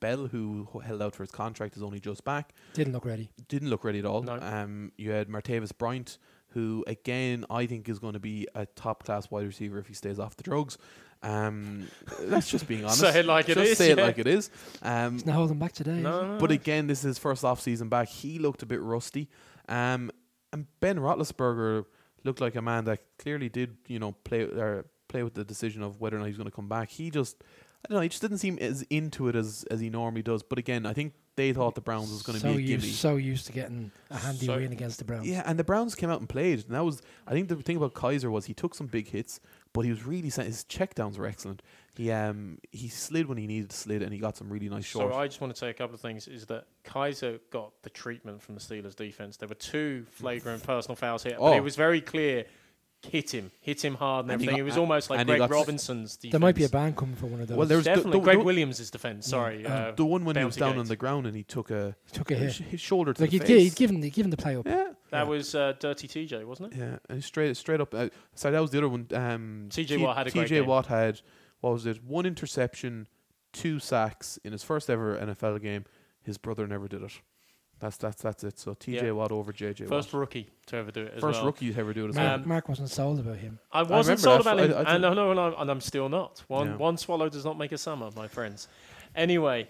Bell 0.00 0.26
who 0.26 0.68
held 0.84 1.00
out 1.00 1.14
for 1.14 1.22
his 1.22 1.30
contract 1.30 1.76
is 1.76 1.82
only 1.82 2.00
just 2.00 2.22
back. 2.24 2.52
Didn't 2.74 2.92
look 2.92 3.06
ready. 3.06 3.30
didn't 3.48 3.70
look 3.70 3.82
ready 3.84 4.00
at 4.00 4.04
all. 4.04 4.22
No. 4.22 4.34
Um, 4.40 4.92
you 4.98 5.10
had 5.10 5.28
Martavis 5.28 5.72
Bryant, 5.76 6.18
who 6.56 6.82
again 6.86 7.44
I 7.50 7.66
think 7.66 7.86
is 7.86 7.98
going 7.98 8.14
to 8.14 8.18
be 8.18 8.48
a 8.54 8.64
top 8.64 9.04
class 9.04 9.30
wide 9.30 9.44
receiver 9.46 9.78
if 9.78 9.88
he 9.88 9.92
stays 9.94 10.18
off 10.18 10.36
the 10.36 10.42
drugs. 10.42 10.78
Um, 11.22 11.88
that's 12.22 12.48
just 12.48 12.66
being 12.66 12.82
honest. 12.84 13.00
Say 13.00 13.20
it 13.20 13.26
like 13.26 13.50
it 13.50 13.56
just 13.56 13.72
is, 13.72 13.78
Say 13.78 13.90
it 13.90 13.98
yeah. 13.98 14.04
like 14.04 14.18
it 14.18 14.26
is. 14.26 14.50
Um, 14.80 15.12
He's 15.12 15.26
not 15.26 15.34
holding 15.34 15.58
back 15.58 15.72
today. 15.72 15.98
is 15.98 16.02
no, 16.02 16.32
no, 16.32 16.38
but 16.38 16.50
again, 16.50 16.86
this 16.86 17.00
is 17.00 17.04
his 17.04 17.18
first 17.18 17.44
off 17.44 17.60
season 17.60 17.90
back. 17.90 18.08
He 18.08 18.38
looked 18.38 18.62
a 18.62 18.66
bit 18.66 18.80
rusty. 18.80 19.28
Um, 19.68 20.10
and 20.50 20.66
Ben 20.80 20.96
Roethlisberger 20.98 21.84
looked 22.24 22.40
like 22.40 22.56
a 22.56 22.62
man 22.62 22.86
that 22.86 23.00
clearly 23.18 23.50
did, 23.50 23.76
you 23.86 23.98
know, 23.98 24.12
play 24.24 24.44
or 24.44 24.86
play 25.08 25.22
with 25.22 25.34
the 25.34 25.44
decision 25.44 25.82
of 25.82 26.00
whether 26.00 26.16
or 26.16 26.20
not 26.20 26.26
he's 26.28 26.38
going 26.38 26.48
to 26.48 26.56
come 26.56 26.68
back. 26.70 26.88
He 26.88 27.10
just, 27.10 27.36
I 27.84 27.88
don't 27.90 27.96
know, 27.96 28.02
he 28.02 28.08
just 28.08 28.22
didn't 28.22 28.38
seem 28.38 28.56
as 28.60 28.80
into 28.88 29.28
it 29.28 29.36
as 29.36 29.66
as 29.70 29.80
he 29.80 29.90
normally 29.90 30.22
does. 30.22 30.42
But 30.42 30.58
again, 30.58 30.86
I 30.86 30.94
think 30.94 31.12
they 31.36 31.52
thought 31.52 31.74
the 31.74 31.80
Browns 31.80 32.10
was 32.10 32.22
going 32.22 32.34
to 32.38 32.40
so 32.40 32.54
be 32.54 32.64
a 32.64 32.66
gimme. 32.66 32.82
used, 32.86 32.96
so 32.98 33.16
used 33.16 33.46
to 33.46 33.52
getting 33.52 33.90
a 34.10 34.16
handy 34.16 34.46
So- 34.46 34.56
win 34.56 34.72
against 34.72 34.98
the 34.98 35.04
Browns. 35.04 35.28
Yeah, 35.28 35.42
and 35.46 35.58
the 35.58 35.64
Browns 35.64 35.94
came 35.94 36.10
out 36.10 36.18
and 36.20 36.28
played, 36.28 36.64
and 36.66 36.74
that 36.74 36.84
was. 36.84 37.02
I 37.26 37.32
think 37.32 37.48
the 37.48 37.56
thing 37.56 37.76
about 37.76 37.94
Kizer 37.94 38.30
was 38.30 38.46
he 38.46 38.54
took 38.54 38.74
some 38.74 38.86
big 38.86 39.08
hits, 39.08 39.38
but 39.72 39.82
he 39.82 39.90
was 39.90 40.04
really 40.04 40.30
sen- 40.30 40.46
his 40.46 40.64
checkdowns 40.64 41.18
were 41.18 41.26
excellent. 41.26 41.62
He 41.94 42.10
um 42.10 42.58
he 42.72 42.88
slid 42.88 43.26
when 43.26 43.38
he 43.38 43.46
needed 43.46 43.70
to 43.70 43.76
slid, 43.76 44.02
and 44.02 44.12
he 44.12 44.18
got 44.18 44.36
some 44.36 44.48
really 44.50 44.68
nice 44.68 44.84
shots. 44.84 45.12
So 45.12 45.18
I 45.18 45.26
just 45.26 45.40
want 45.40 45.52
to 45.54 45.58
say 45.58 45.70
a 45.70 45.74
couple 45.74 45.94
of 45.94 46.00
things. 46.00 46.26
Is 46.26 46.46
that 46.46 46.64
Kizer 46.84 47.38
got 47.50 47.72
the 47.82 47.90
treatment 47.90 48.42
from 48.42 48.54
the 48.54 48.60
Steelers 48.60 48.96
defense? 48.96 49.36
There 49.36 49.48
were 49.48 49.54
two 49.54 50.04
flagrant 50.10 50.62
personal 50.62 50.96
fouls 50.96 51.22
here, 51.22 51.36
but 51.38 51.52
Oh. 51.52 51.56
it 51.56 51.62
was 51.62 51.76
very 51.76 52.00
clear. 52.00 52.46
Hit 53.10 53.32
him, 53.34 53.50
hit 53.60 53.84
him 53.84 53.94
hard, 53.94 54.24
and, 54.24 54.32
And 54.32 54.42
everything. 54.42 54.56
got- 54.56 54.60
it 54.60 54.64
was 54.64 54.76
almost 54.76 55.10
like 55.10 55.20
and 55.20 55.28
Greg 55.28 55.50
Robinson's 55.50 56.16
defense. 56.16 56.32
There 56.32 56.40
might 56.40 56.54
be 56.54 56.64
a 56.64 56.68
ban 56.68 56.94
coming 56.94 57.14
for 57.16 57.26
one 57.26 57.40
of 57.40 57.48
those. 57.48 57.56
Well, 57.56 57.66
there's 57.66 57.84
the- 57.84 57.90
definitely 57.90 58.18
the- 58.20 58.24
Greg 58.24 58.38
the- 58.38 58.44
Williams' 58.44 58.90
defense. 58.90 59.26
Sorry, 59.26 59.62
Yeah. 59.62 59.74
uh, 59.88 59.94
the 59.94 60.04
one 60.04 60.24
when 60.24 60.36
he 60.36 60.44
was 60.44 60.56
down 60.56 60.72
Gate. 60.72 60.78
on 60.80 60.86
the 60.86 60.96
ground 60.96 61.26
and 61.26 61.36
he 61.36 61.42
took 61.42 61.70
a 61.70 61.96
he 62.06 62.12
took 62.18 62.30
a 62.30 62.34
hit. 62.34 62.46
his, 62.46 62.58
his 62.58 62.80
shoulder 62.80 63.12
to 63.12 63.20
Like 63.22 63.30
the 63.30 63.38
he'd, 63.38 63.46
gi- 63.46 63.54
face. 63.54 63.62
he'd 63.64 63.76
given 63.76 64.02
he'd 64.02 64.12
given 64.12 64.30
the 64.30 64.36
play 64.36 64.56
up. 64.56 64.66
yeah, 64.66 64.92
that 65.10 65.26
was 65.26 65.54
uh, 65.54 65.72
Dirty 65.78 66.08
TJ, 66.08 66.44
wasn't 66.44 66.72
it? 66.72 66.78
yeah, 66.78 66.98
and 67.08 67.22
straight 67.22 67.56
straight 67.56 67.80
up. 67.80 67.94
Uh, 67.94 68.08
sorry, 68.34 68.52
that 68.52 68.60
was 68.60 68.70
the 68.70 68.78
other 68.78 68.88
one. 68.88 69.06
Um, 69.12 69.66
TJ 69.70 70.00
Watt 70.00 70.16
had 70.16 70.26
a 70.26 70.30
great 70.30 70.46
TJ 70.46 70.48
game. 70.60 70.66
Watt 70.66 70.86
had 70.86 71.20
what 71.60 71.72
was 71.72 71.86
it? 71.86 72.02
One 72.04 72.26
interception, 72.26 73.08
two 73.52 73.78
sacks 73.78 74.38
in 74.44 74.52
his 74.52 74.62
first 74.62 74.90
ever 74.90 75.16
NFL 75.16 75.60
game. 75.62 75.84
His 76.22 76.38
brother 76.38 76.66
never 76.66 76.88
did 76.88 77.02
it. 77.02 77.12
That's 77.78 77.96
that's 77.98 78.22
that's 78.22 78.42
it. 78.42 78.58
So 78.58 78.74
TJ 78.74 79.02
Yeah. 79.02 79.10
Watt 79.10 79.32
over 79.32 79.52
JJ 79.52 79.86
First 79.88 80.12
Watt. 80.12 80.20
rookie 80.20 80.48
to 80.66 80.76
ever 80.76 80.90
do 80.90 81.02
it. 81.02 81.12
As 81.16 81.20
First 81.20 81.38
well. 81.40 81.46
rookie 81.46 81.72
to 81.72 81.78
ever 81.80 81.92
do 81.92 82.06
it. 82.06 82.08
As 82.10 82.14
Mark, 82.16 82.38
well. 82.40 82.48
Mark 82.48 82.68
wasn't 82.70 82.90
sold 82.90 83.20
about 83.20 83.36
him. 83.36 83.58
I 83.70 83.82
wasn't 83.82 84.18
remember 84.18 84.20
sold 84.22 84.40
about 84.40 84.58
him, 84.60 84.72
I- 84.86 84.90
I 84.90 84.94
and, 84.94 85.02
no, 85.02 85.12
no, 85.12 85.32
no, 85.34 85.54
and 85.56 85.70
I'm 85.70 85.80
still 85.82 86.08
not. 86.08 86.42
One 86.48 86.68
Yeah. 86.68 86.76
one 86.76 86.96
swallow 86.96 87.28
does 87.28 87.44
not 87.44 87.58
make 87.58 87.72
a 87.72 87.78
summer, 87.78 88.08
my 88.16 88.28
friends. 88.28 88.68
Anyway, 89.14 89.68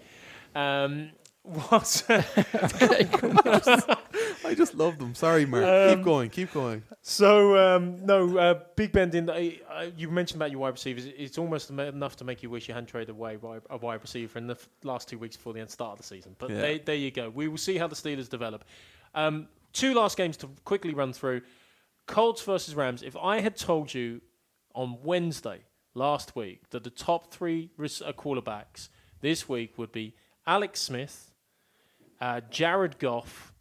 um, 0.55 1.09
what? 1.43 2.03
I 4.47 4.53
just 4.55 4.75
love 4.75 4.97
them. 4.97 5.13
Sorry, 5.13 5.45
Mark. 5.45 5.63
Um, 5.65 5.95
keep 5.97 6.05
going. 6.05 6.29
Keep 6.29 6.53
going. 6.53 6.83
so 7.01 7.75
um, 7.75 8.05
no, 8.05 8.37
uh, 8.37 8.59
Big 8.75 8.91
Ben 8.91 9.09
didn't. 9.09 9.29
Uh, 9.29 9.49
uh, 9.71 9.85
you 9.97 10.09
mentioned 10.09 10.39
about 10.41 10.51
your 10.51 10.59
wide 10.61 10.73
receivers. 10.73 11.05
It's 11.05 11.37
almost 11.37 11.69
enough 11.69 12.15
to 12.17 12.23
make 12.23 12.41
you 12.43 12.49
wish 12.49 12.67
you 12.67 12.73
hadn't 12.73 12.87
traded 12.87 13.09
away 13.09 13.37
a 13.69 13.77
wide 13.77 14.01
receiver 14.01 14.37
in 14.39 14.47
the 14.47 14.53
f- 14.55 14.67
last 14.83 15.07
two 15.09 15.17
weeks 15.17 15.35
before 15.35 15.53
the 15.53 15.59
end 15.59 15.69
start 15.69 15.93
of 15.93 15.97
the 15.97 16.03
season. 16.03 16.35
But 16.39 16.49
Yeah. 16.49 16.61
there, 16.61 16.79
there 16.79 16.95
you 16.95 17.11
go. 17.11 17.29
We 17.29 17.47
will 17.47 17.57
see 17.57 17.77
how 17.77 17.87
the 17.87 17.95
Steelers 17.95 18.29
develop. 18.29 18.63
Um, 19.13 19.47
two 19.73 19.93
last 19.93 20.17
games 20.17 20.37
to 20.37 20.47
quickly 20.65 20.93
run 20.93 21.13
through. 21.13 21.41
Colts 22.05 22.41
versus 22.43 22.73
Rams. 22.75 23.03
If 23.03 23.17
I 23.17 23.41
had 23.41 23.57
told 23.57 23.93
you 23.93 24.21
on 24.73 24.97
Wednesday 25.03 25.61
last 25.93 26.35
week 26.35 26.69
that 26.69 26.83
the 26.83 26.89
top 26.89 27.33
three 27.33 27.69
res- 27.77 28.01
uh, 28.01 28.13
quarterbacks 28.13 28.89
this 29.21 29.49
week 29.49 29.77
would 29.77 29.91
be 29.91 30.13
Alex 30.45 30.79
Smith, 30.81 31.31
uh, 32.21 32.41
Jared 32.49 32.97
Goff, 32.99 33.51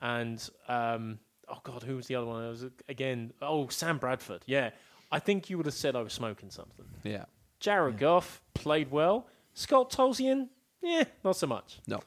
and 0.00 0.48
um, 0.68 1.18
oh 1.48 1.58
god, 1.62 1.82
who 1.82 1.96
was 1.96 2.06
the 2.06 2.14
other 2.16 2.26
one? 2.26 2.44
It 2.44 2.48
was 2.50 2.64
again 2.88 3.32
oh 3.42 3.68
Sam 3.68 3.98
Bradford. 3.98 4.42
Yeah, 4.46 4.70
I 5.12 5.18
think 5.18 5.50
you 5.50 5.56
would 5.56 5.66
have 5.66 5.74
said 5.74 5.96
I 5.96 6.02
was 6.02 6.12
smoking 6.12 6.50
something. 6.50 6.86
Yeah. 7.04 7.24
Jared 7.60 7.98
Goff 7.98 8.40
played 8.54 8.90
well. 8.90 9.26
Scott 9.52 9.90
Tolzien, 9.90 10.48
yeah, 10.82 11.04
not 11.24 11.36
so 11.36 11.46
much. 11.46 11.78
No. 11.86 12.00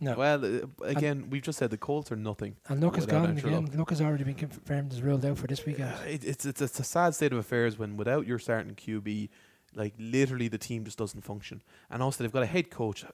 No. 0.00 0.14
Well, 0.14 0.44
uh, 0.44 0.58
again, 0.82 1.28
we've 1.30 1.40
just 1.42 1.58
said 1.58 1.70
the 1.70 1.78
Colts 1.78 2.12
are 2.12 2.16
nothing. 2.16 2.56
and 2.68 2.82
Luck 2.82 2.96
has 2.96 3.06
gone 3.06 3.28
Andrew 3.30 3.48
again. 3.50 3.64
Luck. 3.66 3.74
Luck 3.76 3.90
has 3.90 4.00
already 4.02 4.24
been 4.24 4.34
confirmed 4.34 4.92
as 4.92 5.00
ruled 5.00 5.24
out 5.24 5.38
for 5.38 5.46
this 5.46 5.64
weekend. 5.64 5.90
Uh, 5.90 5.96
it, 6.06 6.22
it's, 6.24 6.44
it's 6.44 6.60
it's 6.60 6.80
a 6.80 6.84
sad 6.84 7.14
state 7.14 7.32
of 7.32 7.38
affairs 7.38 7.78
when 7.78 7.96
without 7.96 8.26
your 8.26 8.38
starting 8.38 8.74
QB, 8.74 9.30
like 9.74 9.94
literally 9.98 10.48
the 10.48 10.58
team 10.58 10.84
just 10.84 10.98
doesn't 10.98 11.22
function. 11.22 11.62
And 11.88 12.02
also 12.02 12.22
they've 12.24 12.32
got 12.32 12.42
a 12.42 12.46
head 12.46 12.70
coach. 12.70 13.04
uh, 13.04 13.08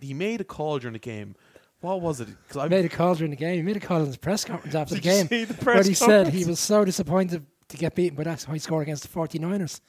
He 0.00 0.14
made 0.14 0.40
a 0.40 0.44
call 0.44 0.78
during 0.78 0.92
the 0.92 0.98
game 1.00 1.34
what 1.84 2.00
was 2.00 2.20
it? 2.20 2.28
Because 2.48 2.56
I 2.56 2.68
made 2.68 2.84
a 2.84 2.88
call 2.88 3.14
during 3.14 3.30
the 3.30 3.36
game. 3.36 3.56
He 3.56 3.62
made 3.62 3.76
a 3.76 3.80
call 3.80 4.00
in 4.00 4.06
his 4.06 4.16
press 4.16 4.44
conference 4.44 4.74
after 4.74 4.94
Did 4.94 5.04
the 5.04 5.08
you 5.08 5.14
game 5.14 5.28
see 5.28 5.44
the 5.44 5.54
where 5.54 5.74
press 5.76 5.86
he 5.86 5.94
said 5.94 6.28
he 6.28 6.44
was 6.44 6.58
so 6.58 6.84
disappointed 6.84 7.44
to 7.68 7.76
get 7.76 7.94
beaten 7.94 8.16
by 8.16 8.24
that 8.24 8.42
high 8.42 8.56
score 8.56 8.82
against 8.82 9.02
the 9.02 9.08
49ers. 9.08 9.80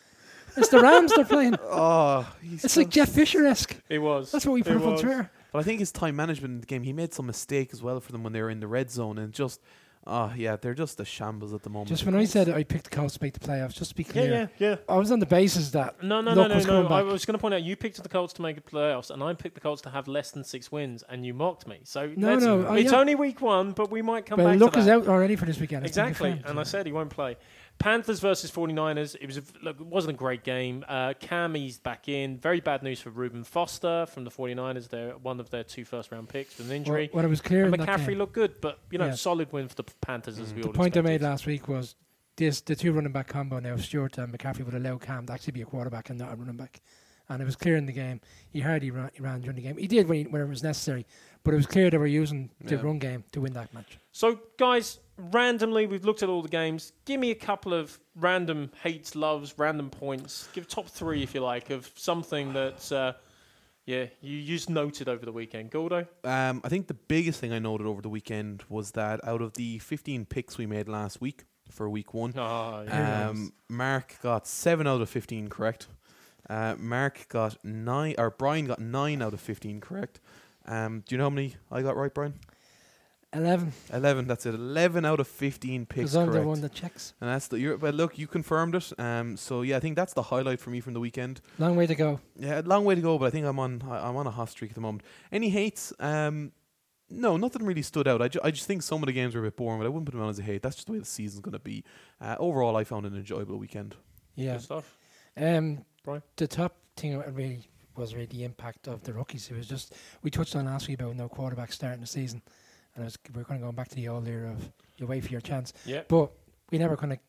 It's 0.58 0.70
the 0.70 0.80
Rams 0.80 1.14
they're 1.14 1.26
playing. 1.26 1.56
oh, 1.64 2.30
he's 2.42 2.64
It's 2.64 2.78
like 2.78 2.90
Jeff 2.90 3.10
Fisher 3.10 3.46
esque. 3.46 3.76
It 3.90 4.00
was. 4.00 4.32
That's 4.32 4.46
what 4.46 4.54
we 4.54 4.64
put 4.64 4.78
up 4.78 4.86
on. 4.86 4.98
Twitter. 4.98 5.30
But 5.52 5.60
I 5.60 5.64
think 5.64 5.80
his 5.80 5.92
time 5.92 6.16
management 6.16 6.54
in 6.54 6.60
the 6.62 6.66
game, 6.66 6.84
he 6.84 6.94
made 6.94 7.14
some 7.14 7.26
mistake 7.26 7.70
as 7.74 7.82
well 7.82 8.00
for 8.00 8.12
them 8.12 8.24
when 8.24 8.34
they 8.34 8.42
were 8.42 8.50
in 8.50 8.60
the 8.60 8.68
red 8.68 8.92
zone, 8.92 9.18
and 9.18 9.34
just, 9.34 9.62
oh 10.08 10.32
yeah, 10.36 10.56
they're 10.56 10.74
just 10.74 11.00
a 11.00 11.06
shambles 11.06 11.54
at 11.54 11.63
the 11.63 11.70
moment. 11.70 11.89
Just 11.89 12.06
when 12.06 12.15
I 12.15 12.26
said 12.26 12.50
I 12.50 12.63
picked 12.63 12.86
the 12.89 12.96
Colts 12.96 13.15
to 13.18 13.24
make 13.24 13.34
the 13.34 13.39
playoffs, 13.39 13.74
just 13.74 13.91
to 13.91 13.96
be 13.96 14.04
Yeah, 14.04 14.12
clear, 14.12 14.26
yeah, 14.32 14.48
yeah. 14.58 14.70
yeah. 14.70 14.76
I 14.88 14.98
was 14.98 15.12
on 15.12 15.20
the 15.20 15.26
basis 15.26 15.72
that 15.72 16.02
No, 16.04 16.22
no, 16.22 16.34
Luck 16.34 16.50
no, 16.50 16.56
was 16.56 16.65
no, 16.68 16.82
no. 16.84 16.88
coming 16.89 16.98
I 16.98 17.02
was 17.12 17.26
going 17.26 17.34
to 17.38 17.41
point 17.41 17.54
out 17.54 17.63
you 17.63 17.76
picked 17.76 18.02
the 18.02 18.10
Colts 18.10 18.34
to 18.34 18.41
make 18.41 18.56
the 18.56 18.62
playoffs, 18.62 19.10
and 19.10 19.24
I 19.24 19.34
picked 19.34 19.56
the 19.56 19.62
Colts 19.62 19.82
to 19.84 19.89
have 19.89 20.08
less 20.08 20.32
than 20.32 20.44
six 20.44 20.72
wins, 20.72 21.04
and 21.10 21.26
you 21.26 21.34
mocked 21.34 21.68
me. 21.68 21.80
So 21.84 22.12
No, 22.15 22.34
let's- 22.34 22.44
no, 22.44 22.68
oh, 22.68 22.74
it's 22.76 22.91
yeah. 22.91 22.98
only 23.00 23.15
week 23.15 23.41
one, 23.41 23.72
but 23.72 23.89
we 23.91 24.02
might 24.02 24.26
come 24.26 24.38
well, 24.38 24.52
back 24.52 24.60
Luck 24.60 24.74
to 24.74 24.80
is 24.80 24.88
out 24.88 25.08
already 25.08 25.36
for 25.36 25.46
this 25.46 25.60
weekend. 25.60 25.86
It's 25.86 25.98
Exactly, 25.98 26.41
and 26.46 26.60
I 26.60 26.63
said 26.63 26.86
he 26.86 26.91
won't 26.91 27.10
play. 27.10 27.38
Panthers 27.78 28.20
versus 28.20 28.50
49ers. 28.52 29.16
It 29.20 29.26
was 29.28 29.38
a, 29.38 29.44
look, 29.62 29.80
it 29.80 29.86
wasn't 29.86 30.16
a 30.16 30.18
great 30.18 30.44
game. 30.44 30.84
Uh, 30.88 31.14
Cam 31.20 31.56
eased 31.58 31.84
back 31.84 32.08
in. 32.08 32.38
Very 32.38 32.60
bad 32.62 32.82
news 32.84 33.00
for 33.02 33.10
Reuben 33.10 33.44
Foster 33.44 34.06
from 34.08 34.24
the 34.24 34.32
49ers. 34.32 34.90
They're 34.90 35.12
one 35.18 35.40
of 35.40 35.50
their 35.50 35.64
two 35.64 35.86
first 35.86 36.12
round 36.12 36.30
picks 36.30 36.58
with 36.58 36.68
an 36.70 36.76
injury. 36.76 37.06
What, 37.12 37.16
what 37.16 37.26
I 37.26 37.28
was 37.28 37.42
clear 37.42 37.66
and 37.66 37.76
in 37.76 37.80
that 37.82 37.88
McCaffrey 37.90 38.18
looked 38.18 38.34
good, 38.34 38.60
but 38.62 38.80
you 38.92 38.98
know, 38.98 39.08
Yeah. 39.08 39.14
solid 39.16 39.52
win 39.52 39.68
for 39.68 39.76
the 39.76 39.84
Panthers 40.02 40.40
as 40.40 40.52
Mm. 40.52 40.56
we 40.56 40.62
the 40.62 40.68
all 40.68 40.74
The 40.74 40.78
point 40.80 40.98
I 40.98 41.02
made 41.02 41.22
last 41.22 41.46
week 41.46 41.68
was 41.68 41.96
this: 42.38 42.62
the 42.62 42.76
two 42.76 42.92
running 42.94 43.12
back 43.12 43.28
combo 43.28 43.60
now, 43.60 43.76
Stewart 43.78 44.18
and 44.18 44.34
McCaffrey, 44.34 44.66
would 44.66 44.74
allow 44.74 44.98
Cam 44.98 45.26
to 45.28 45.34
actually 45.34 45.52
be 45.54 45.62
a 45.62 45.66
quarterback 45.66 46.10
and 46.10 46.18
not 46.20 46.34
a 46.34 46.36
running 46.36 46.58
back. 46.58 46.82
And 47.28 47.42
it 47.42 47.46
was 47.46 47.56
clear 47.56 47.76
in 47.76 47.88
the 47.88 47.92
game. 47.92 48.22
He 48.52 48.60
hardly 48.60 48.92
ran, 48.92 49.10
he 49.14 49.22
ran 49.22 49.42
during 49.42 49.56
the 49.56 49.62
game. 49.64 49.78
He 49.78 49.88
did 49.88 50.08
when, 50.08 50.18
he, 50.20 50.24
when 50.26 50.42
it 50.44 50.48
was 50.48 50.62
necessary, 50.62 51.08
but 51.44 51.54
it 51.56 51.58
was 51.58 51.66
clear 51.66 51.90
they 51.90 51.98
were 51.98 52.06
using 52.06 52.52
the 52.62 52.76
Yeah. 52.76 52.82
run 52.84 53.00
game 53.00 53.24
to 53.32 53.42
win 53.42 53.54
that 53.54 53.74
match. 53.74 53.98
So, 54.12 54.40
guys, 54.58 55.00
randomly, 55.17 55.86
we've 55.88 56.06
looked 56.06 56.23
at 56.23 56.30
all 56.30 56.41
the 56.41 56.49
games. 56.49 56.91
Give 57.06 57.19
me 57.19 57.32
a 57.32 57.36
couple 57.36 57.73
of 57.73 57.97
random 58.15 58.71
hates, 58.84 59.15
loves, 59.15 59.54
random 59.58 59.89
points. 59.89 60.47
Give 60.54 60.67
top 60.67 60.88
three, 60.88 61.23
if 61.23 61.34
you 61.34 61.41
like, 61.41 61.69
of 61.69 61.89
something 61.95 62.54
that, 62.54 62.91
uh, 62.91 63.13
yeah, 63.86 64.06
you 64.21 64.43
just 64.43 64.69
noted 64.69 65.08
over 65.08 65.25
the 65.25 65.32
weekend. 65.32 65.69
Gordo? 65.71 66.06
Um, 66.23 66.62
I 66.63 66.69
think 66.69 66.88
the 66.88 66.93
biggest 66.95 67.39
thing 67.39 67.54
I 67.54 67.60
noted 67.60 67.88
over 67.88 68.01
the 68.01 68.10
weekend 68.10 68.63
was 68.69 68.91
that 68.91 69.25
out 69.28 69.41
of 69.41 69.54
the 69.54 69.80
15 69.80 70.25
picks 70.25 70.58
we 70.58 70.65
made 70.65 70.88
last 70.88 71.21
week 71.21 71.45
for 71.71 71.89
week 71.89 72.13
one, 72.13 72.34
Oh, 72.38 72.84
yeah. 72.88 73.30
um, 73.30 73.51
Mark 73.69 74.17
got 74.21 74.47
seven 74.47 74.86
out 74.86 75.01
of 75.01 75.10
15 75.10 75.47
correct. 75.49 75.88
Uh, 76.47 76.75
Mark 76.78 77.28
got 77.28 77.58
nine, 77.65 78.13
or 78.19 78.30
Brian 78.30 78.65
got 78.65 78.78
nine 78.80 79.21
out 79.23 79.34
of 79.34 79.41
15 79.41 79.82
correct. 79.82 80.19
Um, 80.67 81.04
do 81.08 81.13
you 81.15 81.17
know 81.17 81.25
how 81.25 81.30
many 81.32 81.56
I 81.71 81.82
got 81.82 81.95
right, 81.97 82.13
Brian? 82.13 82.36
11. 83.36 83.71
11. 83.93 84.28
That's 84.28 84.45
it. 84.45 84.56
11 84.56 85.06
out 85.06 85.19
of 85.19 85.28
15 85.28 85.86
picks 85.86 85.95
Because 85.95 86.15
I'm 86.15 86.26
the 86.28 86.32
correct. 86.34 86.48
one 86.48 86.62
that 86.62 86.74
checks. 86.74 87.13
And 87.21 87.30
that's 87.30 87.48
the. 87.48 87.60
You're, 87.60 87.78
but 87.78 87.93
look, 87.93 88.17
you 88.17 88.28
confirmed 88.28 88.76
it. 88.76 88.91
Um, 89.00 89.36
so 89.38 89.62
yeah, 89.62 89.78
I 89.78 89.80
think 89.80 89.95
that's 89.95 90.13
the 90.13 90.21
highlight 90.24 90.60
for 90.60 90.69
me 90.69 90.80
from 90.80 90.93
the 90.93 91.00
weekend. 91.00 91.41
Long 91.60 91.76
way 91.76 91.86
to 91.88 91.95
go. 91.95 92.19
Yeah, 92.38 92.62
long 92.65 92.86
way 92.86 92.95
to 92.95 93.02
go, 93.02 93.17
but 93.17 93.26
I 93.26 93.30
think 93.30 93.45
I'm 93.45 93.60
on. 93.60 93.82
I- 93.89 94.08
I'm 94.08 94.15
on 94.15 94.26
a 94.28 94.32
hot 94.32 94.50
streak 94.50 94.71
at 94.71 94.76
the 94.76 94.82
moment. 94.82 95.04
Any 95.32 95.50
hates? 95.50 95.91
Um, 96.00 96.52
no, 97.10 97.38
nothing 97.38 97.63
really 97.65 97.82
stood 97.84 98.08
out. 98.08 98.21
I, 98.21 98.28
ju- 98.30 98.39
I 98.43 98.50
just 98.52 98.65
think 98.65 98.82
some 98.82 99.04
of 99.04 99.08
the 99.08 99.13
games 99.13 99.36
were 99.36 99.41
a 99.41 99.43
bit 99.43 99.56
boring, 99.58 99.80
but 99.80 99.86
I 99.86 99.89
wouldn't 99.89 100.06
put 100.06 100.13
them 100.13 100.21
on 100.24 100.30
as 100.30 100.39
a 100.39 100.43
hate. 100.43 100.63
That's 100.63 100.76
just 100.76 100.88
the 100.88 100.93
way 100.93 101.00
the 101.00 101.06
season's 101.06 101.41
going 101.41 101.54
to 101.54 101.60
be. 101.60 101.84
Uh, 102.19 102.36
overall, 102.39 102.76
I 102.76 102.84
found 102.84 103.06
an 103.06 103.15
enjoyable 103.15 103.58
weekend. 103.58 103.95
Yeah. 104.36 104.54
Good 104.54 104.62
stuff. 104.63 104.98
Um, 105.38 105.86
Brian? 106.04 106.24
the 106.38 106.48
top 106.48 106.76
thing 106.98 107.17
that 107.19 107.34
really 107.36 107.69
was 107.95 108.13
really 108.15 108.26
the 108.26 108.43
impact 108.43 108.88
of 108.88 109.04
the 109.04 109.13
rookies. 109.13 109.50
It 109.52 109.56
was 109.56 109.67
just 109.67 109.93
we 110.24 110.32
touched 110.32 110.56
on 110.56 110.65
last 110.65 110.88
week 110.88 111.00
about 111.00 111.15
no 111.15 111.30
quarterback 111.30 111.71
starting 111.71 112.02
the 112.02 112.08
season, 112.08 112.41
and 112.96 113.04
was, 113.06 113.18
we're 113.34 113.44
kind 113.44 113.58
of 113.60 113.64
going 113.64 113.76
back 113.76 113.88
to 113.90 113.96
the 113.96 114.08
old 114.08 114.28
era 114.28 114.52
of 114.52 114.72
you 114.98 115.08
wait 115.08 115.24
for 115.24 115.30
your 115.32 115.42
chance, 115.42 115.74
Yeah. 115.86 116.02
but 116.08 116.32
we 116.72 116.78
never 116.78 116.96
kind 116.98 117.14
of. 117.14 117.20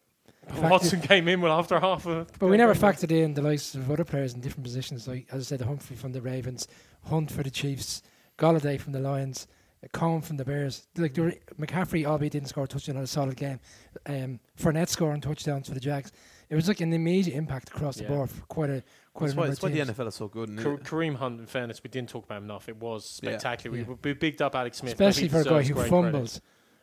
Watson 0.63 1.01
came 1.01 1.27
in 1.27 1.41
well 1.41 1.59
after 1.59 1.81
half 1.81 2.07
of. 2.07 2.29
But 2.39 2.49
we 2.49 2.57
never 2.57 2.75
factored 2.87 3.11
in 3.11 3.35
the 3.35 3.43
likes 3.43 3.75
of 3.75 3.91
other 3.91 4.05
players 4.05 4.35
in 4.35 4.41
different 4.41 4.65
positions. 4.65 5.09
Like 5.09 5.27
as 5.33 5.41
I 5.41 5.45
said, 5.45 5.59
the 5.61 5.67
Humphrey 5.67 5.97
from 5.97 6.13
the 6.13 6.21
Ravens, 6.23 6.69
Hunt 7.07 7.31
for 7.33 7.43
the 7.43 7.51
Chiefs, 7.51 8.03
Golladay 8.39 8.81
from 8.81 8.93
the 8.93 9.01
Lions, 9.01 9.49
Cohen 9.93 10.23
from 10.23 10.37
the 10.37 10.45
Bears. 10.45 10.87
Like 10.97 11.15
McCaffrey, 11.15 12.05
albeit 12.07 12.33
didn't 12.33 12.49
score 12.49 12.65
a 12.65 12.69
touchdown, 12.69 12.95
had 12.97 13.05
a 13.05 13.09
solid 13.09 13.37
game. 13.37 13.59
Um, 14.07 14.39
Fournette 14.59 14.89
scoring 14.89 15.21
touchdowns 15.21 15.69
for 15.69 15.75
the 15.75 15.81
Jags. 15.81 16.13
It 16.49 16.55
was 16.55 16.69
like 16.69 16.81
an 16.81 16.93
immediate 16.93 17.37
impact 17.37 17.71
across 17.71 17.97
Yeah. 18.01 18.07
the 18.09 18.15
board 18.15 18.31
for 18.31 18.43
quite 18.47 18.71
a 18.71 18.83
quite 19.15 19.29
That's 19.29 19.35
a 19.35 19.37
why, 19.37 19.43
number 19.45 19.47
that's 19.49 19.63
why 19.63 19.69
of 19.69 19.75
the 19.75 19.85
teams. 19.85 19.99
NFL 19.99 20.09
is 20.09 20.15
so 20.15 20.29
good. 20.29 20.49
And 20.51 20.59
Ka- 20.61 20.71
it- 20.75 20.85
Kareem 20.85 21.17
Hunt, 21.17 21.41
in 21.41 21.47
fairness, 21.47 21.83
we 21.83 21.89
didn't 21.91 22.11
talk 22.11 22.25
about 22.25 22.39
him 22.39 22.45
enough. 22.45 22.69
It 22.69 22.77
was 22.77 23.19
Yeah. 23.23 23.31
spectacular. 23.31 23.79
Yeah. 23.79 23.85
We, 23.89 23.97
we 24.05 24.13
bigged 24.13 24.43
up 24.43 24.55
Alex 24.55 24.79
Smith, 24.79 24.97
but 24.97 25.07
Especially 25.09 25.29
he 25.29 25.29
for 25.31 25.41
a 25.41 25.45
guy 25.45 25.49
deserves 25.51 25.69
who 25.69 25.75
great 25.75 25.91
fumbles 25.91 26.41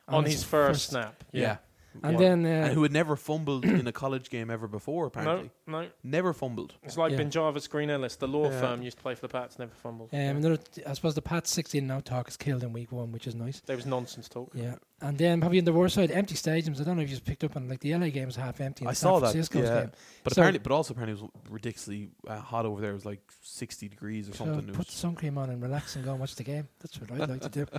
credit. 0.08 0.18
on 0.18 0.24
his 0.24 0.42
first, 0.44 0.88
snap. 0.90 1.24
yeah. 1.32 1.58
And 2.02 2.12
Yeah. 2.14 2.18
then 2.18 2.44
uh, 2.44 2.48
and 2.48 2.72
who 2.74 2.82
had 2.82 2.92
never 2.92 3.14
fumbled 3.16 3.64
in 3.64 3.86
a 3.86 3.92
college 3.92 4.28
game 4.30 4.50
ever 4.50 4.66
before, 4.66 5.06
apparently. 5.06 5.50
No, 5.66 5.82
no. 5.82 5.88
Never 6.02 6.32
fumbled. 6.32 6.74
It's 6.82 6.96
like 6.96 7.12
Yeah. 7.12 7.18
Ben 7.18 7.30
Jarvis, 7.30 7.66
Green 7.68 7.88
Ellis, 7.90 8.16
the 8.16 8.26
law 8.26 8.50
Yeah. 8.50 8.60
firm 8.60 8.82
used 8.82 8.96
to 8.96 9.02
play 9.02 9.14
for 9.14 9.20
the 9.22 9.28
Pats, 9.28 9.58
never 9.58 9.72
fumbled. 9.74 10.10
um, 10.12 10.18
another, 10.18 10.58
I 10.86 10.92
suppose 10.94 11.14
the 11.14 11.22
Pats 11.22 11.50
16 11.50 11.86
now 11.86 12.00
talk 12.00 12.28
is 12.28 12.36
killed 12.36 12.62
in 12.64 12.72
week 12.72 12.90
one, 12.90 13.12
which 13.12 13.26
is 13.26 13.34
nice. 13.34 13.60
There 13.64 13.76
was 13.76 13.86
nonsense 13.86 14.28
talk. 14.28 14.50
Yeah, 14.54 14.74
and 15.00 15.16
then 15.18 15.40
probably 15.40 15.58
on 15.60 15.64
the 15.66 15.72
worst 15.72 15.94
side, 15.94 16.10
empty 16.10 16.34
stadiums. 16.34 16.80
I 16.80 16.84
don't 16.84 16.96
know 16.96 17.02
if 17.02 17.08
you 17.10 17.14
just 17.16 17.24
picked 17.26 17.44
up 17.44 17.54
on 17.56 17.68
like 17.68 17.80
the 17.80 17.94
LA 17.94 18.08
game 18.10 18.26
was 18.26 18.36
half 18.36 18.60
empty. 18.60 18.84
I 18.86 18.92
San 18.92 18.94
saw 18.94 19.20
that, 19.20 19.26
Francisco's 19.32 19.68
yeah. 19.68 19.80
game. 19.82 19.90
But 20.24 20.32
So- 20.34 20.40
apparently, 20.42 20.58
but 20.58 20.72
also 20.72 20.94
apparently, 20.94 21.20
it 21.20 21.22
was 21.22 21.30
ridiculously 21.50 22.10
uh, 22.26 22.38
hot 22.40 22.66
over 22.66 22.80
there. 22.80 22.90
It 22.90 22.94
was 22.94 23.06
like 23.06 23.20
60 23.42 23.88
degrees 23.88 24.28
or 24.28 24.32
So 24.32 24.44
something. 24.46 24.60
It 24.68 24.72
put 24.72 24.78
was- 24.78 24.86
the 24.88 24.92
sun 24.92 25.14
cream 25.14 25.38
on 25.38 25.50
and 25.50 25.62
relax 25.62 25.94
and 25.94 26.04
go 26.04 26.10
and 26.10 26.20
watch 26.20 26.34
the 26.34 26.42
game. 26.44 26.66
That's 26.80 27.00
what 27.00 27.12
I'd 27.12 27.28
like 27.30 27.40
to 27.42 27.48
do. 27.48 27.66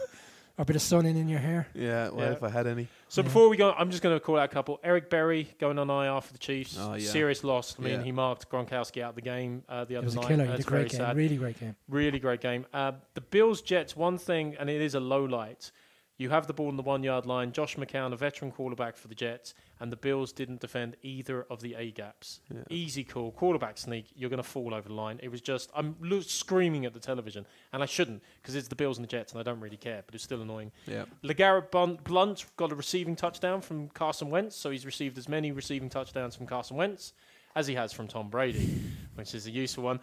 you 0.56 0.60
know? 0.60 0.62
Or 0.62 0.62
a 0.62 0.66
bit 0.66 0.76
of 0.76 0.82
sun 0.82 1.06
in, 1.06 1.16
in 1.16 1.28
your 1.28 1.38
hair. 1.40 1.66
yeah, 1.74 2.08
well, 2.10 2.26
Yeah. 2.26 2.32
if 2.32 2.42
I 2.42 2.48
had 2.50 2.66
any. 2.66 2.88
So 3.08 3.20
Yeah. 3.22 3.26
before 3.26 3.48
we 3.48 3.56
go, 3.56 3.72
I'm 3.72 3.90
just 3.90 4.02
going 4.02 4.16
to 4.16 4.20
call 4.20 4.38
out 4.38 4.44
a 4.44 4.48
couple. 4.48 4.80
Eric 4.82 5.10
Berry 5.10 5.48
going 5.58 5.78
on 5.78 5.90
IR 5.90 6.20
for 6.20 6.32
the 6.32 6.38
Chiefs. 6.38 6.76
Oh, 6.78 6.94
yeah. 6.94 7.08
Serious 7.08 7.44
loss. 7.44 7.76
I 7.78 7.82
mean, 7.82 7.92
Yeah. 7.94 8.02
he 8.02 8.12
marked 8.12 8.48
Gronkowski 8.50 9.02
out 9.02 9.10
of 9.10 9.14
the 9.16 9.20
game 9.22 9.62
uh, 9.68 9.84
the 9.84 9.94
It 9.94 9.98
other 9.98 10.04
was 10.06 10.14
a 10.14 10.20
night. 10.20 10.28
killer. 10.28 10.44
He 10.44 10.48
That's 10.50 10.58
did 10.64 10.66
a 10.66 10.70
great 10.70 10.88
game. 10.90 10.98
sad. 11.00 11.16
Really 11.16 11.36
great 11.36 11.60
game. 11.60 11.76
Really 11.88 12.18
great 12.18 12.40
game. 12.40 12.66
Uh, 12.72 12.92
the 13.14 13.20
Bills 13.20 13.62
Jets, 13.62 13.96
one 13.96 14.18
thing, 14.18 14.56
and 14.58 14.68
it 14.70 14.80
is 14.80 14.94
a 14.94 15.00
low 15.00 15.24
light. 15.24 15.70
You 16.16 16.30
have 16.30 16.46
the 16.46 16.52
ball 16.52 16.68
on 16.68 16.76
the 16.76 16.82
one 16.82 17.02
yard 17.02 17.26
line. 17.26 17.50
Josh 17.50 17.74
McCown, 17.76 18.12
a 18.12 18.16
veteran 18.16 18.52
quarterback 18.52 18.96
for 18.96 19.08
the 19.08 19.16
Jets, 19.16 19.52
and 19.80 19.90
the 19.90 19.96
Bills 19.96 20.32
didn't 20.32 20.60
defend 20.60 20.96
either 21.02 21.42
of 21.50 21.60
the 21.60 21.74
A 21.74 21.90
gaps. 21.90 22.40
Yeah. 22.52 22.62
Easy 22.70 23.02
call, 23.02 23.32
quarterback 23.32 23.78
sneak. 23.78 24.06
You're 24.14 24.30
going 24.30 24.42
to 24.42 24.48
fall 24.48 24.74
over 24.74 24.88
the 24.88 24.94
line. 24.94 25.18
It 25.22 25.30
was 25.30 25.40
just 25.40 25.70
I'm 25.74 25.96
lo- 26.00 26.20
screaming 26.20 26.84
at 26.86 26.94
the 26.94 27.00
television, 27.00 27.46
and 27.72 27.82
I 27.82 27.86
shouldn't 27.86 28.22
because 28.40 28.54
it's 28.54 28.68
the 28.68 28.76
Bills 28.76 28.96
and 28.96 29.04
the 29.04 29.08
Jets, 29.08 29.32
and 29.32 29.40
I 29.40 29.42
don't 29.42 29.58
really 29.60 29.76
care. 29.76 30.04
But 30.06 30.14
it's 30.14 30.22
still 30.22 30.40
annoying. 30.40 30.70
Yeah. 30.86 31.06
LeGarrette 31.24 31.72
Blunt 32.04 32.44
got 32.56 32.70
a 32.70 32.76
receiving 32.76 33.16
touchdown 33.16 33.60
from 33.60 33.88
Carson 33.88 34.30
Wentz, 34.30 34.54
so 34.54 34.70
he's 34.70 34.86
received 34.86 35.18
as 35.18 35.28
many 35.28 35.50
receiving 35.50 35.88
touchdowns 35.88 36.36
from 36.36 36.46
Carson 36.46 36.76
Wentz 36.76 37.12
as 37.56 37.66
he 37.66 37.74
has 37.74 37.92
from 37.92 38.06
Tom 38.06 38.28
Brady, 38.28 38.80
which 39.16 39.34
is 39.34 39.48
a 39.48 39.50
useful 39.50 39.82
one. 39.82 39.98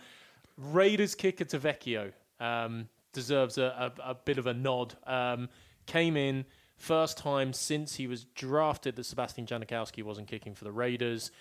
Raiders 0.57 1.15
kicker 1.15 1.45
Tavecchio 1.45 2.11
um, 2.41 2.89
deserves 3.13 3.57
a, 3.57 3.93
a, 3.97 4.11
a 4.11 4.15
bit 4.15 4.37
of 4.37 4.47
a 4.47 4.53
nod. 4.53 4.93
Um, 5.07 5.47
came 5.85 6.17
in 6.17 6.45
first 6.77 7.17
time 7.17 7.53
since 7.53 7.95
he 7.95 8.07
was 8.07 8.25
drafted 8.35 8.95
that 8.95 9.05
Sebastian 9.05 9.45
Janikowski 9.45 10.03
wasn't 10.03 10.27
kicking 10.27 10.55
for 10.55 10.63
the 10.63 10.71
Raiders. 10.71 11.31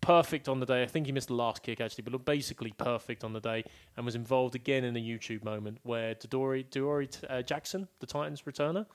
Perfect 0.00 0.48
on 0.48 0.60
the 0.60 0.66
day. 0.66 0.82
I 0.82 0.86
think 0.86 1.06
he 1.06 1.12
missed 1.12 1.28
the 1.28 1.34
last 1.34 1.62
kick 1.62 1.80
actually, 1.80 2.02
but 2.02 2.12
looked 2.12 2.24
basically 2.24 2.72
perfect 2.72 3.24
on 3.24 3.32
the 3.32 3.40
day 3.40 3.64
and 3.96 4.06
was 4.06 4.14
involved 4.14 4.54
again 4.54 4.84
in 4.84 4.96
a 4.96 5.00
YouTube 5.00 5.44
moment 5.44 5.78
where 5.82 6.14
Dory, 6.14 6.62
Dory 6.62 7.08
uh, 7.28 7.42
Jackson, 7.42 7.88
the 8.00 8.06
Titans 8.06 8.42
returner, 8.42 8.86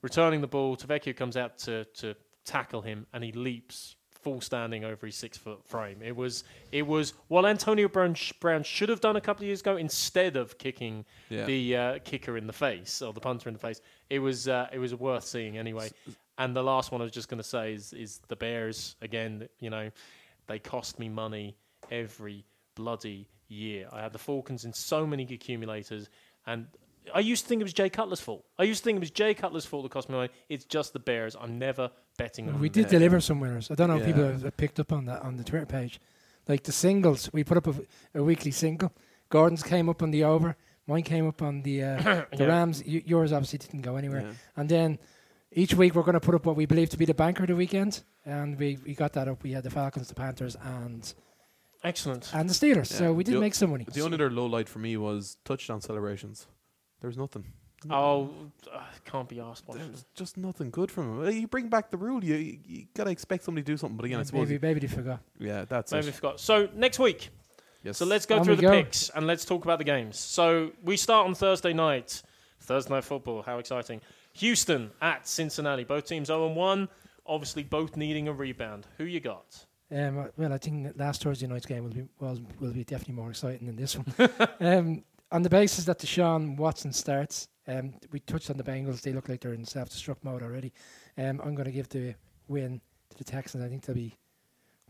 returning 0.00 0.40
the 0.40 0.46
ball, 0.46 0.76
Tavecchio 0.76 1.16
comes 1.16 1.36
out 1.36 1.58
to, 1.58 1.84
to 1.96 2.14
tackle 2.44 2.82
him 2.82 3.06
and 3.12 3.22
he 3.22 3.32
leaps 3.32 3.96
full 4.22 4.40
standing 4.40 4.84
over 4.84 5.06
his 5.06 5.16
six 5.16 5.36
foot 5.36 5.64
frame. 5.66 5.98
It 6.02 6.14
was 6.16 6.44
it 6.70 6.86
was 6.86 7.14
what 7.28 7.44
Antonio 7.44 7.88
Brown, 7.88 8.14
sh- 8.14 8.32
Brown 8.40 8.62
should 8.62 8.88
have 8.88 9.00
done 9.00 9.16
a 9.16 9.20
couple 9.20 9.42
of 9.42 9.46
years 9.48 9.60
ago 9.60 9.76
instead 9.76 10.36
of 10.36 10.58
kicking 10.58 11.04
Yeah. 11.28 11.44
the 11.44 11.76
uh, 11.76 11.98
kicker 12.04 12.36
in 12.36 12.46
the 12.46 12.52
face 12.52 13.02
or 13.02 13.12
the 13.12 13.20
punter 13.20 13.48
in 13.48 13.52
the 13.54 13.58
face. 13.60 13.80
It 14.10 14.20
was 14.20 14.48
uh, 14.48 14.68
it 14.72 14.78
was 14.78 14.94
worth 14.94 15.24
seeing 15.24 15.58
anyway. 15.58 15.90
And 16.38 16.56
the 16.56 16.62
last 16.62 16.92
one 16.92 17.00
I 17.00 17.04
was 17.04 17.12
just 17.12 17.28
going 17.28 17.42
to 17.42 17.48
say 17.48 17.74
is 17.74 17.92
is 17.92 18.20
the 18.28 18.36
Bears 18.36 18.96
again. 19.02 19.48
You 19.60 19.70
know, 19.70 19.90
they 20.46 20.58
cost 20.58 20.98
me 20.98 21.08
money 21.08 21.56
every 21.90 22.44
bloody 22.74 23.28
year. 23.48 23.86
I 23.92 24.00
had 24.00 24.12
the 24.12 24.18
Falcons 24.18 24.64
in 24.64 24.72
so 24.72 25.06
many 25.06 25.24
accumulators, 25.24 26.08
and 26.46 26.66
I 27.14 27.20
used 27.20 27.44
to 27.44 27.48
think 27.48 27.60
it 27.60 27.64
was 27.64 27.72
Jay 27.72 27.88
Cutler's 27.90 28.20
fault. 28.20 28.44
I 28.58 28.64
used 28.64 28.80
to 28.80 28.84
think 28.84 28.96
it 28.96 29.00
was 29.00 29.10
Jay 29.10 29.34
Cutler's 29.34 29.64
fault 29.66 29.82
that 29.84 29.90
cost 29.90 30.08
me 30.08 30.14
money. 30.16 30.28
It's 30.48 30.64
just 30.64 30.92
the 30.92 30.98
Bears. 30.98 31.36
I'm 31.40 31.58
never 31.58 31.90
betting 32.18 32.48
on 32.48 32.60
We 32.60 32.68
them. 32.68 32.82
did 32.82 32.90
deliver 32.90 33.20
some 33.20 33.40
winners. 33.40 33.70
I 33.70 33.74
don't 33.74 33.88
know 33.88 33.96
if 33.98 34.06
people 34.06 34.22
have 34.24 34.42
have 34.42 34.56
picked 34.56 34.78
up 34.80 34.92
on 34.92 35.06
that 35.06 35.22
on 35.22 35.36
the 35.36 35.44
Twitter 35.44 35.66
page. 35.66 36.00
Like 36.48 36.62
the 36.64 36.72
singles, 36.72 37.30
we 37.32 37.44
put 37.44 37.56
up 37.56 37.66
a, 37.68 37.74
a 38.14 38.22
weekly 38.22 38.50
single. 38.50 38.92
Gordon's 39.30 39.62
came 39.62 39.88
up 39.88 40.02
on 40.02 40.10
the 40.10 40.24
over. 40.24 40.56
Mine 40.86 41.02
came 41.04 41.26
up 41.28 41.40
on 41.42 41.62
the 41.62 41.82
uh, 41.84 41.96
the 42.02 42.26
Yeah. 42.38 42.46
Rams. 42.46 42.82
Y- 42.86 43.02
yours 43.06 43.32
obviously 43.32 43.58
didn't 43.58 43.82
go 43.82 43.96
anywhere. 43.96 44.22
Yeah. 44.22 44.32
And 44.56 44.68
then 44.68 44.98
each 45.52 45.74
week 45.74 45.94
we're 45.94 46.02
going 46.02 46.14
to 46.14 46.20
put 46.20 46.34
up 46.34 46.44
what 46.46 46.56
we 46.56 46.66
believe 46.66 46.90
to 46.90 46.96
be 46.98 47.04
the 47.04 47.14
banker 47.14 47.42
of 47.44 47.48
the 47.48 47.56
weekend, 47.56 48.02
and 48.24 48.58
we, 48.58 48.78
we 48.84 48.94
got 48.94 49.12
that 49.14 49.28
up. 49.28 49.42
We 49.42 49.52
had 49.52 49.62
the 49.64 49.70
Falcons, 49.70 50.08
the 50.08 50.14
Panthers, 50.14 50.56
and 50.62 51.12
Excellent. 51.84 52.32
and 52.34 52.48
the 52.48 52.54
Steelers. 52.54 52.90
Yeah. 52.92 52.98
So 52.98 53.12
we 53.12 53.24
did 53.24 53.34
The 53.34 53.40
make 53.40 53.54
some 53.54 53.70
money. 53.70 53.86
The 53.92 54.00
only 54.02 54.14
other 54.14 54.30
low 54.30 54.46
light 54.46 54.68
for 54.68 54.78
me 54.78 54.96
was 54.96 55.36
touchdown 55.44 55.80
celebrations. 55.80 56.46
There's 57.02 57.18
nothing. 57.18 57.44
Oh, 57.90 58.30
uh, 58.72 58.80
can't 59.04 59.28
be 59.28 59.40
asked 59.40 59.66
watching. 59.66 59.88
There's 59.88 60.06
just 60.14 60.36
nothing 60.36 60.70
good 60.70 60.90
from 60.90 61.24
him. 61.24 61.30
You 61.36 61.48
bring 61.48 61.68
back 61.68 61.90
the 61.90 61.96
rule, 61.96 62.24
you 62.24 62.36
you, 62.36 62.58
you 62.64 62.86
gotta 62.94 63.10
expect 63.10 63.42
somebody 63.44 63.64
to 63.64 63.72
do 63.72 63.76
something. 63.76 63.96
But 63.96 64.06
again, 64.06 64.20
I 64.20 64.22
suppose, 64.22 64.48
maybe, 64.48 64.64
maybe 64.64 64.80
they 64.80 64.86
forgot. 64.86 65.20
yeah, 65.38 65.64
that's 65.68 65.90
Maybe 65.92 66.06
I 66.06 66.08
it. 66.10 66.14
forgot. 66.14 66.40
So 66.40 66.68
next 66.74 66.98
week, 67.00 67.30
Yes. 67.82 67.98
So 67.98 68.04
let's 68.06 68.26
go 68.26 68.38
On 68.38 68.44
through 68.44 68.54
we 68.54 68.56
the 68.56 68.62
go. 68.62 68.70
picks 68.70 69.08
and 69.10 69.26
let's 69.26 69.44
talk 69.44 69.64
about 69.64 69.78
the 69.78 69.84
games. 69.84 70.16
So 70.18 70.70
we 70.84 70.96
start 70.96 71.26
on 71.26 71.34
Thursday 71.34 71.72
night. 71.72 72.22
Thursday 72.60 72.94
night 72.94 73.02
football. 73.04 73.42
How 73.42 73.58
exciting. 73.58 74.00
Houston 74.34 74.92
at 75.00 75.26
Cincinnati. 75.26 75.82
Both 75.84 76.06
teams 76.06 76.28
0 76.28 76.52
1. 76.52 76.88
Obviously, 77.26 77.64
both 77.64 77.96
needing 77.96 78.28
a 78.28 78.32
rebound. 78.32 78.86
Who 78.98 79.04
you 79.04 79.18
got? 79.18 79.66
Um, 79.90 80.28
well, 80.36 80.52
I 80.52 80.58
think 80.58 80.84
that 80.84 80.96
last 80.96 81.22
Thursday 81.22 81.46
night's 81.48 81.66
game 81.66 81.82
will 81.82 81.90
be 81.90 82.04
will, 82.20 82.38
will 82.60 82.72
be 82.72 82.84
definitely 82.84 83.14
more 83.14 83.30
exciting 83.30 83.66
than 83.66 83.76
this 83.76 83.96
one. 83.98 84.30
um, 84.60 85.04
on 85.32 85.42
the 85.42 85.50
basis 85.50 85.84
that 85.86 85.98
Deshaun 85.98 86.56
Watson 86.56 86.92
starts, 86.92 87.48
um, 87.66 87.94
we 88.12 88.20
touched 88.20 88.50
on 88.50 88.56
the 88.56 88.62
Bengals. 88.62 89.00
They 89.00 89.12
look 89.12 89.28
like 89.28 89.40
they're 89.40 89.54
in 89.54 89.64
self-destruct 89.64 90.22
mode 90.22 90.42
already. 90.42 90.72
Um, 91.16 91.40
I'm 91.42 91.54
going 91.54 91.66
to 91.66 91.72
give 91.72 91.88
the 91.88 92.14
win 92.48 92.80
to 93.10 93.18
the 93.18 93.24
Texans. 93.24 93.64
I 93.64 93.68
think 93.68 93.84
they'll 93.84 93.96
be 93.96 94.14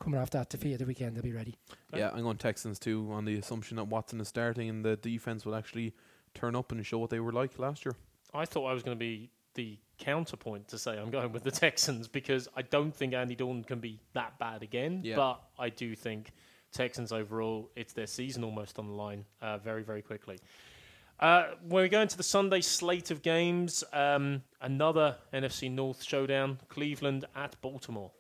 coming 0.03 0.19
off 0.21 0.31
that 0.31 0.49
defeat 0.51 0.75
at 0.75 0.79
the 0.81 0.87
weekend. 0.87 1.15
They'll 1.15 1.23
be 1.23 1.33
ready. 1.33 1.57
Yeah, 1.95 2.11
I'm 2.13 2.23
going 2.23 2.39
Texans 2.39 2.79
too 2.79 3.09
on 3.13 3.25
the 3.25 3.37
assumption 3.37 3.77
that 3.77 3.85
Watson 3.85 4.21
is 4.21 4.29
starting 4.29 4.69
and 4.69 4.85
the 4.85 4.97
defense 4.97 5.47
will 5.47 5.55
actually 5.55 5.95
turn 6.35 6.57
up 6.57 6.73
and 6.73 6.85
show 6.85 6.99
what 6.99 7.11
they 7.11 7.21
were 7.21 7.33
like 7.33 7.59
last 7.59 7.85
year. 7.85 7.95
I 8.35 8.45
thought 8.45 8.67
I 8.67 8.73
was 8.73 8.83
going 8.83 8.97
to 8.97 9.01
be 9.01 9.31
the 9.55 9.79
counterpoint 9.99 10.67
to 10.69 10.79
say 10.79 10.99
I'm 10.99 11.11
going 11.11 11.31
with 11.33 11.45
the 11.45 11.51
Texans 11.53 12.09
because 12.09 12.49
I 12.57 12.63
don't 12.63 12.95
think 12.95 13.15
Andy 13.15 13.35
Dalton 13.37 13.63
can 13.63 13.79
be 13.79 14.01
that 14.15 14.39
bad 14.39 14.63
again. 14.63 15.03
Yeah. 15.05 15.17
But 15.17 15.43
I 15.59 15.69
do 15.69 15.95
think 15.95 16.33
Texans 16.73 17.13
overall, 17.13 17.71
it's 17.77 17.93
their 17.93 18.07
season 18.07 18.45
almost 18.45 18.79
on 18.79 18.87
the 18.87 18.93
line 18.93 19.25
uh, 19.41 19.59
very, 19.59 19.83
very 19.83 20.03
quickly. 20.03 20.39
Uh, 21.21 21.53
when 21.69 21.83
we 21.85 21.89
go 21.89 22.01
into 22.01 22.17
the 22.17 22.23
Sunday 22.23 22.61
slate 22.61 23.11
of 23.11 23.23
games, 23.23 23.85
um, 23.93 24.43
another 24.61 25.17
NFC 25.33 25.71
North 25.71 26.03
showdown: 26.03 26.59
Cleveland 26.69 27.27
at 27.37 27.61
Baltimore. 27.61 28.11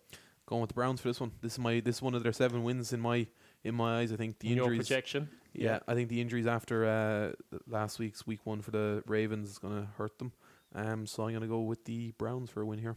Going 0.46 0.60
with 0.60 0.68
the 0.68 0.74
Browns 0.74 1.00
for 1.00 1.08
this 1.08 1.20
one. 1.20 1.32
This 1.40 1.54
is 1.54 1.58
my 1.58 1.80
this 1.80 1.96
is 1.96 2.02
one 2.02 2.14
of 2.14 2.22
their 2.22 2.32
seven 2.32 2.62
wins 2.62 2.92
in 2.92 3.00
my 3.00 3.26
in 3.64 3.74
my 3.74 4.00
eyes. 4.00 4.12
I 4.12 4.16
think 4.16 4.38
the 4.38 4.50
In 4.50 4.56
your 4.56 4.66
projection, 4.66 5.28
Yeah, 5.52 5.80
I 5.88 5.94
think 5.94 6.10
the 6.10 6.20
injuries 6.20 6.46
after 6.46 6.86
uh, 6.86 7.58
last 7.66 7.98
week's 7.98 8.26
week 8.26 8.40
one 8.44 8.60
for 8.62 8.70
the 8.70 9.02
Ravens 9.06 9.50
is 9.50 9.58
going 9.58 9.80
to 9.80 9.88
hurt 9.96 10.18
them. 10.18 10.32
Um, 10.74 11.06
so 11.06 11.24
I'm 11.24 11.30
going 11.30 11.42
to 11.42 11.48
go 11.48 11.60
with 11.60 11.84
the 11.84 12.12
Browns 12.12 12.50
for 12.50 12.60
a 12.60 12.66
win 12.66 12.78
here. 12.78 12.96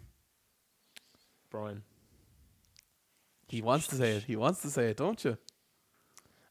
Brian. 1.49 1.83
He 3.47 3.61
wants 3.61 3.87
to 3.87 3.95
say 3.95 4.13
it. 4.13 4.23
He 4.23 4.35
wants 4.35 4.61
to 4.63 4.69
say 4.69 4.89
it, 4.89 4.97
don't 4.97 5.23
you? 5.23 5.37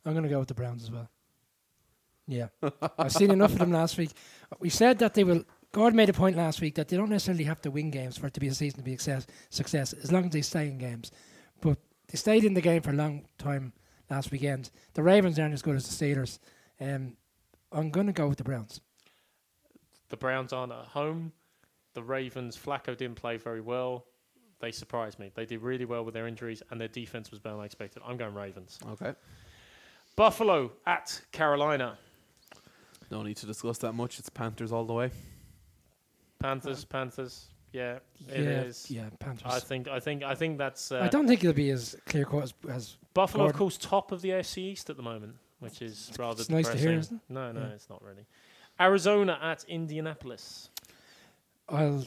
I'm 0.05 0.13
going 0.13 0.25
to 0.25 0.29
go 0.29 0.39
with 0.39 0.49
the 0.49 0.55
Browns 0.55 0.83
as 0.83 0.91
well. 0.91 1.09
Yeah, 2.27 2.49
I've 2.99 3.13
seen 3.13 3.31
enough 3.31 3.53
of 3.53 3.59
them 3.59 3.73
last 3.73 3.99
week. 3.99 4.11
We 4.59 4.71
said 4.71 4.99
that 5.01 5.15
they 5.15 5.25
will. 5.25 5.45
Gordon 5.73 5.97
made 5.97 6.09
a 6.09 6.15
point 6.15 6.37
last 6.37 6.61
week 6.61 6.77
that 6.77 6.89
they 6.89 6.97
don't 6.97 7.11
necessarily 7.11 7.45
have 7.45 7.61
to 7.63 7.71
win 7.71 7.91
games 7.91 8.17
for 8.17 8.29
it 8.29 8.35
to 8.35 8.41
be 8.41 8.47
a 8.47 8.55
season 8.55 8.79
to 8.79 8.85
be 8.85 8.95
a 8.95 8.99
success, 8.99 9.27
success 9.51 9.93
as 9.93 10.13
long 10.13 10.27
as 10.27 10.31
they 10.31 10.41
stay 10.41 10.69
in 10.69 10.79
games. 10.79 11.11
But 11.61 11.79
they 12.09 12.17
stayed 12.17 12.45
in 12.45 12.55
the 12.55 12.61
game 12.61 12.81
for 12.81 12.91
a 12.91 12.95
long 12.95 13.27
time 13.39 13.73
last 14.09 14.31
weekend. 14.31 14.71
The 14.95 15.03
Ravens 15.03 15.39
aren't 15.39 15.53
as 15.53 15.63
good 15.63 15.77
as 15.77 15.87
the 15.87 16.05
Steelers. 16.05 16.39
Um, 16.81 17.17
I'm 17.73 17.91
going 17.91 18.07
to 18.07 18.13
go 18.13 18.29
with 18.29 18.39
the 18.39 18.45
Browns. 18.45 18.81
The 20.11 20.17
Browns 20.17 20.53
aren't 20.53 20.73
at 20.73 20.87
home. 20.87 21.33
The 21.95 22.03
Ravens, 22.03 22.57
Flacco 22.57 22.97
didn't 22.97 23.17
play 23.17 23.37
very 23.37 23.61
well. 23.61 24.07
They 24.61 24.71
surprised 24.71 25.19
me. 25.19 25.33
They 25.35 25.45
did 25.45 25.61
really 25.61 25.85
well 25.85 26.05
with 26.05 26.15
their 26.15 26.27
injuries, 26.27 26.63
and 26.71 26.81
their 26.81 26.89
defense 26.89 27.31
was 27.31 27.41
better 27.41 27.57
than 27.57 27.63
I 27.63 27.67
expected. 27.67 28.03
I'm 28.07 28.17
going 28.17 28.35
Ravens. 28.35 28.79
Okay. 28.93 29.15
Buffalo 30.17 30.73
at 30.87 31.21
Carolina. 31.33 31.99
No 33.11 33.23
need 33.23 33.37
to 33.39 33.47
discuss 33.47 33.79
that 33.79 33.93
much. 33.93 34.19
It's 34.19 34.29
Panthers 34.29 34.73
all 34.73 34.85
the 34.85 34.93
way. 34.93 35.11
Panthers, 36.41 36.85
Panthers. 36.85 37.47
Yeah, 37.73 37.99
it 38.29 38.45
yeah, 38.45 38.61
is. 38.63 38.91
yeah, 38.91 39.09
Panthers. 39.19 39.53
I 39.53 39.59
think, 39.59 39.89
I 39.89 39.99
think, 39.99 40.23
I 40.23 40.35
think 40.35 40.59
that's 40.59 40.93
uh, 40.93 41.01
I 41.01 41.09
don't 41.09 41.27
think 41.27 41.43
it'll 41.43 41.55
be 41.55 41.71
as 41.71 41.97
clear 42.07 42.25
cut 42.25 42.45
as, 42.45 42.55
as 42.71 42.97
Buffalo, 43.15 43.47
of 43.47 43.55
course, 43.55 43.77
top 43.77 44.13
of 44.13 44.23
the 44.23 44.31
AFC 44.31 44.59
East 44.59 44.91
at 44.91 44.97
the 44.97 45.03
moment, 45.03 45.35
which 45.59 45.83
is 45.83 46.13
rather 46.19 46.41
it's 46.41 46.51
nice 46.51 46.69
to 46.69 46.77
hear, 46.77 46.93
isn't 46.93 47.21
No, 47.29 47.51
no, 47.51 47.61
Yeah. 47.61 47.67
it's 47.69 47.91
not 47.91 48.03
really. 48.03 48.27
Arizona 48.81 49.39
at 49.43 49.65
Indianapolis. 49.69 50.71
I'll 51.69 52.07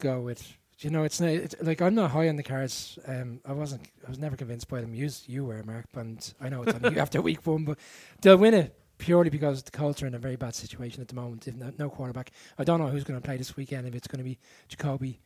go 0.00 0.20
with. 0.20 0.56
You 0.80 0.90
know, 0.90 1.02
it's, 1.02 1.20
not, 1.20 1.30
it's 1.30 1.56
like 1.60 1.82
I'm 1.82 1.94
not 1.96 2.12
high 2.12 2.28
on 2.28 2.36
the 2.36 2.42
cards. 2.44 2.98
Um, 3.06 3.40
I 3.44 3.52
wasn't. 3.52 3.82
I 4.06 4.10
was 4.10 4.18
never 4.18 4.36
convinced 4.36 4.68
by 4.68 4.80
them. 4.80 4.94
You, 4.94 5.10
you 5.26 5.44
were, 5.44 5.62
Mark, 5.64 5.86
and 5.94 6.32
I 6.40 6.48
know 6.48 6.62
it's 6.62 6.74
only 6.74 6.94
you 6.94 7.00
after 7.00 7.20
week 7.20 7.44
one, 7.46 7.64
but 7.64 7.78
they'll 8.20 8.36
win 8.36 8.54
it 8.54 8.78
purely 8.98 9.30
because 9.30 9.62
the 9.62 9.72
Colts 9.72 10.02
are 10.02 10.06
in 10.06 10.14
a 10.14 10.18
very 10.18 10.36
bad 10.36 10.54
situation 10.54 11.00
at 11.02 11.08
the 11.08 11.16
moment. 11.16 11.48
If 11.48 11.56
no, 11.56 11.72
no 11.78 11.90
quarterback, 11.90 12.30
I 12.58 12.64
don't 12.64 12.78
know 12.78 12.86
who's 12.88 13.02
going 13.04 13.20
to 13.20 13.24
play 13.24 13.36
this 13.36 13.56
weekend. 13.56 13.88
If 13.88 13.94
it's 13.96 14.06
going 14.06 14.18
to 14.18 14.24
be 14.24 14.38
Jacoby, 14.68 15.20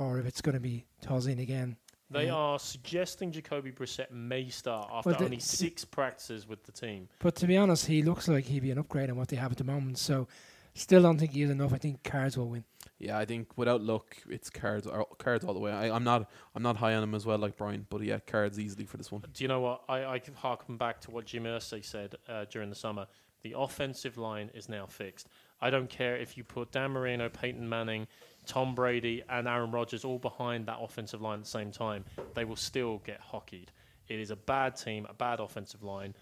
or 0.00 0.18
if 0.18 0.26
it's 0.26 0.40
going 0.40 0.54
to 0.54 0.60
be 0.60 0.84
Tolzien 1.04 1.40
again. 1.40 1.76
They 2.10 2.26
Yeah. 2.26 2.34
are 2.34 2.58
suggesting 2.58 3.32
Jacoby 3.32 3.72
Brissett 3.72 4.10
may 4.12 4.48
start 4.48 4.88
after 4.92 5.10
Well, 5.10 5.24
only 5.24 5.40
six 5.40 5.84
practices 5.84 6.46
with 6.46 6.62
the 6.62 6.72
team. 6.72 7.08
But 7.18 7.34
to 7.36 7.46
be 7.46 7.56
honest, 7.56 7.86
he 7.86 8.02
looks 8.02 8.28
like 8.28 8.44
he'd 8.44 8.60
be 8.62 8.70
an 8.70 8.78
upgrade 8.78 9.10
on 9.10 9.16
what 9.16 9.28
they 9.28 9.36
have 9.36 9.50
at 9.50 9.58
the 9.58 9.64
moment. 9.64 9.98
So, 9.98 10.28
still 10.76 11.02
don't 11.02 11.18
think 11.18 11.32
he 11.32 11.42
is 11.42 11.50
enough. 11.50 11.72
I 11.72 11.78
think 11.78 12.02
Cards 12.02 12.36
will 12.36 12.48
win. 12.48 12.64
Yeah, 12.98 13.18
I 13.18 13.26
think 13.26 13.58
without 13.58 13.82
luck, 13.82 14.16
it's 14.28 14.48
cards 14.48 14.86
or 14.86 15.06
cards 15.18 15.44
all 15.44 15.52
the 15.52 15.60
way. 15.60 15.70
I, 15.70 15.94
I'm 15.94 16.04
not 16.04 16.30
I'm 16.54 16.62
not 16.62 16.78
high 16.78 16.94
on 16.94 17.02
him 17.02 17.14
as 17.14 17.26
well, 17.26 17.36
like 17.36 17.56
Brian, 17.56 17.86
but 17.90 18.00
yeah, 18.02 18.18
cards 18.20 18.58
easily 18.58 18.86
for 18.86 18.96
this 18.96 19.12
one. 19.12 19.22
Do 19.32 19.44
you 19.44 19.48
know 19.48 19.60
what? 19.60 19.82
I, 19.88 20.04
I 20.06 20.18
can 20.18 20.34
harken 20.34 20.78
back 20.78 21.00
to 21.02 21.10
what 21.10 21.26
Jim 21.26 21.44
Irsay 21.44 21.84
said 21.84 22.14
uh, 22.28 22.46
during 22.50 22.70
the 22.70 22.74
summer. 22.74 23.06
The 23.42 23.54
offensive 23.56 24.16
line 24.16 24.50
is 24.54 24.68
now 24.68 24.86
fixed. 24.86 25.28
I 25.60 25.68
don't 25.70 25.90
care 25.90 26.16
if 26.16 26.36
you 26.36 26.44
put 26.44 26.72
Dan 26.72 26.92
Marino, 26.92 27.28
Peyton 27.28 27.68
Manning, 27.68 28.06
Tom 28.46 28.74
Brady, 28.74 29.22
and 29.28 29.46
Aaron 29.46 29.70
Rodgers 29.70 30.04
all 30.04 30.18
behind 30.18 30.66
that 30.66 30.78
offensive 30.80 31.20
line 31.20 31.38
at 31.40 31.44
the 31.44 31.50
same 31.50 31.70
time. 31.70 32.04
They 32.34 32.44
will 32.44 32.56
still 32.56 33.02
get 33.04 33.20
hockeyed. 33.20 33.72
It 34.08 34.20
is 34.20 34.30
a 34.30 34.36
bad 34.36 34.76
team, 34.76 35.06
a 35.08 35.14
bad 35.14 35.40
offensive 35.40 35.82
line. 35.82 36.14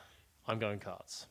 I'm 0.47 0.59
going 0.59 0.81
cards. 0.81 1.27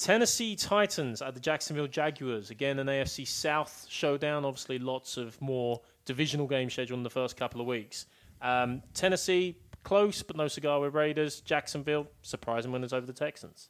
Tennessee 0.00 0.56
Titans 0.56 1.20
at 1.20 1.34
the 1.34 1.40
Jacksonville 1.40 1.86
Jaguars. 1.86 2.48
Again, 2.48 2.78
an 2.78 2.86
AFC 2.86 3.28
South 3.28 3.86
showdown. 3.90 4.46
Obviously, 4.46 4.78
lots 4.78 5.18
of 5.18 5.38
more 5.42 5.82
divisional 6.06 6.46
game 6.46 6.70
scheduled 6.70 6.96
in 6.96 7.04
the 7.04 7.10
first 7.10 7.36
couple 7.36 7.60
of 7.60 7.66
weeks. 7.66 8.06
Um, 8.40 8.82
Tennessee, 8.94 9.58
close, 9.82 10.22
but 10.22 10.36
no 10.36 10.48
cigar 10.48 10.80
with 10.80 10.94
Raiders. 10.94 11.42
Jacksonville, 11.42 12.06
surprising 12.22 12.72
winners 12.72 12.94
over 12.94 13.04
the 13.04 13.12
Texans. 13.12 13.68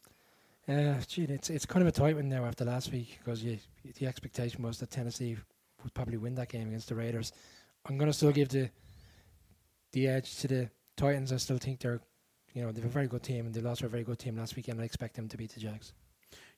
Uh, 0.68 0.95
gee, 1.09 1.24
it's 1.24 1.51
it's 1.51 1.66
kind 1.66 1.83
of 1.83 1.89
a 1.89 1.93
tight 1.93 2.14
one 2.14 2.28
now 2.28 2.45
after 2.45 2.64
last 2.64 2.93
week 2.93 3.18
because 3.18 3.43
the 3.43 4.07
expectation 4.07 4.62
was 4.62 4.78
that 4.78 4.93
Tennessee 4.93 5.37
would 5.83 5.93
probably 5.95 6.16
win 6.16 6.37
that 6.37 6.49
game 6.49 6.68
against 6.68 6.91
the 6.91 6.95
Raiders. 6.95 7.33
I'm 7.87 7.99
going 7.99 8.09
to 8.09 8.16
still 8.16 8.31
give 8.31 8.51
the 8.51 8.70
the 9.91 10.07
edge 10.07 10.37
to 10.39 10.47
the 10.47 10.70
Titans. 10.97 11.33
I 11.33 11.39
still 11.39 11.59
think 11.59 11.81
they're, 11.81 12.01
you 12.55 12.62
know, 12.62 12.70
they're 12.70 12.85
a 12.85 12.89
very 12.89 13.09
good 13.09 13.24
team 13.24 13.47
and 13.47 13.55
they 13.55 13.61
lost 13.61 13.81
to 13.81 13.87
a 13.87 13.89
very 13.89 14.05
good 14.05 14.20
team 14.20 14.37
last 14.37 14.55
weekend. 14.55 14.81
I 14.81 14.85
expect 14.85 15.16
them 15.16 15.26
to 15.26 15.37
beat 15.37 15.55
the 15.55 15.59
Jags. 15.59 15.93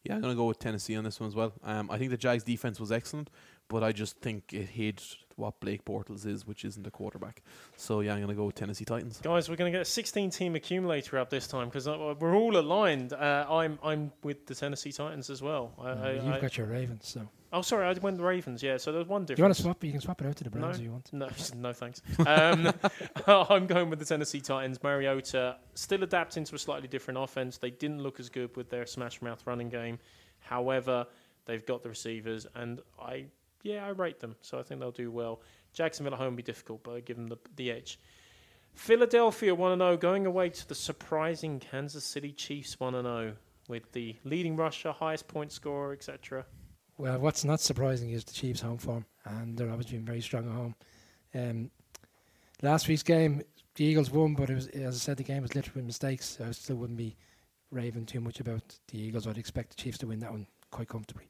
Yeah, 0.05 0.15
I'm 0.17 0.21
gonna 0.21 0.35
go 0.35 0.47
with 0.47 0.59
Tennessee 0.59 0.97
on 0.97 1.05
this 1.05 1.21
one 1.21 1.29
as 1.29 1.35
well. 1.35 1.53
Um, 1.63 1.91
I 1.91 1.99
think 1.99 2.11
the 2.11 2.17
Jags 2.17 2.43
defense 2.45 2.81
was 2.81 2.91
excellent, 2.91 3.31
but 3.69 3.83
I 3.85 3.93
just 3.93 4.17
think 4.19 4.53
it 4.53 4.69
hid 4.71 5.03
what 5.37 5.59
Blake 5.61 5.85
Bortles 5.85 6.27
is, 6.27 6.47
which 6.47 6.65
isn't 6.65 6.87
a 6.87 6.91
quarterback. 6.91 7.43
So 7.77 8.01
yeah, 8.01 8.15
I'm 8.15 8.21
gonna 8.21 8.35
go 8.35 8.47
with 8.47 8.55
Tennessee 8.57 8.85
Titans. 8.85 9.19
Guys, 9.23 9.49
we're 9.49 9.57
going 9.57 9.73
to 9.73 9.77
get 9.79 9.83
a 9.83 9.91
16 9.91 10.31
team 10.31 10.57
accumulator 10.57 11.19
up 11.19 11.31
this 11.31 11.47
time 11.47 11.69
because 11.69 11.87
uh, 11.89 12.15
we're 12.19 12.35
all 12.37 12.57
aligned. 12.57 13.13
Uh, 13.13 13.47
I'm 13.49 13.79
I'm 13.83 14.13
with 14.23 14.45
the 14.47 14.55
Tennessee 14.55 14.93
Titans 14.93 15.31
as 15.31 15.41
well. 15.41 15.73
I, 15.79 15.83
Uh, 15.91 15.95
I, 15.95 16.13
you've 16.13 16.25
I- 16.35 16.41
got 16.41 16.57
your 16.59 16.67
Ravens, 16.67 17.07
so 17.09 17.29
oh, 17.53 17.63
sorry, 17.63 17.87
I 17.87 17.93
went 17.95 18.17
the 18.19 18.25
Ravens. 18.25 18.63
Yeah, 18.63 18.77
so 18.77 18.93
there's 18.93 19.07
one 19.07 19.23
difference. 19.23 19.39
you 19.39 19.45
want 19.45 19.57
to 19.57 19.63
swap? 19.63 19.85
You 19.85 19.93
can 19.93 20.01
swap 20.01 20.21
it 20.21 20.27
out 20.27 20.37
to 20.37 20.45
the 20.45 20.51
Browns 20.51 20.79
No. 20.79 20.81
if 20.81 20.81
you 20.81 20.91
want. 20.93 21.13
No, 21.13 21.29
no 21.57 21.73
thanks. 21.73 22.03
Um, 22.27 22.73
I'm 23.27 23.67
going 23.67 23.91
with 23.91 23.99
the 23.99 24.05
Tennessee 24.05 24.41
Titans. 24.41 24.83
Mariota 24.83 25.57
still 25.75 26.03
adapting 26.03 26.45
to 26.45 26.55
a 26.55 26.59
slightly 26.59 26.89
different 26.89 27.19
offense. 27.19 27.59
They 27.59 27.71
didn't 27.71 28.03
look 28.03 28.21
as 28.21 28.29
good 28.29 28.57
with 28.57 28.71
their 28.71 28.87
smash 28.87 29.21
mouth 29.23 29.43
running 29.47 29.69
game. 29.69 29.99
However, 30.41 31.07
they've 31.47 31.65
got 31.65 31.83
the 31.83 31.89
receivers, 31.89 32.47
and 32.55 32.81
I, 33.01 33.27
yeah, 33.63 33.87
I 33.87 33.91
rate 33.91 34.21
them. 34.21 34.35
So 34.43 34.59
I 34.59 34.63
think 34.63 34.81
they'll 34.81 34.91
do 34.91 35.11
well. 35.11 35.41
Jacksonville 35.73 36.15
at 36.15 36.19
home 36.19 36.33
will 36.33 36.39
be 36.39 36.43
difficult, 36.43 36.83
but 36.83 36.93
I 36.97 37.01
give 37.01 37.17
them 37.17 37.29
the, 37.29 37.39
the 37.57 37.71
edge. 37.71 37.99
Philadelphia 38.75 39.55
1 39.55 39.79
0, 39.79 39.97
going 39.99 40.27
away 40.27 40.49
to 40.51 40.69
the 40.69 40.75
surprising 40.75 41.61
Kansas 41.61 42.05
City 42.05 42.33
Chiefs 42.33 42.81
1 42.81 42.93
0 42.95 43.35
with 43.69 43.91
the 43.93 44.17
leading 44.25 44.57
rusher, 44.57 44.93
highest 44.93 45.29
point 45.29 45.53
scorer, 45.53 45.93
etc. 45.93 46.45
Well, 46.99 47.19
what's 47.19 47.45
not 47.45 47.61
surprising 47.61 48.11
is 48.11 48.25
the 48.25 48.33
Chiefs' 48.33 48.61
home 48.61 48.79
form, 48.79 49.07
and 49.25 49.57
they're 49.57 49.71
obviously 49.71 49.99
very 49.99 50.21
strong 50.21 50.47
at 50.47 50.55
home. 50.55 50.75
Um, 51.35 51.71
last 52.63 52.89
week's 52.89 53.03
game, 53.03 53.43
the 53.75 53.85
Eagles 53.85 54.11
won, 54.11 54.35
but 54.35 54.51
was, 54.51 54.69
as 54.69 54.95
I 54.95 54.99
said, 54.99 55.17
the 55.17 55.25
game 55.25 55.43
was 55.43 55.55
littered 55.55 55.75
with 55.75 55.85
mistakes. 55.85 56.37
So 56.39 56.47
I 56.47 56.51
still 56.53 56.77
wouldn't 56.77 56.99
be 56.99 57.17
raving 57.71 58.07
too 58.07 58.21
much 58.21 58.41
about 58.41 58.79
the 58.89 59.01
Eagles. 59.01 59.27
I'd 59.27 59.39
expect 59.39 59.71
the 59.71 59.83
Chiefs 59.83 59.99
to 59.99 60.07
win 60.07 60.21
that 60.21 60.31
one 60.31 60.47
quite 60.71 60.89
comfortably. 60.89 61.29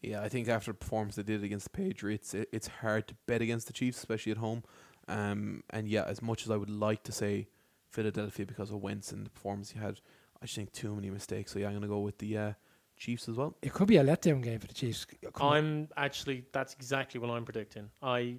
Yeah, 0.00 0.22
I 0.22 0.28
think 0.28 0.48
after 0.48 0.72
the 0.72 0.78
performance 0.78 1.16
they 1.16 1.22
did 1.22 1.44
against 1.44 1.64
the 1.64 1.70
Patriots, 1.70 2.34
it, 2.34 2.48
it's 2.52 2.66
hard 2.66 3.06
to 3.08 3.14
bet 3.26 3.42
against 3.42 3.66
the 3.66 3.72
Chiefs, 3.72 3.98
especially 3.98 4.32
at 4.32 4.38
home. 4.38 4.64
Um, 5.08 5.62
and 5.70 5.88
yeah, 5.88 6.04
as 6.04 6.22
much 6.22 6.44
as 6.44 6.50
I 6.50 6.56
would 6.56 6.70
like 6.70 7.02
to 7.04 7.12
say 7.12 7.48
Philadelphia 7.90 8.46
because 8.46 8.70
of 8.70 8.82
Wentz 8.82 9.12
and 9.12 9.26
the 9.26 9.30
performance 9.30 9.72
he 9.72 9.78
had, 9.78 10.00
I 10.40 10.46
just 10.46 10.56
think 10.56 10.72
too 10.72 10.94
many 10.94 11.10
mistakes. 11.10 11.52
So 11.52 11.58
yeah, 11.58 11.68
I'm 11.68 11.74
gonna 11.74 11.88
go 11.88 12.00
with 12.00 12.18
the 12.18 12.36
uh, 12.36 12.52
Chiefs 12.96 13.28
as 13.28 13.36
well. 13.36 13.56
It 13.62 13.72
could 13.72 13.88
be 13.88 13.96
a 13.96 14.04
letdown 14.04 14.42
game 14.42 14.58
for 14.60 14.66
the 14.68 14.74
Chiefs. 14.74 15.06
Come. 15.34 15.52
I'm 15.52 15.88
actually 15.96 16.44
that's 16.52 16.74
exactly 16.74 17.20
what 17.20 17.30
I'm 17.30 17.44
predicting. 17.44 17.90
I 18.02 18.36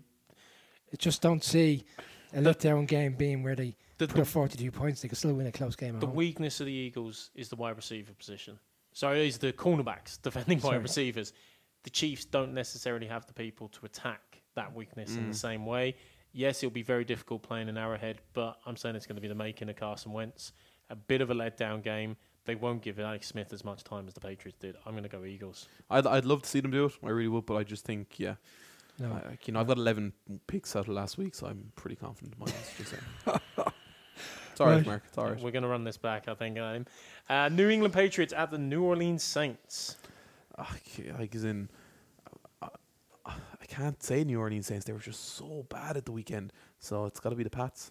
I 0.92 0.96
just 0.98 1.22
don't 1.22 1.44
see 1.44 1.84
a 2.34 2.42
The- 2.42 2.54
letdown 2.54 2.88
game 2.88 3.14
being 3.16 3.44
where 3.44 3.56
they 3.56 3.76
the, 3.98 4.08
put 4.08 4.22
up 4.22 4.28
42 4.28 4.72
points. 4.72 5.02
They 5.02 5.08
could 5.10 5.18
still 5.18 5.34
win 5.34 5.48
a 5.48 5.52
close 5.52 5.76
game. 5.76 6.00
The 6.00 6.06
home. 6.08 6.16
weakness 6.16 6.60
of 6.60 6.66
the 6.68 6.72
Eagles 6.74 7.30
is 7.36 7.50
the 7.50 7.56
wide 7.56 7.76
receiver 7.76 8.14
position. 8.14 8.58
So 8.94 9.12
it 9.12 9.20
is 9.20 9.38
the 9.38 9.54
cornerbacks 9.54 10.22
defending 10.22 10.60
Sorry. 10.60 10.78
wide 10.78 10.84
receivers. 10.84 11.34
The 11.84 11.90
Chiefs 11.90 12.26
don't 12.26 12.54
necessarily 12.54 13.08
have 13.08 13.26
the 13.26 13.34
people 13.34 13.68
to 13.70 13.86
attack 13.86 14.42
that 14.56 14.74
weakness 14.74 15.16
in 15.16 15.26
the 15.28 15.34
Mm. 15.34 15.36
same 15.36 15.66
way. 15.66 15.96
Yes, 16.32 16.64
it'll 16.64 16.72
be 16.74 16.82
very 16.84 17.04
difficult 17.06 17.44
playing 17.44 17.70
an 17.70 17.78
Arrowhead, 17.78 18.22
but 18.34 18.58
I'm 18.66 18.76
saying 18.76 18.96
it's 18.96 19.06
going 19.06 19.16
to 19.18 19.22
be 19.22 19.28
the 19.28 19.36
making 19.36 19.70
of 19.70 19.76
Carson 19.76 20.12
Wentz. 20.14 20.54
A 20.90 20.96
bit 20.96 21.22
of 21.22 21.30
a 21.30 21.36
letdown 21.36 21.84
game. 21.84 22.16
They 22.46 22.56
won't 22.56 22.82
give 22.82 23.00
Alex 23.00 23.28
Smith 23.28 23.54
as 23.54 23.64
much 23.64 23.84
time 23.84 24.08
as 24.08 24.14
the 24.14 24.20
Patriots 24.20 24.58
did. 24.60 24.76
I'm 24.86 24.92
going 24.94 25.04
to 25.04 25.10
go 25.10 25.24
Eagles. 25.24 25.68
I'd 25.90 26.06
I'd 26.06 26.26
love 26.26 26.42
to 26.44 26.50
see 26.50 26.60
them 26.60 26.72
do 26.72 26.86
it. 26.86 26.94
I 27.04 27.10
really 27.10 27.30
would, 27.30 27.46
but 27.46 27.56
I 27.56 27.64
just 27.64 27.86
think 27.86 28.20
yeah, 28.20 28.36
no. 29.00 29.12
I, 29.12 29.30
like, 29.30 29.48
you 29.48 29.54
know 29.54 29.60
I've 29.62 29.68
got 29.68 29.78
11 29.78 30.14
picks 30.48 30.76
out 30.76 30.88
of 30.88 30.94
last 30.94 31.18
week, 31.18 31.36
so 31.36 31.48
I'm 31.48 31.72
pretty 31.76 31.96
confident. 31.96 32.38
Mine 32.38 32.50
is 32.50 32.72
just 32.78 32.92
saying. 32.92 33.40
it's 34.52 34.60
all 34.62 34.68
right, 34.68 34.76
Right. 34.78 34.86
Mark. 34.86 35.04
It's 35.08 35.18
all 35.18 35.26
right. 35.30 35.40
We're 35.42 35.52
going 35.52 35.64
to 35.64 35.70
run 35.70 35.84
this 35.84 35.98
back, 35.98 36.28
I 36.28 36.34
think. 36.34 36.60
Um, 36.60 36.86
uh, 37.30 37.50
New 37.50 37.70
England 37.70 37.94
Patriots 37.94 38.34
at 38.36 38.52
the 38.52 38.58
New 38.58 38.84
Orleans 38.84 39.24
Saints. 39.24 39.96
Ah, 40.58 40.76
okay, 40.76 41.12
like 41.18 41.34
as 41.36 41.46
in, 41.46 41.70
I, 42.62 42.68
I 43.26 43.34
I 43.62 43.66
can't 43.68 44.04
say 44.04 44.24
New 44.26 44.40
Orleans 44.40 44.68
Saints. 44.68 44.86
They 44.86 44.94
were 44.94 45.00
just 45.00 45.36
so 45.36 45.66
bad 45.70 45.96
at 45.98 46.06
the 46.06 46.12
weekend, 46.12 46.52
so 46.80 47.06
it's 47.06 47.20
got 47.20 47.30
to 47.30 47.36
be 47.36 47.44
the 47.44 47.50
Pats. 47.50 47.90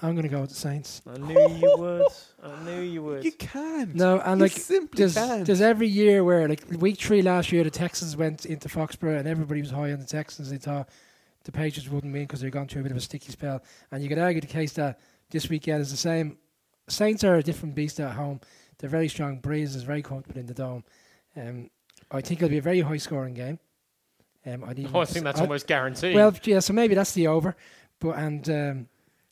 I'm 0.00 0.14
going 0.14 0.24
to 0.24 0.28
go 0.28 0.42
with 0.42 0.50
the 0.50 0.56
Saints. 0.56 1.00
I 1.06 1.16
knew 1.16 1.48
you 1.56 1.74
would. 1.78 2.02
I 2.42 2.62
knew 2.64 2.80
you 2.82 3.02
would. 3.02 3.24
You 3.24 3.32
can't. 3.32 3.94
No, 3.94 4.20
and 4.20 4.38
you 4.38 4.44
like 4.44 4.52
simply 4.52 4.98
there's, 4.98 5.14
can't. 5.14 5.46
there's 5.46 5.62
every 5.62 5.88
year 5.88 6.22
where 6.22 6.46
like 6.48 6.62
week 6.70 6.98
three 7.00 7.22
last 7.22 7.50
year 7.50 7.64
the 7.64 7.70
Texans 7.70 8.14
went 8.16 8.44
into 8.44 8.68
Foxborough 8.68 9.18
and 9.18 9.26
everybody 9.26 9.60
was 9.62 9.70
high 9.70 9.92
on 9.92 9.98
the 9.98 10.04
Texans. 10.06 10.50
They 10.50 10.58
thought 10.58 10.88
the 11.44 11.52
Patriots 11.52 11.88
wouldn't 11.90 12.12
win 12.12 12.24
because 12.24 12.40
they're 12.42 12.50
gone 12.50 12.66
through 12.68 12.80
a 12.80 12.84
bit 12.84 12.92
of 12.92 12.98
a 12.98 13.00
sticky 13.00 13.32
spell. 13.32 13.62
And 13.90 14.02
you 14.02 14.08
could 14.10 14.18
argue 14.18 14.40
the 14.42 14.46
case 14.46 14.74
that 14.74 15.00
this 15.30 15.48
weekend 15.48 15.80
is 15.80 15.90
the 15.90 15.96
same. 15.96 16.36
Saints 16.88 17.24
are 17.24 17.36
a 17.36 17.42
different 17.42 17.74
beast 17.74 17.98
at 17.98 18.12
home. 18.12 18.40
They're 18.78 18.90
very 18.90 19.08
strong. 19.08 19.40
Brees 19.40 19.74
is 19.74 19.82
very 19.82 20.02
comfortable 20.02 20.38
in 20.38 20.46
the 20.46 20.54
dome. 20.54 20.84
Um, 21.36 21.70
I 22.10 22.20
think 22.20 22.40
it'll 22.42 22.50
be 22.50 22.58
a 22.58 22.62
very 22.62 22.80
high 22.80 22.98
scoring 22.98 23.32
game. 23.34 23.58
Um, 24.44 24.62
I'd 24.64 24.78
even 24.78 24.94
Oh, 24.94 25.00
I 25.00 25.04
think 25.06 25.24
that's 25.24 25.40
I- 25.40 25.44
almost 25.44 25.66
guaranteed. 25.66 26.14
well, 26.14 26.34
yeah. 26.44 26.60
So 26.60 26.74
maybe 26.74 26.94
that's 26.94 27.12
the 27.12 27.28
over. 27.28 27.56
But 27.98 28.18
and 28.18 28.50
um, 28.50 28.88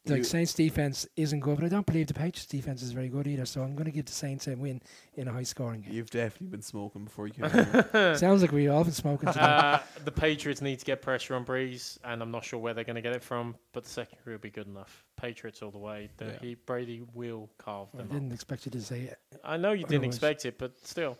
the 0.06 0.18
You- 0.18 0.24
Saints 0.24 0.52
defense 0.52 1.06
isn't 1.16 1.40
good, 1.40 1.56
but 1.56 1.64
I 1.64 1.68
don't 1.68 1.86
believe 1.86 2.08
the 2.08 2.14
Patriots 2.14 2.44
defense 2.46 2.82
is 2.82 2.92
very 2.92 3.08
good 3.08 3.26
either. 3.26 3.46
So 3.46 3.62
I'm 3.62 3.74
going 3.74 3.86
to 3.86 3.90
give 3.90 4.04
the 4.04 4.12
Saints 4.12 4.46
a 4.48 4.54
win 4.54 4.82
in 5.14 5.28
a 5.28 5.32
high 5.32 5.42
scoring 5.44 5.80
game. 5.80 5.94
You've 5.94 6.10
definitely 6.10 6.48
been 6.48 6.62
smoking 6.62 7.04
before 7.04 7.26
you 7.26 7.32
came. 7.32 7.50
here. 7.92 8.14
Sounds 8.16 8.42
like 8.42 8.52
we've 8.52 8.70
all 8.70 8.84
been 8.84 8.92
smoking 8.92 9.28
today. 9.32 9.40
uh, 9.40 9.78
the 10.04 10.12
Patriots 10.12 10.60
need 10.60 10.78
to 10.78 10.84
get 10.84 11.00
pressure 11.00 11.34
on 11.34 11.44
Brees, 11.44 11.96
and 12.04 12.20
I'm 12.20 12.30
not 12.30 12.44
sure 12.44 12.58
where 12.60 12.74
they're 12.74 12.84
going 12.84 12.96
to 12.96 13.02
get 13.02 13.14
it 13.16 13.22
from, 13.22 13.56
but 13.72 13.84
the 13.84 13.90
secondary 13.90 14.34
will 14.36 14.40
be 14.42 14.50
good 14.50 14.66
enough. 14.66 15.04
Patriots 15.16 15.62
all 15.62 15.70
the 15.70 15.78
way. 15.78 16.10
The, 16.18 16.26
Yeah. 16.26 16.38
he, 16.40 16.54
Brady 16.54 17.02
will 17.14 17.48
carve 17.56 17.88
them. 17.92 18.08
I 18.10 18.12
didn't 18.14 18.28
up. 18.28 18.34
expect 18.34 18.66
you 18.66 18.72
to 18.72 18.80
say 18.82 19.00
it. 19.02 19.18
I 19.42 19.56
know 19.56 19.72
you 19.72 19.84
didn't 19.86 20.04
expect 20.04 20.44
it, 20.44 20.58
but 20.58 20.72
still. 20.86 21.16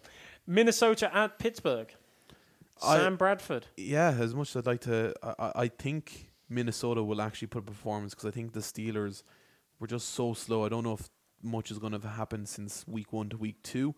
Minnesota 0.47 1.15
at 1.17 1.39
Pittsburgh. 1.39 1.89
I- 2.83 2.99
Sam 2.99 3.17
Bradford. 3.17 3.67
yeah, 3.77 4.11
as 4.21 4.35
much 4.35 4.51
as 4.51 4.57
I'd 4.57 4.67
like 4.67 4.81
to, 4.83 5.15
I, 5.23 5.35
I- 5.39 5.53
I 5.63 5.69
think 5.69 6.29
Minnesota 6.49 7.03
will 7.03 7.21
actually 7.23 7.49
put 7.49 7.61
a 7.63 7.67
performance 7.67 8.15
because 8.15 8.27
I 8.27 8.31
think 8.31 8.53
the 8.53 8.61
Steelers 8.61 9.23
were 9.81 9.87
just 9.87 10.11
so 10.11 10.35
slow. 10.35 10.65
I 10.65 10.69
don't 10.69 10.85
know 10.85 10.95
if 10.95 11.09
much 11.43 11.71
is 11.71 11.79
going 11.79 11.99
to 11.99 12.09
happen 12.09 12.47
since 12.47 12.87
week 12.87 13.13
one 13.13 13.29
to 13.31 13.37
week 13.37 13.63
two, 13.63 13.95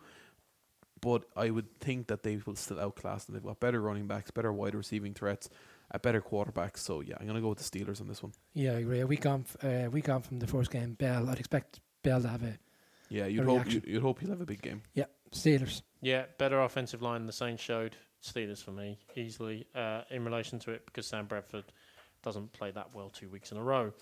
but 1.01 1.25
I 1.37 1.51
would 1.51 1.79
think 1.81 2.07
that 2.09 2.23
they 2.23 2.39
will 2.45 2.57
still 2.57 2.81
outclass 2.81 3.25
them. 3.25 3.35
They've 3.35 3.43
got 3.45 3.61
better 3.61 3.81
running 3.81 4.07
backs, 4.07 4.31
better 4.31 4.53
wide 4.53 4.75
receiving 4.75 5.15
threats, 5.15 5.49
a 5.91 5.99
better 5.99 6.21
quarterback. 6.21 6.79
So 6.79 7.01
yeah, 7.01 7.15
I'm 7.21 7.27
going 7.27 7.37
to 7.37 7.43
go 7.43 7.51
with 7.51 7.59
the 7.59 7.65
Steelers 7.65 8.01
on 8.01 8.09
this 8.09 8.23
one. 8.23 8.33
Yeah, 8.55 8.73
I 8.73 8.79
agree. 8.79 9.01
A 9.01 9.07
week 9.07 9.27
on, 9.27 9.45
f- 9.63 9.87
uh, 9.87 9.91
week 9.91 10.09
on 10.09 10.23
from 10.23 10.39
the 10.39 10.47
first 10.47 10.71
game, 10.71 10.95
Bell. 10.95 11.29
I'd 11.29 11.39
expect 11.39 11.81
Bell 12.03 12.23
to 12.23 12.29
have 12.29 12.43
a 12.43 12.59
Yeah, 13.09 13.27
you'd 13.27 13.45
A 13.45 13.47
hope 13.47 13.71
you'd, 13.71 13.87
you'd 13.87 14.03
hope 14.03 14.21
he'll 14.21 14.31
have 14.31 14.41
a 14.41 14.47
big 14.47 14.63
game. 14.63 14.83
Yeah, 14.95 15.05
Steelers. 15.33 15.83
Yeah, 16.01 16.25
better 16.39 16.61
offensive 16.61 17.03
line 17.03 17.21
than 17.21 17.27
the 17.27 17.33
Saints 17.33 17.63
showed. 17.63 17.97
Steelers 18.23 18.63
for 18.65 18.73
me, 18.73 18.99
easily, 19.15 19.67
uh, 19.75 20.03
in 20.11 20.25
relation 20.25 20.59
to 20.61 20.73
it, 20.73 20.85
because 20.87 21.07
Sam 21.07 21.27
Bradford 21.27 21.65
doesn't 22.27 22.53
play 22.53 22.73
that 22.73 22.89
well 22.93 23.09
two 23.09 23.29
weeks 23.29 23.53
in 23.53 23.57
a 23.57 23.63
row. 23.63 23.93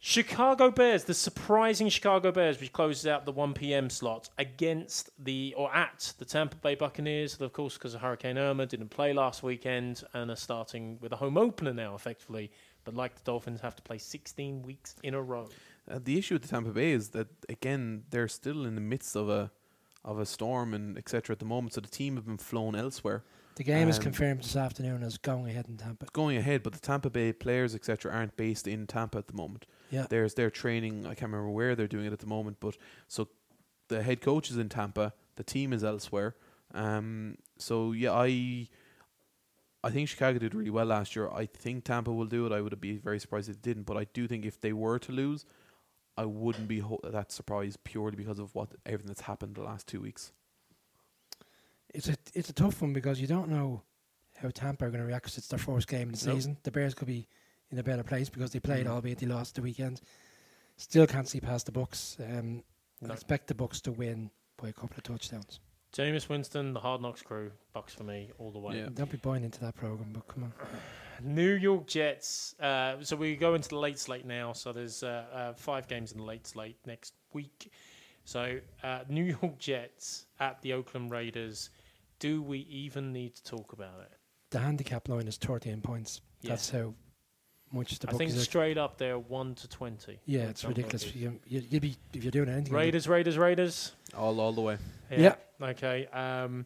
Chicago 0.00 0.70
Bears, 0.70 1.04
the 1.04 1.14
surprising 1.14 1.88
Chicago 1.88 2.32
Bears, 2.32 2.60
which 2.60 2.72
closes 2.72 3.06
out 3.06 3.24
the 3.24 3.30
1 3.30 3.54
p.m. 3.54 3.88
slot 3.88 4.28
against 4.36 5.10
the, 5.24 5.54
or 5.56 5.72
at 5.72 6.12
the 6.18 6.24
Tampa 6.24 6.56
Bay 6.56 6.74
Buccaneers, 6.74 7.40
of 7.40 7.52
course, 7.52 7.74
because 7.74 7.94
of 7.94 8.00
Hurricane 8.00 8.36
Irma, 8.36 8.66
didn't 8.66 8.88
play 8.88 9.12
last 9.12 9.44
weekend 9.44 10.02
and 10.12 10.28
are 10.28 10.36
starting 10.36 10.98
with 11.00 11.12
a 11.12 11.16
home 11.16 11.38
opener 11.38 11.72
now, 11.72 11.94
effectively. 11.94 12.50
But 12.84 12.94
like 12.94 13.14
the 13.14 13.22
Dolphins, 13.22 13.60
have 13.60 13.76
to 13.76 13.82
play 13.82 13.98
16 13.98 14.62
weeks 14.62 14.96
in 15.04 15.14
a 15.14 15.22
row. 15.22 15.48
Uh, 15.88 16.00
the 16.02 16.18
issue 16.18 16.34
with 16.34 16.42
the 16.42 16.48
Tampa 16.48 16.70
Bay 16.70 16.90
is 16.90 17.10
that 17.10 17.28
again 17.48 18.02
they're 18.10 18.28
still 18.28 18.66
in 18.66 18.74
the 18.74 18.80
midst 18.80 19.14
of 19.14 19.28
a 19.28 19.52
of 20.04 20.18
a 20.18 20.26
storm 20.26 20.74
and 20.74 20.98
etc. 20.98 21.32
at 21.32 21.38
the 21.38 21.44
moment, 21.44 21.74
so 21.74 21.80
the 21.80 21.88
team 21.88 22.16
have 22.16 22.26
been 22.26 22.36
flown 22.36 22.74
elsewhere. 22.74 23.22
The 23.56 23.64
game 23.64 23.88
is 23.88 23.98
Um, 23.98 24.02
confirmed 24.02 24.40
this 24.42 24.56
afternoon 24.56 25.02
as 25.04 25.16
going 25.16 25.46
ahead 25.48 25.68
in 25.68 25.76
Tampa. 25.76 26.06
going 26.12 26.36
ahead, 26.36 26.62
but 26.64 26.72
the 26.72 26.80
Tampa 26.80 27.08
Bay 27.08 27.32
players, 27.32 27.74
etc., 27.74 28.10
aren't 28.12 28.36
based 28.36 28.66
in 28.66 28.86
Tampa 28.86 29.18
at 29.18 29.28
the 29.28 29.34
moment. 29.34 29.66
Yeah. 29.90 30.06
There's 30.10 30.34
their 30.34 30.50
training. 30.50 31.06
I 31.06 31.10
can't 31.14 31.30
remember 31.30 31.50
where 31.50 31.76
they're 31.76 31.86
doing 31.86 32.06
it 32.06 32.12
at 32.12 32.18
the 32.18 32.26
moment, 32.26 32.58
but 32.58 32.76
so 33.06 33.28
the 33.88 34.02
head 34.02 34.20
coach 34.20 34.50
is 34.50 34.56
in 34.58 34.68
Tampa. 34.68 35.12
The 35.36 35.44
team 35.44 35.72
is 35.72 35.84
elsewhere. 35.84 36.34
Um. 36.72 37.36
So 37.58 37.92
yeah, 37.92 38.12
I. 38.12 38.68
I 39.84 39.90
think 39.90 40.08
Chicago 40.08 40.38
did 40.38 40.54
really 40.54 40.70
well 40.70 40.86
last 40.86 41.14
year. 41.14 41.28
I 41.30 41.44
think 41.44 41.84
Tampa 41.84 42.10
will 42.10 42.24
do 42.26 42.46
it. 42.46 42.52
I 42.52 42.62
would 42.62 42.80
be 42.80 42.96
very 42.96 43.20
surprised 43.20 43.50
if 43.50 43.60
they 43.60 43.70
didn't. 43.70 43.82
But 43.84 43.98
I 43.98 44.04
do 44.14 44.26
think 44.26 44.46
if 44.46 44.58
they 44.60 44.72
were 44.72 44.98
to 45.00 45.12
lose, 45.12 45.44
I 46.16 46.24
wouldn't 46.24 46.68
be 46.68 46.78
ho- 46.78 47.00
that 47.04 47.30
surprised 47.30 47.84
purely 47.84 48.16
because 48.16 48.38
of 48.38 48.54
what 48.54 48.70
everything 48.86 49.08
that's 49.08 49.20
happened 49.22 49.56
the 49.56 49.62
last 49.62 49.86
two 49.86 50.00
weeks. 50.00 50.32
It's 51.94 52.08
a 52.08 52.16
it's 52.34 52.50
a 52.50 52.52
tough 52.52 52.82
one 52.82 52.92
because 52.92 53.20
you 53.20 53.26
don't 53.26 53.48
know 53.48 53.82
how 54.36 54.50
Tampa 54.50 54.84
are 54.86 54.90
going 54.90 55.00
to 55.00 55.06
react 55.06 55.24
'cause 55.26 55.38
it's 55.38 55.48
their 55.48 55.58
first 55.58 55.86
game 55.88 56.08
in 56.08 56.14
the 56.14 56.26
Nope. 56.26 56.36
season. 56.36 56.56
The 56.64 56.70
Bears 56.70 56.92
could 56.94 57.06
be 57.08 57.28
in 57.70 57.78
a 57.78 57.82
better 57.82 58.02
place 58.02 58.28
because 58.28 58.50
they 58.50 58.60
played, 58.60 58.86
Mm. 58.86 58.90
albeit 58.90 59.18
they 59.18 59.26
lost 59.26 59.54
the 59.54 59.62
weekend. 59.62 60.00
Still 60.76 61.06
can't 61.06 61.28
see 61.28 61.40
past 61.40 61.66
the 61.66 61.72
Bucks. 61.72 62.16
Um, 62.20 62.64
I 63.08 63.12
expect 63.12 63.46
the 63.46 63.54
Bucks 63.54 63.80
to 63.82 63.92
win 63.92 64.30
by 64.56 64.68
a 64.68 64.72
couple 64.72 64.96
of 64.96 65.02
touchdowns. 65.04 65.60
Jameis 65.92 66.28
Winston, 66.28 66.72
the 66.72 66.80
Hard 66.80 67.00
Knocks 67.00 67.22
crew, 67.22 67.52
Bucks 67.72 67.94
for 67.94 68.02
me 68.02 68.32
all 68.38 68.50
the 68.50 68.58
way. 68.58 68.78
Yeah. 68.78 68.88
Don't 68.92 69.10
be 69.10 69.16
buying 69.18 69.44
into 69.44 69.60
that 69.60 69.76
program, 69.76 70.12
but 70.12 70.26
come 70.26 70.42
on. 70.44 70.52
New 71.22 71.52
York 71.52 71.86
Jets. 71.86 72.58
Uh, 72.58 73.00
so 73.04 73.14
we 73.14 73.36
go 73.36 73.54
into 73.54 73.68
the 73.68 73.78
late 73.78 74.00
slate 74.00 74.24
now. 74.26 74.52
So 74.52 74.72
there's 74.72 75.04
uh, 75.04 75.26
uh, 75.32 75.52
five 75.54 75.86
games 75.86 76.10
in 76.10 76.18
the 76.18 76.24
late 76.24 76.46
slate 76.48 76.76
next 76.84 77.14
week. 77.32 77.70
So 78.24 78.58
uh, 78.82 79.04
New 79.08 79.22
York 79.40 79.58
Jets 79.58 80.26
at 80.40 80.60
the 80.62 80.72
Oakland 80.72 81.12
Raiders. 81.12 81.70
Do 82.24 82.40
we 82.40 82.60
even 82.70 83.12
need 83.12 83.34
to 83.34 83.44
talk 83.44 83.74
about 83.74 84.00
it? 84.00 84.10
The 84.48 84.58
handicap 84.58 85.10
line 85.10 85.28
is 85.28 85.36
13 85.36 85.82
points. 85.82 86.22
Yeah. 86.40 86.52
That's 86.52 86.70
how 86.70 86.94
much 87.70 87.98
the 87.98 88.08
I 88.08 88.12
think 88.12 88.30
bookies 88.30 88.40
are. 88.40 88.44
straight 88.46 88.78
up 88.78 88.96
there, 88.96 89.18
one 89.18 89.54
to 89.56 89.68
twenty. 89.68 90.20
Yeah, 90.24 90.44
it's 90.44 90.64
ridiculous. 90.64 91.14
You, 91.14 91.38
you, 91.46 91.62
you'd 91.68 91.82
be 91.82 91.96
if 92.14 92.24
you're 92.24 92.30
doing 92.30 92.48
anything. 92.48 92.72
Raiders, 92.72 93.06
Raiders, 93.06 93.36
Raiders. 93.36 93.92
All 94.16 94.40
all 94.40 94.54
the 94.54 94.62
way. 94.62 94.78
Yeah. 95.10 95.34
Okay. 95.60 96.06
Um, 96.06 96.64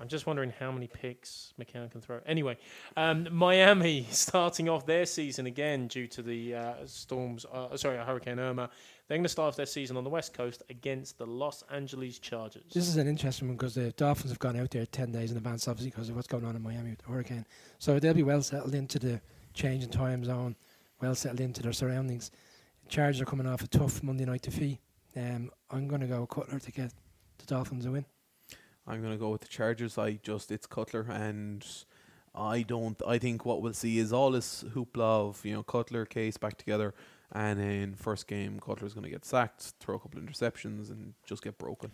I'm 0.00 0.08
just 0.08 0.26
wondering 0.26 0.52
how 0.58 0.70
many 0.70 0.86
picks 0.86 1.54
McCown 1.58 1.90
can 1.90 2.02
throw. 2.02 2.20
Anyway, 2.26 2.58
um, 2.94 3.26
Miami 3.30 4.06
starting 4.10 4.68
off 4.68 4.84
their 4.84 5.06
season 5.06 5.46
again 5.46 5.88
due 5.88 6.08
to 6.08 6.20
the 6.22 6.54
uh, 6.54 6.74
storms. 6.84 7.46
Uh, 7.50 7.74
sorry, 7.78 7.96
Hurricane 7.96 8.38
Irma. 8.38 8.68
They're 9.10 9.18
going 9.18 9.24
to 9.24 9.28
start 9.28 9.48
off 9.48 9.56
their 9.56 9.66
season 9.66 9.96
on 9.96 10.04
the 10.04 10.10
West 10.10 10.34
Coast 10.34 10.62
against 10.70 11.18
the 11.18 11.26
Los 11.26 11.64
Angeles 11.68 12.20
Chargers. 12.20 12.62
This 12.72 12.86
is 12.86 12.96
an 12.96 13.08
interesting 13.08 13.48
one 13.48 13.56
because 13.56 13.74
the 13.74 13.90
Dolphins 13.90 14.30
have 14.30 14.38
gone 14.38 14.56
out 14.56 14.70
there 14.70 14.86
10 14.86 15.10
days 15.10 15.32
in 15.32 15.36
advance, 15.36 15.66
obviously, 15.66 15.90
because 15.90 16.10
of 16.10 16.14
what's 16.14 16.28
going 16.28 16.44
on 16.44 16.54
in 16.54 16.62
Miami 16.62 16.90
with 16.90 17.00
the 17.00 17.06
hurricane. 17.06 17.44
So 17.80 17.98
they'll 17.98 18.14
be 18.14 18.22
well 18.22 18.40
settled 18.40 18.72
into 18.72 19.00
the 19.00 19.20
change 19.52 19.82
in 19.82 19.90
time 19.90 20.24
zone, 20.24 20.54
well 21.00 21.16
settled 21.16 21.40
into 21.40 21.60
their 21.60 21.72
surroundings. 21.72 22.30
Chargers 22.88 23.20
are 23.20 23.24
coming 23.24 23.48
off 23.48 23.62
a 23.62 23.66
tough 23.66 24.00
Monday 24.04 24.26
night 24.26 24.42
defeat. 24.42 24.78
Um, 25.16 25.50
I'm 25.72 25.88
going 25.88 26.02
to 26.02 26.06
go 26.06 26.24
Cutler 26.24 26.60
to 26.60 26.70
get 26.70 26.92
the 27.38 27.46
Dolphins 27.46 27.86
a 27.86 27.90
win. 27.90 28.04
I'm 28.86 29.02
gonna 29.02 29.16
go 29.16 29.30
with 29.30 29.40
the 29.40 29.48
Chargers. 29.48 29.98
I 29.98 30.20
just 30.22 30.52
it's 30.52 30.66
Cutler 30.66 31.06
and 31.10 31.66
I 32.32 32.62
don't 32.62 33.00
I 33.06 33.18
think 33.18 33.44
what 33.44 33.60
we'll 33.60 33.72
see 33.72 33.98
is 33.98 34.12
all 34.12 34.30
this 34.30 34.64
hoopla 34.74 35.28
of, 35.30 35.44
you 35.44 35.52
know, 35.52 35.64
Cutler 35.64 36.06
case 36.06 36.36
back 36.36 36.56
together 36.56 36.94
and 37.32 37.60
in 37.60 37.94
first 37.94 38.26
game 38.26 38.58
Cutler's 38.60 38.94
gonna 38.94 39.10
get 39.10 39.24
sacked, 39.24 39.74
throw 39.80 39.96
a 39.96 39.98
couple 39.98 40.18
of 40.18 40.24
interceptions 40.26 40.90
and 40.90 41.14
just 41.26 41.42
get 41.42 41.58
broken. 41.58 41.90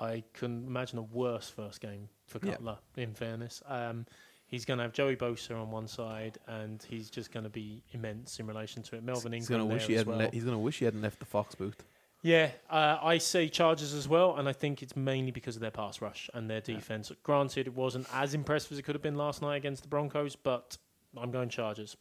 I 0.00 0.24
couldn't 0.32 0.66
imagine 0.66 0.98
a 0.98 1.02
worse 1.02 1.48
first 1.48 1.80
game 1.80 2.08
for 2.26 2.40
Yeah. 2.44 2.52
Cutler. 2.54 2.78
In 2.96 3.14
fairness, 3.14 3.62
um, 3.66 4.06
he's 4.46 4.64
going 4.64 4.78
to 4.78 4.82
have 4.82 4.92
Joey 4.92 5.14
Bosa 5.14 5.52
on 5.60 5.70
one 5.70 5.86
side, 5.86 6.36
and 6.48 6.82
he's 6.82 7.10
just 7.10 7.30
going 7.32 7.44
to 7.44 7.50
be 7.50 7.82
immense 7.92 8.40
in 8.40 8.46
relation 8.48 8.82
to 8.84 8.96
it. 8.96 9.04
Melvin 9.04 9.32
he's 9.32 9.48
Ingram 9.48 9.68
gonna 9.68 9.74
wish 9.74 9.86
he 9.86 9.94
hadn't 9.94 10.08
well. 10.16 10.26
le- 10.26 10.30
he's 10.32 10.44
gonna 10.44 10.58
wish 10.58 10.78
he 10.80 10.84
hadn't 10.84 11.00
left 11.02 11.20
the 11.20 11.24
Fox 11.26 11.54
booth. 11.54 11.84
Yeah, 12.22 12.50
uh, 12.70 12.98
I 13.02 13.18
say 13.18 13.48
Chargers 13.48 13.92
as 13.94 14.08
well, 14.08 14.36
and 14.36 14.48
I 14.48 14.52
think 14.52 14.82
it's 14.82 14.96
mainly 14.96 15.30
because 15.30 15.54
of 15.56 15.60
their 15.60 15.70
pass 15.70 16.00
rush 16.00 16.28
and 16.34 16.48
their 16.50 16.60
defense. 16.60 17.12
Granted, 17.22 17.66
it 17.68 17.74
wasn't 17.74 18.06
as 18.12 18.34
impressive 18.34 18.72
as 18.72 18.78
it 18.78 18.82
could 18.82 18.94
have 18.96 19.02
been 19.02 19.16
last 19.16 19.42
night 19.42 19.56
against 19.56 19.82
the 19.82 19.88
Broncos, 19.88 20.34
but 20.34 20.76
I'm 21.16 21.30
going 21.30 21.50
Chargers. 21.50 21.96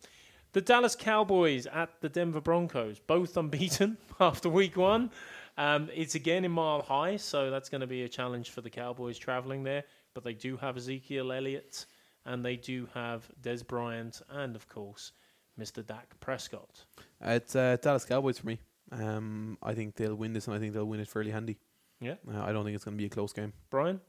The 0.54 0.62
Dallas 0.62 0.95
Cowboys 0.95 1.66
at 1.66 1.99
the 2.01 2.10
Denver 2.10 2.39
Broncos, 2.39 2.99
both 2.99 3.36
unbeaten 3.38 3.97
after 4.20 4.49
week 4.49 4.78
one. 4.78 5.10
Um, 5.58 5.89
it's 5.93 6.14
again 6.14 6.45
in 6.45 6.51
Mile 6.51 6.84
High, 6.84 7.18
so 7.18 7.49
that's 7.49 7.70
going 7.70 7.82
to 7.82 7.88
be 7.88 8.04
a 8.04 8.10
challenge 8.10 8.51
for 8.51 8.62
the 8.62 8.70
Cowboys 8.70 9.18
traveling 9.18 9.64
there. 9.64 9.84
But 10.14 10.24
they 10.24 10.34
do 10.34 10.56
have 10.58 10.78
Ezekiel 10.78 11.32
Elliott, 11.32 11.88
and 12.26 12.45
they 12.45 12.56
do 12.56 12.88
have 12.93 13.28
Dez 13.41 13.66
Bryant, 13.66 14.22
and 14.30 14.56
of 14.56 14.68
course, 14.70 15.12
Mr. 15.60 15.84
Dak 15.84 16.20
Prescott. 16.20 16.86
Uh, 17.26 17.32
it's 17.32 17.56
uh, 17.56 17.78
Dallas 17.82 18.06
Cowboys 18.06 18.38
for 18.38 18.47
me. 18.47 18.60
Um, 18.91 19.58
I 19.64 19.74
think 19.74 19.95
they'll 19.95 20.14
win 20.14 20.34
this, 20.34 20.45
and 20.45 20.56
I 20.56 20.60
think 20.60 20.74
they'll 20.74 20.86
win 20.86 20.99
it 20.99 21.08
fairly 21.08 21.32
handy. 21.32 21.58
Yeah. 21.99 22.16
Uh, 22.32 22.43
I 22.43 22.51
don't 22.51 22.64
think 22.64 22.76
it's 22.76 22.86
going 22.86 22.95
to 22.95 23.01
be 23.01 23.08
a 23.08 23.10
close 23.10 23.34
game. 23.34 23.54
Brian? 23.72 23.99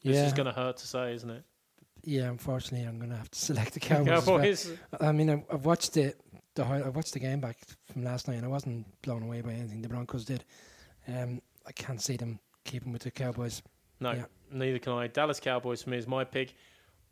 yeah. 0.00 0.12
This 0.12 0.28
is 0.28 0.32
going 0.32 0.46
to 0.46 0.52
hurt 0.52 0.78
to 0.78 0.86
say, 0.86 1.12
isn't 1.12 1.28
it? 1.28 1.44
Yeah. 2.04 2.28
Unfortunately, 2.28 2.86
I'm 2.86 2.98
going 2.98 3.10
to 3.10 3.16
have 3.16 3.30
to 3.30 3.38
select 3.48 3.74
the 3.74 3.80
Cowboys. 3.80 4.66
as 4.66 4.78
well. 5.00 5.08
I 5.08 5.12
mean, 5.12 5.30
I, 5.30 5.44
I've 5.52 5.64
watched 5.64 5.96
it. 5.96 6.20
The 6.54 6.64
hi- 6.64 6.80
I 6.80 6.88
watched 6.90 7.14
the 7.14 7.18
game 7.20 7.40
back 7.40 7.56
from 7.92 8.04
last 8.04 8.28
night, 8.28 8.34
and 8.36 8.44
I 8.44 8.48
wasn't 8.48 8.86
blown 9.02 9.22
away 9.22 9.40
by 9.40 9.52
anything 9.52 9.80
the 9.82 9.88
Broncos 9.88 10.24
did. 10.24 10.44
Um, 11.08 11.40
I 11.66 11.72
can't 11.72 12.00
see 12.00 12.16
them 12.16 12.38
keeping 12.64 12.92
with 12.92 13.02
the 13.02 13.10
Cowboys. 13.10 13.62
No, 14.00 14.12
Yeah. 14.12 14.24
neither 14.50 14.78
can 14.78 14.92
I. 14.92 15.06
Dallas 15.06 15.40
Cowboys 15.40 15.82
for 15.82 15.90
me 15.90 15.96
is 15.96 16.06
my 16.06 16.24
pick. 16.24 16.54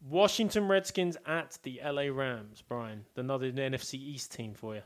Washington 0.08 0.66
Redskins 0.68 1.16
at 1.26 1.58
the 1.62 1.80
LA 1.84 2.04
Rams. 2.04 2.62
Brian, 2.66 3.04
another 3.16 3.50
NFC 3.52 3.94
East 3.94 4.32
team 4.32 4.54
for 4.54 4.74
you. 4.74 4.82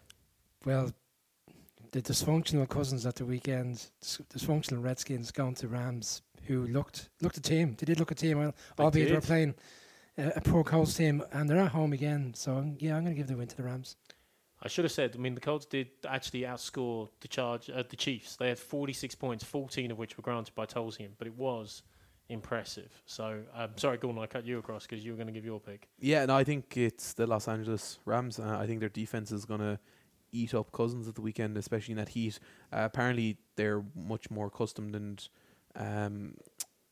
Well, 0.64 0.92
the 1.92 2.02
dysfunctional 2.02 2.68
cousins 2.68 3.06
at 3.06 3.16
the 3.16 3.24
weekend, 3.24 3.86
dysfunctional 4.02 4.82
Redskins 4.82 5.30
going 5.30 5.54
to 5.56 5.68
Rams, 5.68 6.22
who 6.46 6.66
looked 6.66 7.10
looked 7.20 7.36
a 7.36 7.40
team. 7.40 7.76
They 7.78 7.86
did 7.86 7.98
look 8.00 8.10
a 8.10 8.14
team, 8.14 8.38
well, 8.38 8.54
albeit 8.78 9.08
they 9.08 9.14
were 9.14 9.20
playing 9.20 9.54
uh, 10.18 10.30
a 10.36 10.40
poor 10.40 10.64
Colts 10.64 10.94
team, 10.94 11.22
and 11.32 11.48
they're 11.48 11.58
at 11.58 11.72
home 11.72 11.92
again. 11.92 12.34
So 12.34 12.74
yeah, 12.78 12.96
I'm 12.96 13.04
going 13.04 13.14
to 13.14 13.18
give 13.18 13.28
the 13.28 13.36
win 13.36 13.48
to 13.48 13.56
the 13.56 13.62
Rams. 13.62 13.96
I 14.62 14.68
should 14.68 14.84
have 14.84 14.92
said. 14.92 15.12
I 15.14 15.18
mean, 15.18 15.34
the 15.34 15.40
Colts 15.40 15.66
did 15.66 15.88
actually 16.08 16.42
outscore 16.42 17.10
the 17.20 17.28
charge 17.28 17.68
uh, 17.68 17.82
the 17.88 17.96
Chiefs. 17.96 18.36
They 18.36 18.48
had 18.48 18.58
46 18.58 19.14
points, 19.16 19.44
14 19.44 19.90
of 19.90 19.98
which 19.98 20.16
were 20.16 20.22
granted 20.22 20.54
by 20.54 20.64
Tolzien, 20.66 21.10
but 21.18 21.26
it 21.26 21.34
was 21.34 21.82
impressive. 22.30 22.90
So, 23.04 23.42
um, 23.54 23.70
sorry, 23.76 23.98
Gordon, 23.98 24.22
I 24.22 24.26
cut 24.26 24.46
you 24.46 24.58
across 24.58 24.86
because 24.86 25.04
you 25.04 25.12
were 25.12 25.16
going 25.16 25.26
to 25.26 25.32
give 25.32 25.44
your 25.44 25.60
pick. 25.60 25.88
Yeah, 25.98 26.24
no, 26.24 26.36
I 26.36 26.44
think 26.44 26.76
it's 26.76 27.12
the 27.12 27.26
Los 27.26 27.46
Angeles 27.46 27.98
Rams. 28.06 28.38
Uh, 28.38 28.56
I 28.58 28.66
think 28.66 28.80
their 28.80 28.88
defense 28.88 29.30
is 29.32 29.44
going 29.44 29.60
to 29.60 29.78
eat 30.32 30.54
up 30.54 30.72
Cousins 30.72 31.06
at 31.08 31.14
the 31.14 31.20
weekend, 31.20 31.58
especially 31.58 31.92
in 31.92 31.98
that 31.98 32.08
heat. 32.08 32.38
Uh, 32.72 32.80
apparently, 32.84 33.36
they're 33.56 33.84
much 33.94 34.30
more 34.30 34.46
accustomed 34.46 34.96
and 34.96 35.28
um, 35.76 36.34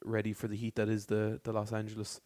ready 0.04 0.32
for 0.32 0.48
the 0.48 0.56
heat 0.56 0.74
that 0.76 0.88
is 0.88 1.06
the 1.06 1.40
the 1.44 1.52
Los 1.52 1.72
Angeles 1.72 2.20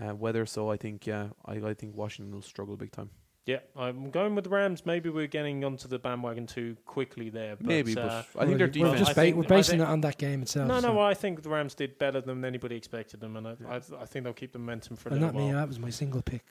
uh, 0.00 0.14
weather. 0.14 0.46
So 0.46 0.70
I 0.70 0.76
think, 0.76 1.06
yeah, 1.06 1.28
I, 1.44 1.54
I 1.54 1.74
think 1.74 1.94
Washington 1.96 2.32
will 2.34 2.42
struggle 2.42 2.76
big 2.76 2.92
time. 2.92 3.10
Yeah, 3.44 3.58
I'm 3.76 4.10
going 4.10 4.36
with 4.36 4.44
the 4.44 4.50
Rams. 4.50 4.86
Maybe 4.86 5.10
we're 5.10 5.26
getting 5.26 5.64
onto 5.64 5.88
the 5.88 5.98
bandwagon 5.98 6.46
too 6.46 6.76
quickly 6.86 7.28
there. 7.28 7.56
But, 7.56 7.66
Maybe, 7.66 7.92
but 7.92 8.04
uh, 8.04 8.22
I 8.38 8.46
think 8.46 8.58
their 8.58 8.68
we're 8.68 8.72
defense. 8.72 8.98
just 9.00 9.10
ba- 9.16 9.20
think- 9.20 9.36
we're 9.36 9.42
basing 9.42 9.78
think- 9.78 9.88
it 9.88 9.92
on 9.92 10.00
that 10.02 10.16
game 10.16 10.42
itself. 10.42 10.68
no, 10.68 10.80
so. 10.80 10.92
no, 10.92 11.00
I 11.00 11.14
think 11.14 11.42
the 11.42 11.48
Rams 11.48 11.74
did 11.74 11.98
better 11.98 12.20
than 12.20 12.44
anybody 12.44 12.76
expected 12.76 13.18
them, 13.18 13.36
and 13.36 13.48
I, 13.48 13.56
I, 13.68 13.76
I 13.76 14.06
think 14.06 14.22
they'll 14.24 14.32
keep 14.32 14.52
the 14.52 14.60
momentum 14.60 14.96
for 14.96 15.08
a 15.08 15.12
Well, 15.12 15.20
little 15.22 15.40
not 15.40 15.46
me. 15.48 15.52
That 15.54 15.66
was 15.66 15.80
my 15.80 15.90
single 15.90 16.22
pick. 16.22 16.44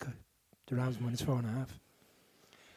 The 0.67 0.75
Rams 0.75 0.99
minus 0.99 1.21
four 1.21 1.35
and 1.37 1.45
a 1.45 1.51
half. 1.51 1.79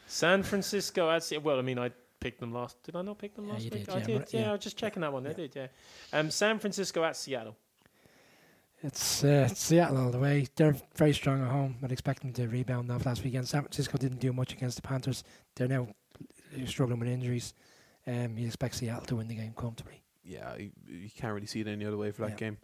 San 0.07 0.43
Francisco 0.43 1.09
at 1.09 1.23
Se- 1.23 1.39
well, 1.39 1.59
I 1.59 1.61
mean, 1.61 1.77
I 1.79 1.91
picked 2.21 2.39
them 2.39 2.53
last. 2.53 2.81
Did 2.83 2.95
I 2.95 3.01
not 3.01 3.17
pick 3.17 3.35
them 3.35 3.47
Yeah, 3.47 3.53
last 3.53 3.63
you 3.65 3.71
week? 3.71 3.85
did, 3.85 3.95
I 3.95 3.99
did. 3.99 4.25
Yeah, 4.31 4.39
yeah. 4.41 4.49
I 4.49 4.51
was 4.53 4.61
just 4.61 4.77
checking 4.77 5.01
that 5.01 5.11
one. 5.11 5.25
I 5.25 5.31
Yeah. 5.31 5.35
did. 5.35 5.55
Yeah. 5.55 5.67
Um, 6.13 6.31
San 6.31 6.59
Francisco 6.59 7.03
at 7.03 7.17
Seattle. 7.17 7.57
It's 8.85 9.23
uh, 9.23 9.47
Seattle 9.47 9.97
all 9.97 10.11
the 10.11 10.19
way. 10.19 10.47
They're 10.55 10.75
very 10.95 11.13
strong 11.13 11.41
at 11.43 11.49
home. 11.49 11.75
I'd 11.83 11.91
expect 11.91 12.21
them 12.21 12.33
to 12.33 12.47
rebound 12.47 12.91
off 12.91 13.05
last 13.05 13.23
weekend. 13.23 13.47
San 13.47 13.61
Francisco 13.61 13.97
didn't 13.97 14.19
do 14.19 14.31
much 14.31 14.53
against 14.53 14.75
the 14.75 14.81
Panthers. 14.83 15.23
They're 15.55 15.67
now 15.67 15.87
struggling 16.65 16.99
with 16.99 17.09
injuries. 17.09 17.53
Um, 18.07 18.37
you 18.37 18.45
expect 18.45 18.75
Seattle 18.75 19.05
to 19.07 19.15
win 19.15 19.27
the 19.27 19.35
game 19.35 19.53
comfortably. 19.57 20.01
yeah, 20.23 20.55
you, 20.55 20.71
you 20.87 21.09
can't 21.17 21.33
really 21.33 21.47
see 21.47 21.61
it 21.61 21.67
any 21.67 21.85
other 21.85 21.97
way 21.97 22.11
for 22.11 22.21
that 22.23 22.31
Yeah. 22.31 22.35
game. 22.35 22.57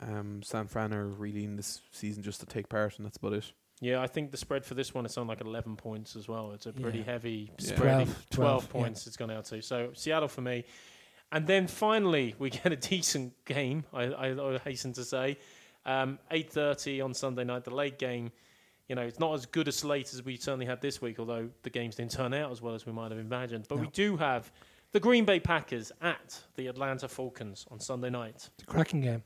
Um, 0.00 0.42
San 0.42 0.66
Fran 0.66 0.92
are 0.94 1.06
really 1.06 1.44
in 1.44 1.56
this 1.56 1.80
season 1.92 2.22
just 2.22 2.40
to 2.40 2.46
take 2.46 2.68
part, 2.68 2.96
and 2.98 3.06
that's 3.06 3.16
about 3.16 3.32
it. 3.34 3.52
Yeah, 3.80 4.00
I 4.00 4.06
think 4.06 4.30
the 4.30 4.36
spread 4.36 4.64
for 4.64 4.74
this 4.74 4.94
one 4.94 5.04
is 5.06 5.16
on 5.18 5.26
like 5.26 5.40
11 5.40 5.76
points 5.76 6.14
as 6.16 6.28
well. 6.28 6.52
It's 6.52 6.66
a 6.66 6.72
pretty 6.72 6.98
Yeah. 6.98 7.04
heavy 7.04 7.50
spread. 7.58 8.06
12, 8.06 8.06
12, 8.06 8.28
12, 8.30 8.62
yeah. 8.64 8.70
points 8.70 9.06
it's 9.06 9.16
gone 9.16 9.30
out 9.32 9.44
to. 9.46 9.60
So 9.62 9.90
Seattle 9.94 10.28
for 10.28 10.40
me. 10.40 10.64
And 11.32 11.46
then 11.46 11.66
finally, 11.66 12.34
we 12.38 12.50
get 12.62 12.70
a 12.72 12.76
decent 12.76 13.32
game, 13.44 13.84
I, 13.92 14.04
I, 14.04 14.54
I 14.54 14.58
hasten 14.58 14.92
to 14.94 15.04
say. 15.04 15.36
Um, 15.86 16.18
8.30 16.30 17.04
on 17.04 17.14
Sunday 17.14 17.44
night, 17.44 17.64
the 17.64 17.74
late 17.74 17.98
game. 17.98 18.30
You 18.88 18.94
know, 18.94 19.02
it's 19.02 19.18
not 19.18 19.32
as 19.34 19.46
good 19.46 19.66
a 19.68 19.72
slate 19.72 20.12
as 20.12 20.22
we 20.24 20.36
certainly 20.36 20.66
had 20.66 20.80
this 20.82 21.00
week, 21.00 21.18
although 21.18 21.48
the 21.62 21.70
games 21.70 21.96
didn't 21.96 22.10
turn 22.12 22.34
out 22.34 22.50
as 22.52 22.60
well 22.60 22.74
as 22.74 22.84
we 22.84 22.92
might 22.92 23.10
have 23.10 23.20
imagined. 23.20 23.66
But 23.68 23.78
we 23.78 23.86
do 23.88 24.16
have 24.18 24.52
the 24.92 25.00
Green 25.00 25.24
Bay 25.24 25.40
Packers 25.40 25.90
at 26.02 26.38
the 26.56 26.66
Atlanta 26.66 27.08
Falcons 27.08 27.66
on 27.70 27.80
Sunday 27.80 28.10
night. 28.10 28.50
It's 28.54 28.62
a 28.62 28.66
cracking 28.66 29.00
game. 29.00 29.22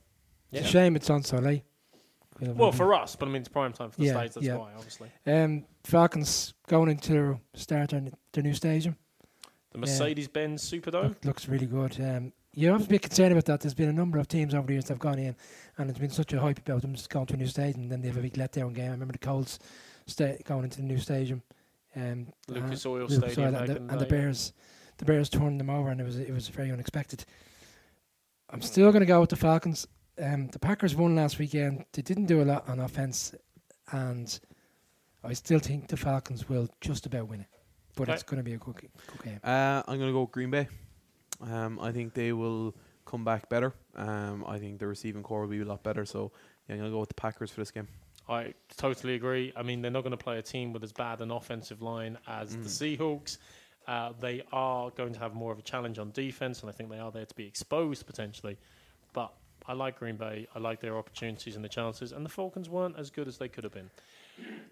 It's 0.53 0.63
Yeah. 0.63 0.69
a 0.69 0.71
shame 0.71 0.95
it's 0.97 1.11
on 1.11 1.25
so 1.25 1.39
late. 1.39 1.65
We'll- 2.41 2.71
for 2.71 2.95
us, 2.95 3.17
but 3.17 3.27
I 3.27 3.33
mean, 3.33 3.41
it's 3.41 3.49
prime 3.49 3.73
time 3.73 3.91
for 3.91 3.99
the 3.99 4.07
Yeah, 4.07 4.13
States, 4.19 4.35
that's 4.37 4.47
yeah. 4.47 4.57
why, 4.57 4.73
obviously. 4.77 5.11
um, 5.27 5.65
Falcons 5.83 6.55
going 6.69 6.89
into 6.91 7.13
their 7.13 7.41
start 7.55 7.91
their, 7.91 8.05
their 8.33 8.45
new 8.45 8.55
stadium. 8.55 8.97
The 9.73 9.79
Mercedes 9.79 10.29
Benz 10.29 10.63
Superdome. 10.71 11.09
Look, 11.09 11.25
looks 11.25 11.49
really 11.49 11.67
good. 11.67 12.01
Um, 12.01 12.33
you 12.59 12.73
have 12.73 12.83
to 12.83 12.89
be 12.89 12.99
concerned 12.99 13.33
about 13.33 13.45
that. 13.47 13.61
There's 13.61 13.75
been 13.75 13.89
a 13.89 13.93
number 13.93 14.19
of 14.19 14.27
teams 14.29 14.55
over 14.55 14.67
the 14.67 14.73
years 14.75 14.85
that 14.87 14.95
have 14.95 14.99
gone 14.99 15.19
in, 15.19 15.37
and 15.77 15.89
it's 15.89 15.99
been 15.99 16.11
such 16.11 16.33
a 16.33 16.41
hype 16.41 16.59
about 16.59 16.83
them 16.83 16.95
just 16.95 17.09
going 17.11 17.27
to 17.27 17.35
a 17.35 17.37
new 17.37 17.47
stadium, 17.47 17.83
and 17.83 17.93
then 17.93 18.01
they 18.01 18.09
have 18.09 18.17
a 18.17 18.21
big 18.23 18.35
letdown 18.35 18.75
game. 18.75 18.89
I 18.89 18.93
remember 18.93 19.13
the 19.13 19.19
Colts 19.19 19.59
sta- 20.07 20.39
going 20.45 20.65
into 20.65 20.79
the 20.79 20.87
new 20.87 20.99
stadium. 20.99 21.43
Um, 21.95 22.27
Lucas 22.49 22.85
uh, 22.85 22.91
Oil 22.91 23.07
Lucas 23.07 23.33
Stadium. 23.33 23.55
Oil 23.55 23.61
and, 23.61 23.69
the, 23.69 23.77
and 23.77 24.01
the. 24.01 24.07
Bears, 24.07 24.53
the 24.99 25.05
Bears 25.05 25.29
turned 25.29 25.61
them 25.61 25.71
over, 25.71 25.89
and 25.91 26.01
it 26.01 26.05
was 26.05 26.19
it 26.19 26.33
was 26.33 26.49
very 26.49 26.71
unexpected. 26.73 27.25
I'm 28.51 28.63
still 28.63 28.91
going 28.93 29.01
to 29.01 29.07
go 29.07 29.21
with 29.21 29.31
the 29.31 29.37
Falcons. 29.37 29.87
Um, 30.21 30.49
the 30.49 30.59
Packers 30.59 30.97
won 30.97 31.15
last 31.15 31.39
weekend. 31.39 31.85
They 31.93 32.03
didn't 32.03 32.27
do 32.27 32.43
a 32.43 32.45
lot 32.45 32.69
on 32.69 32.81
offense, 32.81 33.35
and 33.93 34.39
I 35.23 35.33
still 35.33 35.59
think 35.61 35.89
the 35.89 35.97
Falcons 35.97 36.49
will 36.49 36.69
just 36.81 37.07
about 37.07 37.29
win 37.29 37.41
it. 37.41 37.47
But 37.95 38.05
Okay. 38.05 38.15
it's 38.15 38.23
going 38.23 38.39
to 38.39 38.45
be 38.45 38.55
a 38.55 38.59
good, 38.59 38.81
g- 38.81 38.89
good 39.07 39.23
game. 39.25 39.41
Uh, 39.45 39.83
I'm 39.87 39.99
going 39.99 40.09
to 40.09 40.13
go 40.13 40.23
with 40.23 40.31
Green 40.33 40.51
Bay. 40.51 40.69
Um, 41.41 41.79
I 41.81 41.93
think 41.93 42.15
they 42.15 42.33
will 42.33 42.75
come 43.07 43.25
back 43.25 43.49
better. 43.49 43.73
Um, 43.97 44.45
I 44.47 44.59
think 44.59 44.79
the 44.79 44.87
receiving 44.87 45.23
core 45.23 45.43
will 45.43 45.49
be 45.49 45.61
a 45.61 45.65
lot 45.65 45.83
better. 45.83 46.05
So 46.05 46.33
yeah, 46.69 46.75
I'm 46.75 46.81
going 46.81 46.91
to 46.91 46.95
go 46.95 47.01
with 47.01 47.09
the 47.09 47.15
Packers 47.15 47.51
for 47.51 47.61
this 47.61 47.71
game. 47.71 47.89
I 48.29 48.53
totally 48.77 49.15
agree. 49.15 49.53
I 49.57 49.63
mean, 49.63 49.81
they're 49.81 49.91
not 49.91 50.03
going 50.03 50.11
to 50.11 50.23
play 50.23 50.39
a 50.39 50.43
team 50.43 50.73
with 50.73 50.85
as 50.85 50.93
bad 50.93 51.23
an 51.23 51.31
offensive 51.31 51.81
line 51.81 52.19
as 52.27 52.55
the 52.55 52.69
Seahawks. 52.69 53.39
Uh, 53.87 54.13
they 54.21 54.43
are 54.53 54.91
going 54.91 55.15
to 55.15 55.19
have 55.19 55.35
more 55.35 55.51
of 55.51 55.59
a 55.59 55.63
challenge 55.63 55.99
on 55.99 56.11
defense, 56.11 56.61
and 56.61 56.69
I 56.69 56.73
think 56.73 56.91
they 56.91 56.99
are 56.99 57.11
there 57.11 57.25
to 57.25 57.35
be 57.35 57.47
exposed 57.47 58.07
potentially. 58.07 58.59
But 59.15 59.33
I 59.67 59.73
like 59.73 59.99
Green 59.99 60.17
Bay. 60.17 60.47
I 60.55 60.59
like 60.59 60.81
their 60.81 60.99
opportunities 60.99 61.57
and 61.57 61.65
the 61.65 61.71
chances, 61.71 62.13
and 62.13 62.23
the 62.23 62.29
Falcons 62.29 62.69
weren't 62.69 62.99
as 62.99 63.09
good 63.09 63.29
as 63.29 63.39
they 63.39 63.49
could 63.49 63.65
have 63.65 63.73
been. 63.73 63.91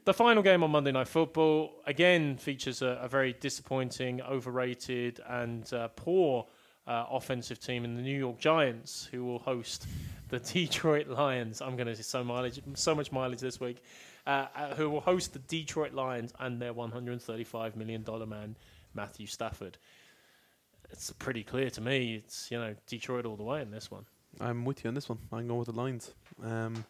The 0.05 0.13
final 0.13 0.43
game 0.43 0.63
on 0.63 0.71
Monday 0.71 0.93
Night 0.93 1.09
Football 1.09 1.73
again 1.87 2.37
features 2.37 2.83
a, 2.83 3.01
a 3.03 3.09
very 3.09 3.33
disappointing, 3.33 4.21
overrated, 4.21 5.21
and 5.27 5.71
uh, 5.73 5.89
poor 5.89 6.47
uh, 6.87 7.07
offensive 7.11 7.59
team 7.59 7.85
in 7.85 7.95
the 7.97 8.03
New 8.03 8.19
York 8.19 8.39
Giants, 8.39 9.09
who 9.11 9.25
will 9.25 9.39
host 9.41 9.87
the 10.29 10.39
Detroit 10.53 11.09
Lions. 11.09 11.61
I'm 11.61 11.77
going 11.77 11.87
to 11.89 11.97
say 11.97 12.03
so 12.03 12.23
mileage, 12.25 12.61
so 12.75 12.95
much 12.95 13.11
mileage 13.13 13.41
this 13.41 13.61
week. 13.61 13.83
Uh, 14.27 14.47
uh, 14.57 14.75
who 14.75 14.91
will 14.91 15.01
host 15.01 15.33
the 15.33 15.39
Detroit 15.39 15.93
Lions 15.93 16.33
and 16.41 16.61
their 16.61 16.73
135 16.73 17.77
million 17.77 18.03
dollar 18.03 18.27
man 18.27 18.57
Matthew 18.95 19.27
Stafford. 19.27 19.79
It's 20.91 21.13
pretty 21.13 21.43
clear 21.45 21.71
to 21.71 21.81
me. 21.81 22.17
It's 22.17 22.51
you 22.51 22.59
know 22.59 22.75
Detroit 22.87 23.25
all 23.27 23.37
the 23.37 23.45
way 23.45 23.63
in 23.63 23.71
this 23.71 23.91
one. 23.91 24.05
I'm 24.41 24.65
with 24.65 24.85
you 24.85 24.89
on 24.89 24.95
this 24.95 25.09
one. 25.09 25.19
I'm 25.33 25.47
going 25.47 25.59
with 25.61 25.69
the 25.69 25.75
Lions. 25.81 26.13
Um, 26.43 26.85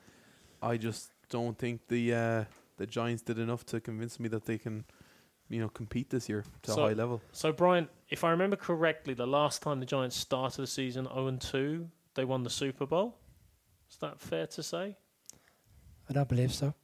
I 0.63 0.77
just 0.79 1.11
don't 1.29 1.59
think 1.59 1.87
the 1.89 2.15
uh, 2.15 2.45
the 2.79 2.87
Giants 2.87 3.23
did 3.23 3.39
enough 3.39 3.65
to 3.67 3.81
convince 3.81 4.19
me 4.19 4.29
that 4.31 4.47
they 4.47 4.57
can, 4.59 4.85
you 5.49 5.61
know, 5.61 5.69
compete 5.69 6.09
this 6.11 6.29
year 6.29 6.43
to 6.63 6.73
So- 6.73 6.85
a 6.85 6.89
high 6.89 6.93
level. 6.95 7.21
So 7.33 7.53
Brian, 7.53 7.89
if 8.09 8.25
I 8.25 8.31
remember 8.31 8.57
correctly, 8.57 9.15
the 9.15 9.27
last 9.27 9.63
time 9.63 9.81
the 9.81 9.87
Giants 9.87 10.17
started 10.17 10.63
the 10.63 10.67
season 10.67 11.05
0 11.07 11.27
and 11.27 11.41
2, 11.41 11.89
they 12.15 12.25
won 12.25 12.43
the 12.43 12.51
Super 12.51 12.87
Bowl. 12.87 13.19
Is 13.91 13.97
that 13.99 14.21
fair 14.21 14.47
to 14.49 14.63
say? 14.63 14.97
I 16.09 16.13
don't 16.13 16.29
believe 16.29 16.53
so. 16.55 16.75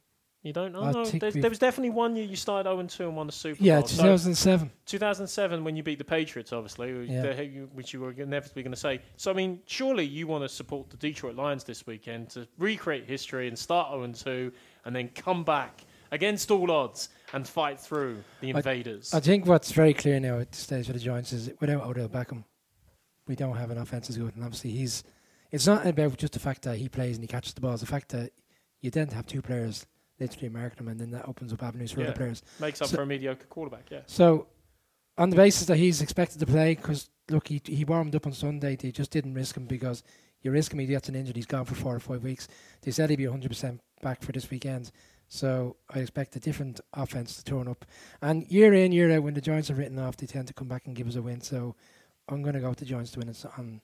You 0.41 0.51
don't 0.51 0.73
know? 0.73 0.81
Oh, 0.81 0.91
no, 0.91 1.05
there, 1.05 1.49
was 1.49 1.57
definitely 1.57 1.91
one 1.91 2.17
year 2.17 2.25
you 2.25 2.35
started 2.35 2.67
0 2.67 2.79
and 2.79 2.89
2 2.89 3.07
and 3.07 3.15
won 3.15 3.27
the 3.27 3.31
Super 3.33 3.63
Yeah, 3.63 3.79
Bowl. 3.79 3.87
So 3.87 3.95
2007. 4.03 4.69
2007 4.85 5.63
when 5.63 5.77
you 5.77 5.83
beat 5.83 5.99
the 5.99 6.03
Patriots, 6.03 6.51
obviously, 6.51 7.05
Yeah. 7.09 7.21
the- 7.21 7.67
which 7.73 7.93
you 7.93 8.01
were 8.01 8.11
inevitably 8.11 8.61
going 8.61 8.73
to 8.73 8.79
say. 8.79 8.99
So, 9.15 9.31
I 9.31 9.33
mean, 9.33 9.61
surely 9.65 10.05
you 10.05 10.27
want 10.27 10.43
to 10.43 10.49
support 10.49 10.89
the 10.89 10.97
Detroit 10.97 11.35
Lions 11.35 11.63
this 11.63 11.87
weekend 11.87 12.29
to 12.31 12.45
recreate 12.57 13.05
history 13.05 13.47
and 13.47 13.57
start 13.57 13.91
0 13.91 14.03
and 14.03 14.13
2 14.13 14.51
and 14.83 14.93
then 14.93 15.07
come 15.15 15.45
back 15.45 15.85
against 16.11 16.51
all 16.51 16.69
odds 16.71 17.07
and 17.33 17.47
fight 17.47 17.79
through 17.79 18.23
the 18.41 18.51
invaders. 18.51 19.13
I 19.13 19.19
think 19.19 19.45
what's 19.45 19.71
very 19.71 19.93
clear 19.93 20.19
now 20.19 20.39
at 20.39 20.51
this 20.51 20.61
stage 20.61 20.87
for 20.87 20.93
the 20.93 20.99
Giants 20.99 21.33
is 21.33 21.51
without 21.59 21.83
Odell 21.83 22.07
Beckham, 22.07 22.43
we 23.27 23.35
don't 23.35 23.57
have 23.57 23.71
an 23.71 23.77
offense 23.77 24.09
as 24.09 24.17
good. 24.17 24.35
And 24.35 24.43
obviously, 24.43 24.71
he's. 24.71 25.03
It's 25.51 25.67
not 25.67 25.85
about 25.85 26.17
just 26.17 26.33
the 26.33 26.39
fact 26.39 26.63
that 26.63 26.77
he 26.77 26.89
plays 26.89 27.15
and 27.15 27.23
he 27.23 27.27
catches 27.27 27.53
the 27.53 27.61
ball. 27.61 27.73
It's 27.73 27.81
the 27.81 27.87
fact 27.87 28.09
that 28.09 28.31
you 28.81 28.89
then 28.89 29.09
have 29.09 29.27
two 29.27 29.41
players 29.41 29.85
literally 30.19 30.49
marking 30.49 30.79
him, 30.79 30.87
and 30.87 30.99
then 30.99 31.11
that 31.11 31.27
opens 31.27 31.53
up 31.53 31.61
avenues 31.61 31.91
for 31.91 32.01
Yeah. 32.01 32.07
other 32.07 32.15
players. 32.15 32.41
Makes 32.59 32.81
up 32.81 32.87
So- 32.87 32.95
for 32.97 33.03
a 33.03 33.05
mediocre 33.05 33.45
quarterback. 33.47 33.89
Yeah. 33.91 34.01
So, 34.07 34.47
on 35.17 35.29
the 35.29 35.35
basis 35.35 35.67
that 35.67 35.77
he's 35.77 36.01
expected 36.01 36.39
to 36.39 36.45
play, 36.47 36.75
because 36.75 37.09
look, 37.29 37.47
he 37.47 37.61
he 37.65 37.85
warmed 37.85 38.15
up 38.15 38.25
on 38.25 38.33
Sunday, 38.33 38.75
they 38.75 38.91
just 38.91 39.11
didn't 39.11 39.33
risk 39.35 39.55
him 39.55 39.65
because 39.65 40.03
you 40.41 40.51
risk 40.51 40.73
him, 40.73 40.79
he 40.79 40.85
gets 40.87 41.07
an 41.07 41.15
injury, 41.15 41.33
he's 41.35 41.45
gone 41.45 41.65
for 41.65 41.75
four 41.75 41.95
or 41.95 41.99
five 41.99 42.23
weeks. 42.23 42.47
They 42.81 42.91
said 42.91 43.09
he'd 43.09 43.15
be 43.17 43.25
100% 43.27 43.79
back 44.01 44.21
for 44.21 44.31
this 44.33 44.49
weekend. 44.49 44.91
So 45.27 45.77
I 45.89 45.99
expect 45.99 46.35
a 46.35 46.39
different 46.39 46.79
offense 46.93 47.35
to 47.37 47.43
turn 47.43 47.67
up. 47.67 47.85
And 48.21 48.45
year 48.51 48.73
in, 48.73 48.91
year 48.91 49.11
out, 49.15 49.23
when 49.23 49.33
the 49.33 49.41
Giants 49.41 49.69
are 49.71 49.75
written 49.75 49.97
off, 49.99 50.17
they 50.17 50.27
tend 50.27 50.47
to 50.47 50.53
come 50.53 50.67
back 50.67 50.85
and 50.85 50.95
give 50.95 51.07
us 51.07 51.15
a 51.15 51.21
win. 51.21 51.41
So 51.41 51.75
I'm 52.29 52.41
going 52.43 52.53
to 52.53 52.59
go 52.61 52.69
with 52.69 52.79
the 52.79 52.85
Giants 52.85 53.11
to 53.11 53.19
win 53.19 53.29
it 53.29 53.43
on 53.57 53.81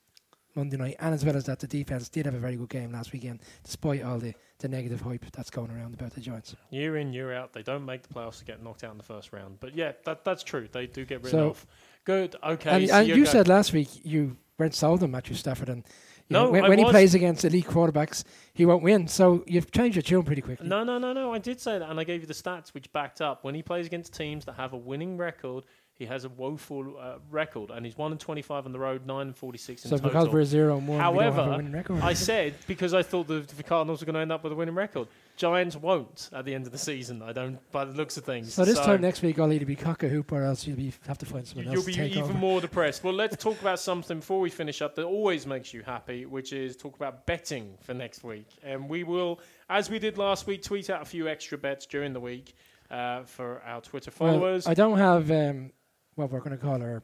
Monday 0.55 0.77
night. 0.77 0.95
And 0.99 1.13
as 1.13 1.25
well 1.25 1.35
as 1.35 1.45
that, 1.45 1.59
the 1.59 1.67
defense 1.67 2.07
did 2.09 2.25
have 2.25 2.35
a 2.35 2.39
very 2.39 2.55
good 2.55 2.69
game 2.69 2.91
last 2.91 3.13
weekend, 3.13 3.39
despite 3.63 4.03
all 4.03 4.19
the, 4.19 4.33
the 4.59 4.67
negative 4.67 5.01
hype 5.01 5.25
that's 5.31 5.49
going 5.49 5.71
around 5.71 5.95
about 5.95 6.13
the 6.13 6.21
Giants. 6.21 6.55
Year 6.69 6.97
in, 6.97 7.13
year 7.13 7.33
out, 7.33 7.53
they 7.53 7.63
don't 7.63 7.85
make 7.85 8.03
the 8.07 8.13
playoffs 8.13 8.39
to 8.39 8.45
get 8.45 8.61
knocked 8.63 8.83
out 8.83 8.91
in 8.91 8.97
the 8.97 9.03
first 9.03 9.33
round. 9.33 9.59
But 9.59 9.75
yeah, 9.75 9.93
that 10.05 10.23
that's 10.23 10.43
true. 10.43 10.67
They 10.71 10.85
do 10.87 11.05
get 11.05 11.23
rid 11.23 11.31
So- 11.31 11.49
of. 11.49 11.65
Good. 12.05 12.35
Okay. 12.43 12.69
and 12.71 12.87
so 12.89 12.95
and 12.95 13.07
go- 13.07 13.23
said 13.25 13.47
last 13.47 13.71
week 13.73 13.89
you 14.03 14.37
weren't 14.57 14.73
sold 14.73 15.03
on 15.03 15.11
Matthew 15.11 15.35
Stafford, 15.35 15.69
and 15.69 15.83
you 15.83 15.89
No, 16.29 16.45
know, 16.45 16.51
when, 16.51 16.67
when 16.67 16.77
he 16.79 16.85
plays 16.85 17.15
against 17.15 17.43
elite 17.43 17.65
quarterbacks, 17.65 18.23
he 18.53 18.65
won't 18.65 18.83
win. 18.83 19.07
So 19.07 19.43
you've 19.47 19.71
changed 19.71 19.95
your 19.95 20.03
tune 20.03 20.23
pretty 20.23 20.41
quickly. 20.41 20.67
No, 20.67 20.83
no, 20.83 20.97
no, 20.97 21.11
no. 21.11 21.33
I 21.33 21.39
did 21.39 21.59
say 21.59 21.79
that, 21.79 21.89
and 21.89 21.99
I 21.99 22.03
gave 22.03 22.21
you 22.21 22.27
the 22.27 22.33
stats 22.33 22.73
which 22.73 22.91
backed 22.93 23.19
up. 23.21 23.43
When 23.43 23.55
he 23.55 23.63
plays 23.63 23.87
against 23.87 24.13
teams 24.13 24.45
that 24.45 24.53
have 24.53 24.73
a 24.73 24.77
winning 24.77 25.17
record, 25.17 25.63
he 25.99 26.05
has 26.05 26.23
a 26.23 26.29
woeful 26.29 26.95
uh, 26.97 27.15
record, 27.29 27.71
and 27.71 27.85
he's 27.85 27.97
one 27.97 28.11
and 28.11 28.19
twenty-five 28.21 28.65
on 28.65 28.71
the 28.71 28.79
road, 28.79 29.05
nine 29.05 29.27
and 29.27 29.35
forty-six 29.35 29.83
in 29.83 29.89
so 29.89 29.97
total. 29.97 30.09
because 30.09 30.29
we're 30.29 30.45
zero 30.45 30.77
and 30.77 30.87
one, 30.87 30.97
we 30.97 31.03
don't 31.03 31.23
have 31.23 31.35
However, 31.35 31.61
a 31.61 31.69
record. 31.69 31.99
I 32.01 32.13
said 32.13 32.53
because 32.67 32.93
I 32.93 33.03
thought 33.03 33.27
the, 33.27 33.41
the 33.41 33.63
Cardinals 33.63 33.99
were 33.99 34.05
going 34.05 34.13
to 34.13 34.21
end 34.21 34.31
up 34.31 34.41
with 34.41 34.53
a 34.53 34.55
winning 34.55 34.75
record. 34.75 35.09
Giants 35.35 35.75
won't 35.75 36.29
at 36.31 36.45
the 36.45 36.55
end 36.55 36.65
of 36.65 36.71
the 36.71 36.77
season. 36.77 37.21
I 37.21 37.33
don't, 37.33 37.59
by 37.71 37.83
the 37.83 37.93
looks 37.93 38.15
of 38.15 38.23
things. 38.23 38.53
so 38.53 38.63
this 38.63 38.79
time 38.79 39.01
next 39.01 39.21
week, 39.21 39.39
I'll 39.39 39.51
either 39.51 39.65
be 39.65 39.75
cock 39.75 40.03
a 40.03 40.07
hoop 40.07 40.31
or 40.31 40.43
else 40.43 40.65
you'll 40.65 40.77
be 40.77 40.93
have 41.05 41.17
to 41.17 41.25
find 41.25 41.45
someone 41.45 41.67
else. 41.67 41.75
You'll 41.75 41.95
be 41.95 42.01
even 42.01 42.23
over. 42.23 42.33
more 42.33 42.61
depressed. 42.61 43.03
Well, 43.03 43.13
let's 43.13 43.35
talk 43.41 43.59
about 43.59 43.81
something 43.81 44.19
before 44.19 44.39
we 44.39 44.49
finish 44.49 44.81
up 44.81 44.95
that 44.95 45.03
always 45.03 45.45
makes 45.45 45.73
you 45.73 45.81
happy, 45.81 46.25
which 46.25 46.53
is 46.53 46.77
talk 46.77 46.95
about 46.95 47.25
betting 47.25 47.75
for 47.81 47.93
next 47.93 48.23
week. 48.23 48.47
And 48.63 48.87
we 48.87 49.03
will, 49.03 49.41
as 49.69 49.89
we 49.89 49.99
did 49.99 50.17
last 50.17 50.47
week, 50.47 50.63
tweet 50.63 50.89
out 50.89 51.01
a 51.01 51.05
few 51.05 51.27
extra 51.27 51.57
bets 51.57 51.85
during 51.85 52.13
the 52.13 52.21
week 52.21 52.55
uh, 52.89 53.23
for 53.23 53.61
our 53.65 53.81
Twitter 53.81 54.11
Well, 54.19 54.33
followers. 54.33 54.67
I 54.67 54.73
don't 54.73 54.97
have 54.97 55.29
um, 55.31 55.71
what 56.19 56.31
we're 56.31 56.39
going 56.39 56.51
to 56.51 56.57
call 56.57 56.81
our 56.81 57.01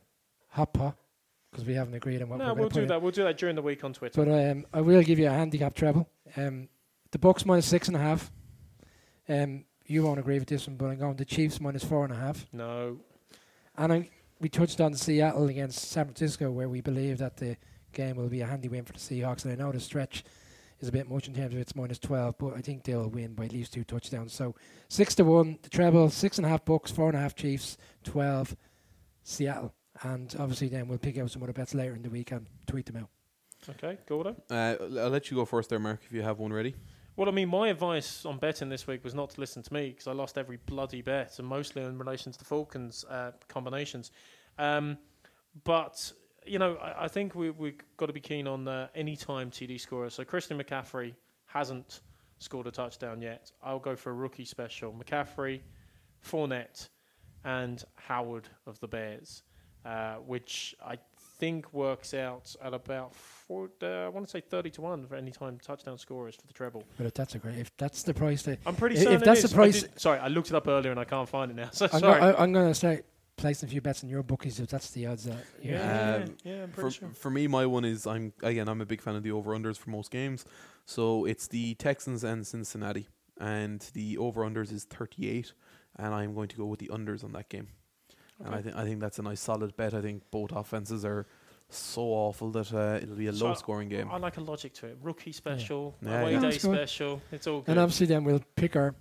hot 0.50 0.74
pot 0.74 0.96
because 1.52 1.66
we 1.66 1.74
haven't 1.74 1.94
agreed 1.94 2.22
on 2.22 2.30
what 2.30 2.38
no, 2.40 2.48
we're 2.54 2.54
we'll 2.54 2.56
going 2.56 2.70
to 2.70 2.74
put 2.74 2.80
do 2.80 2.82
in. 2.84 2.88
that. 2.90 3.02
We'll 3.02 3.12
do 3.12 3.24
that 3.24 3.38
during 3.38 3.56
the 3.56 3.62
week 3.62 3.84
on 3.84 3.94
Twitter. 3.94 4.26
But 4.26 4.32
um, 4.52 4.66
I 4.74 4.82
will 4.82 5.02
give 5.02 5.18
you 5.20 5.28
a 5.28 5.32
handicap 5.32 5.74
treble. 5.74 6.10
Um, 6.36 6.68
the 7.12 7.20
Bucks 7.20 7.46
minus 7.46 7.66
six 7.66 7.88
and 7.88 7.96
a 7.96 8.00
half. 8.00 8.32
Um, 9.30 9.64
you 9.86 10.04
won't 10.04 10.20
agree 10.20 10.38
with 10.38 10.48
this 10.50 10.68
one, 10.68 10.76
but 10.76 10.88
I'm 10.88 11.00
going 11.00 11.16
the 11.16 11.26
Chiefs 11.26 11.62
minus 11.62 11.84
four 11.84 12.04
and 12.04 12.14
a 12.14 12.18
half. 12.18 12.46
no, 12.52 12.98
And 13.78 13.94
I, 13.94 14.10
we 14.40 14.50
touched 14.50 14.82
on 14.82 14.94
Seattle 14.96 15.48
against 15.48 15.80
San 15.92 16.06
Francisco, 16.06 16.52
where 16.52 16.68
we 16.68 16.82
believe 16.82 17.20
that 17.20 17.38
the 17.38 17.56
game 17.94 18.18
will 18.18 18.28
be 18.28 18.42
a 18.42 18.46
handy 18.48 18.68
win 18.68 18.84
for 18.84 18.94
the 18.94 19.00
Seahawks. 19.00 19.46
And 19.46 19.54
I 19.54 19.56
know 19.56 19.72
the 19.72 19.80
stretch 19.80 20.26
is 20.82 20.90
a 20.90 20.92
bit 20.92 21.10
much 21.10 21.28
in 21.28 21.34
terms 21.34 21.54
of 21.54 21.60
it's 21.60 21.76
minus 21.76 22.00
12, 22.00 22.38
but 22.38 22.54
I 22.56 22.62
think 22.62 22.84
they'll 22.84 23.08
win 23.10 23.34
by 23.34 23.46
at 23.46 23.54
least 23.54 23.74
two 23.74 23.84
touchdowns. 23.86 24.34
So 24.34 24.56
six 24.90 25.16
to 25.16 25.24
one, 25.24 25.58
the 25.62 25.70
treble, 25.70 26.10
six 26.10 26.38
and 26.38 26.46
a 26.46 26.50
half 26.50 26.66
Bucks, 26.66 26.92
four 26.92 27.08
and 27.08 27.18
a 27.18 27.22
half 27.22 27.36
Chiefs, 27.36 27.78
12 28.04 28.56
Seattle. 29.26 29.74
And 30.04 30.34
obviously, 30.40 30.70
then 30.70 30.88
we'll 30.88 30.98
pick 30.98 31.18
out 31.18 31.32
some 31.32 31.44
other 31.44 31.54
bets 31.54 31.74
later 31.74 31.96
in 31.96 32.02
the 32.02 32.10
week 32.10 32.32
and 32.32 32.46
tweet 32.68 32.86
them 32.86 32.98
out. 32.98 33.10
okay, 33.70 33.98
Gordo. 34.08 34.36
Uh, 34.50 34.76
I'll 35.00 35.10
let 35.10 35.30
you 35.30 35.38
go 35.38 35.46
first 35.46 35.70
there, 35.70 35.80
Mark, 35.80 36.02
if 36.06 36.14
you 36.14 36.22
have 36.22 36.40
one 36.40 36.54
ready. 36.54 36.76
Well, 37.16 37.30
I 37.30 37.32
mean, 37.32 37.48
my 37.48 37.70
advice 37.70 38.26
on 38.26 38.38
betting 38.38 38.70
this 38.70 38.88
week 38.88 39.04
was 39.04 39.16
not 39.16 39.30
to 39.32 39.40
listen 39.40 39.64
to 39.64 39.74
me 39.74 39.90
because 39.90 40.08
I 40.08 40.12
lost 40.12 40.38
every 40.38 40.58
bloody 40.66 41.02
bet, 41.02 41.40
and 41.40 41.48
mostly 41.48 41.82
in 41.82 41.98
relation 41.98 42.32
to 42.32 42.38
the 42.38 42.46
Falcons 42.46 43.06
uh, 43.10 43.32
combinations. 43.48 44.12
Um, 44.60 44.98
but 45.64 46.12
you 46.46 46.60
know, 46.60 46.76
I, 46.76 47.06
I 47.06 47.08
think 47.08 47.34
we 47.34 47.52
we've 47.52 47.80
got 47.98 48.08
to 48.08 48.14
be 48.14 48.20
keen 48.20 48.48
on 48.48 48.68
uh, 48.68 48.90
any 48.96 49.16
time 49.16 49.50
TD 49.50 49.80
scorer. 49.80 50.10
So 50.10 50.26
Christian 50.26 50.62
McCaffrey 50.62 51.14
hasn't 51.46 52.02
scored 52.40 52.68
a 52.68 52.72
touchdown 52.72 53.22
yet. 53.22 53.50
I'll 53.64 53.80
go 53.80 53.96
for 53.96 54.10
a 54.10 54.14
rookie 54.14 54.46
special: 54.46 54.94
McCaffrey, 54.94 55.62
Fournette, 56.22 56.90
and 57.46 57.82
Howard 57.96 58.50
of 58.68 58.78
the 58.82 58.88
Bears, 58.90 59.44
uh, 59.86 60.16
which 60.16 60.76
I 60.86 60.98
think 61.40 61.72
works 61.74 62.14
out 62.14 62.56
at 62.64 62.74
about 62.74 63.14
four, 63.14 63.70
uh, 63.84 63.86
I 63.86 64.08
want 64.10 64.26
to 64.26 64.32
say 64.32 64.42
thirty 64.42 64.70
to 64.72 64.82
one 64.82 65.06
for 65.06 65.16
any 65.16 65.32
time 65.32 65.58
touchdown 65.62 65.98
scorers 65.98 66.36
for 66.36 66.48
the 66.48 66.54
treble. 66.54 66.84
But 66.98 67.06
if 67.08 67.14
that's 67.14 67.36
a 67.36 67.40
great, 67.40 67.58
if 67.60 67.76
that's 67.78 68.04
the 68.04 68.14
price, 68.14 68.42
that 68.44 68.60
I'm 68.66 68.76
pretty 68.76 68.96
If- 68.96 69.02
certain 69.04 69.16
if 69.18 69.24
that's 69.24 69.40
it 69.40 69.44
the 69.44 69.48
is. 69.48 69.54
I 69.54 69.56
price- 69.58 69.82
did- 69.84 70.00
sorry, 70.00 70.20
I 70.20 70.28
looked 70.28 70.50
it 70.50 70.56
up 70.56 70.68
earlier 70.68 70.92
and 70.92 71.00
I 71.00 71.06
can't 71.06 71.30
find 71.30 71.52
it 71.52 71.56
now. 71.56 71.70
So 71.74 71.88
I'm, 71.92 72.00
sorry. 72.00 72.20
go, 72.20 72.28
I, 72.28 72.42
I'm 72.44 72.52
going 72.54 72.68
to 72.68 72.74
say 72.76 73.02
placing 73.38 73.68
a 73.68 73.70
few 73.70 73.82
bets 73.82 74.02
in 74.02 74.08
your 74.08 74.24
bookies 74.24 74.62
if 74.62 74.70
that's 74.70 74.92
the 74.92 75.06
odds 75.08 75.26
that. 75.26 75.44
yeah, 75.62 75.70
you 75.70 75.72
yeah, 75.74 76.16
Um, 76.24 76.38
yeah, 76.46 76.64
I'm 76.64 76.72
For, 76.72 76.90
sure. 76.90 77.10
for 77.10 77.30
me, 77.30 77.48
my 77.48 77.66
one 77.66 77.84
is 77.86 78.08
I'm 78.08 78.32
again 78.42 78.68
I'm 78.70 78.80
a 78.82 78.86
big 78.86 79.02
fan 79.02 79.16
of 79.16 79.24
the 79.24 79.32
over 79.32 79.52
unders 79.52 79.78
for 79.78 79.90
most 79.90 80.10
games. 80.10 80.46
So 80.86 81.26
it's 81.26 81.48
the 81.48 81.76
Texans 81.76 82.24
and 82.24 82.48
Cincinnati, 82.48 83.08
and 83.40 83.82
the 83.94 84.18
over 84.20 84.42
unders 84.44 84.72
is 84.72 84.86
38, 84.86 85.52
and 85.98 86.14
I'm 86.14 86.34
going 86.34 86.48
to 86.50 86.56
go 86.58 86.66
with 86.66 86.80
the 86.80 86.88
unders 86.88 87.24
on 87.24 87.32
that 87.34 87.50
game. 87.50 87.68
And 88.44 88.54
I 88.54 88.62
think 88.62 88.76
I 88.76 88.84
think 88.84 89.00
that's 89.00 89.18
a 89.20 89.22
nice 89.22 89.40
solid 89.40 89.76
bet. 89.78 89.94
I 89.94 90.02
think 90.02 90.24
both 90.30 90.52
offenses 90.52 91.06
are 91.06 91.26
so 91.70 92.02
awful 92.04 92.52
that 92.52 92.72
uh, 92.74 93.00
it'll 93.02 93.16
be 93.16 93.28
a 93.28 93.34
So 93.34 93.46
low 93.48 93.54
scoring 93.54 93.88
game. 93.90 94.10
I 94.12 94.18
like 94.18 94.38
a 94.38 94.42
logic 94.42 94.74
to 94.76 94.88
it. 94.88 94.98
Rookie 95.02 95.32
special, 95.32 95.96
Yeah, 96.02 96.22
away 96.22 96.34
yeah. 96.34 96.40
day 96.42 96.52
special. 96.58 97.22
It's 97.32 97.48
all 97.48 97.62
good. 97.62 97.72
And 97.72 97.80
obviously, 97.80 98.08
then 98.08 98.24
we'll 98.24 98.44
pick 98.56 98.76
our 98.76 98.94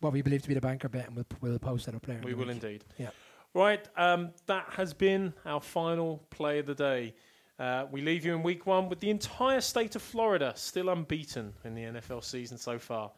what 0.00 0.12
we 0.12 0.22
believe 0.22 0.42
to 0.42 0.48
be 0.48 0.54
the 0.54 0.60
banker 0.60 0.88
bet, 0.88 1.06
and 1.06 1.16
we'll 1.16 1.26
we'll 1.40 1.58
post 1.58 1.86
that 1.86 1.94
up 1.94 2.04
there. 2.06 2.20
we 2.22 2.34
will 2.34 2.46
week. 2.46 2.62
indeed. 2.62 2.84
Yeah. 2.98 3.10
Right. 3.54 3.88
Um, 3.96 4.32
that 4.46 4.66
has 4.72 4.92
been 4.92 5.32
our 5.46 5.60
final 5.60 6.22
play 6.30 6.58
of 6.58 6.66
the 6.66 6.74
day. 6.74 7.14
Uh, 7.58 7.86
we 7.90 8.02
leave 8.02 8.24
you 8.24 8.34
in 8.34 8.42
week 8.42 8.66
one 8.66 8.88
with 8.88 9.00
the 9.00 9.10
entire 9.10 9.60
state 9.60 9.96
of 9.96 10.02
Florida 10.02 10.52
still 10.54 10.90
unbeaten 10.90 11.52
in 11.64 11.74
the 11.74 11.82
NFL 11.84 12.22
season 12.22 12.56
so 12.58 12.78
far. 12.78 13.10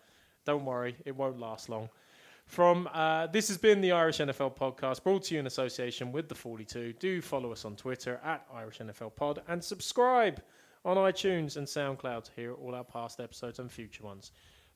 Don't 0.47 0.65
worry, 0.65 0.97
it 1.05 1.15
won't 1.15 1.39
last 1.39 1.69
long. 1.69 1.91
From 2.51 2.89
uh, 2.93 3.29
this 3.29 3.47
has 3.47 3.59
been 3.59 3.81
the 3.81 3.93
Irish 3.93 4.19
NFL 4.19 4.57
podcast, 4.57 5.05
brought 5.05 5.23
to 5.25 5.35
you 5.35 5.41
in 5.41 5.47
association 5.47 6.11
with 6.11 6.29
the 6.29 6.35
42. 6.35 6.95
Do 6.95 7.23
follow 7.23 7.53
us 7.53 7.65
on 7.65 7.77
Twitter 7.77 8.21
at 8.25 8.45
Irish 8.53 8.79
NFL 8.79 9.15
Pod 9.15 9.41
and 9.47 9.63
subscribe 9.63 10.43
on 10.85 10.97
iTunes 10.97 11.57
and 11.57 11.65
SoundCloud 11.67 12.25
to 12.25 12.31
hear 12.35 12.55
all 12.55 12.75
our 12.75 12.83
past 12.83 13.21
episodes 13.21 13.61
and 13.61 13.71
future 13.71 14.03
ones. 14.03 14.33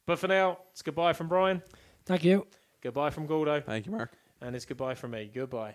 But 0.06 0.20
for 0.20 0.28
now, 0.28 0.58
it's 0.70 0.82
goodbye 0.82 1.14
from 1.14 1.26
Brian, 1.28 1.62
Thank 2.06 2.22
you. 2.22 2.46
goodbye 2.80 3.10
from 3.10 3.26
Gordo, 3.26 3.60
Thank 3.60 3.86
you, 3.86 3.92
Mark. 3.92 4.12
and 4.40 4.54
it's 4.54 4.66
goodbye 4.66 4.94
from 4.94 5.10
me. 5.10 5.28
Goodbye. 5.34 5.74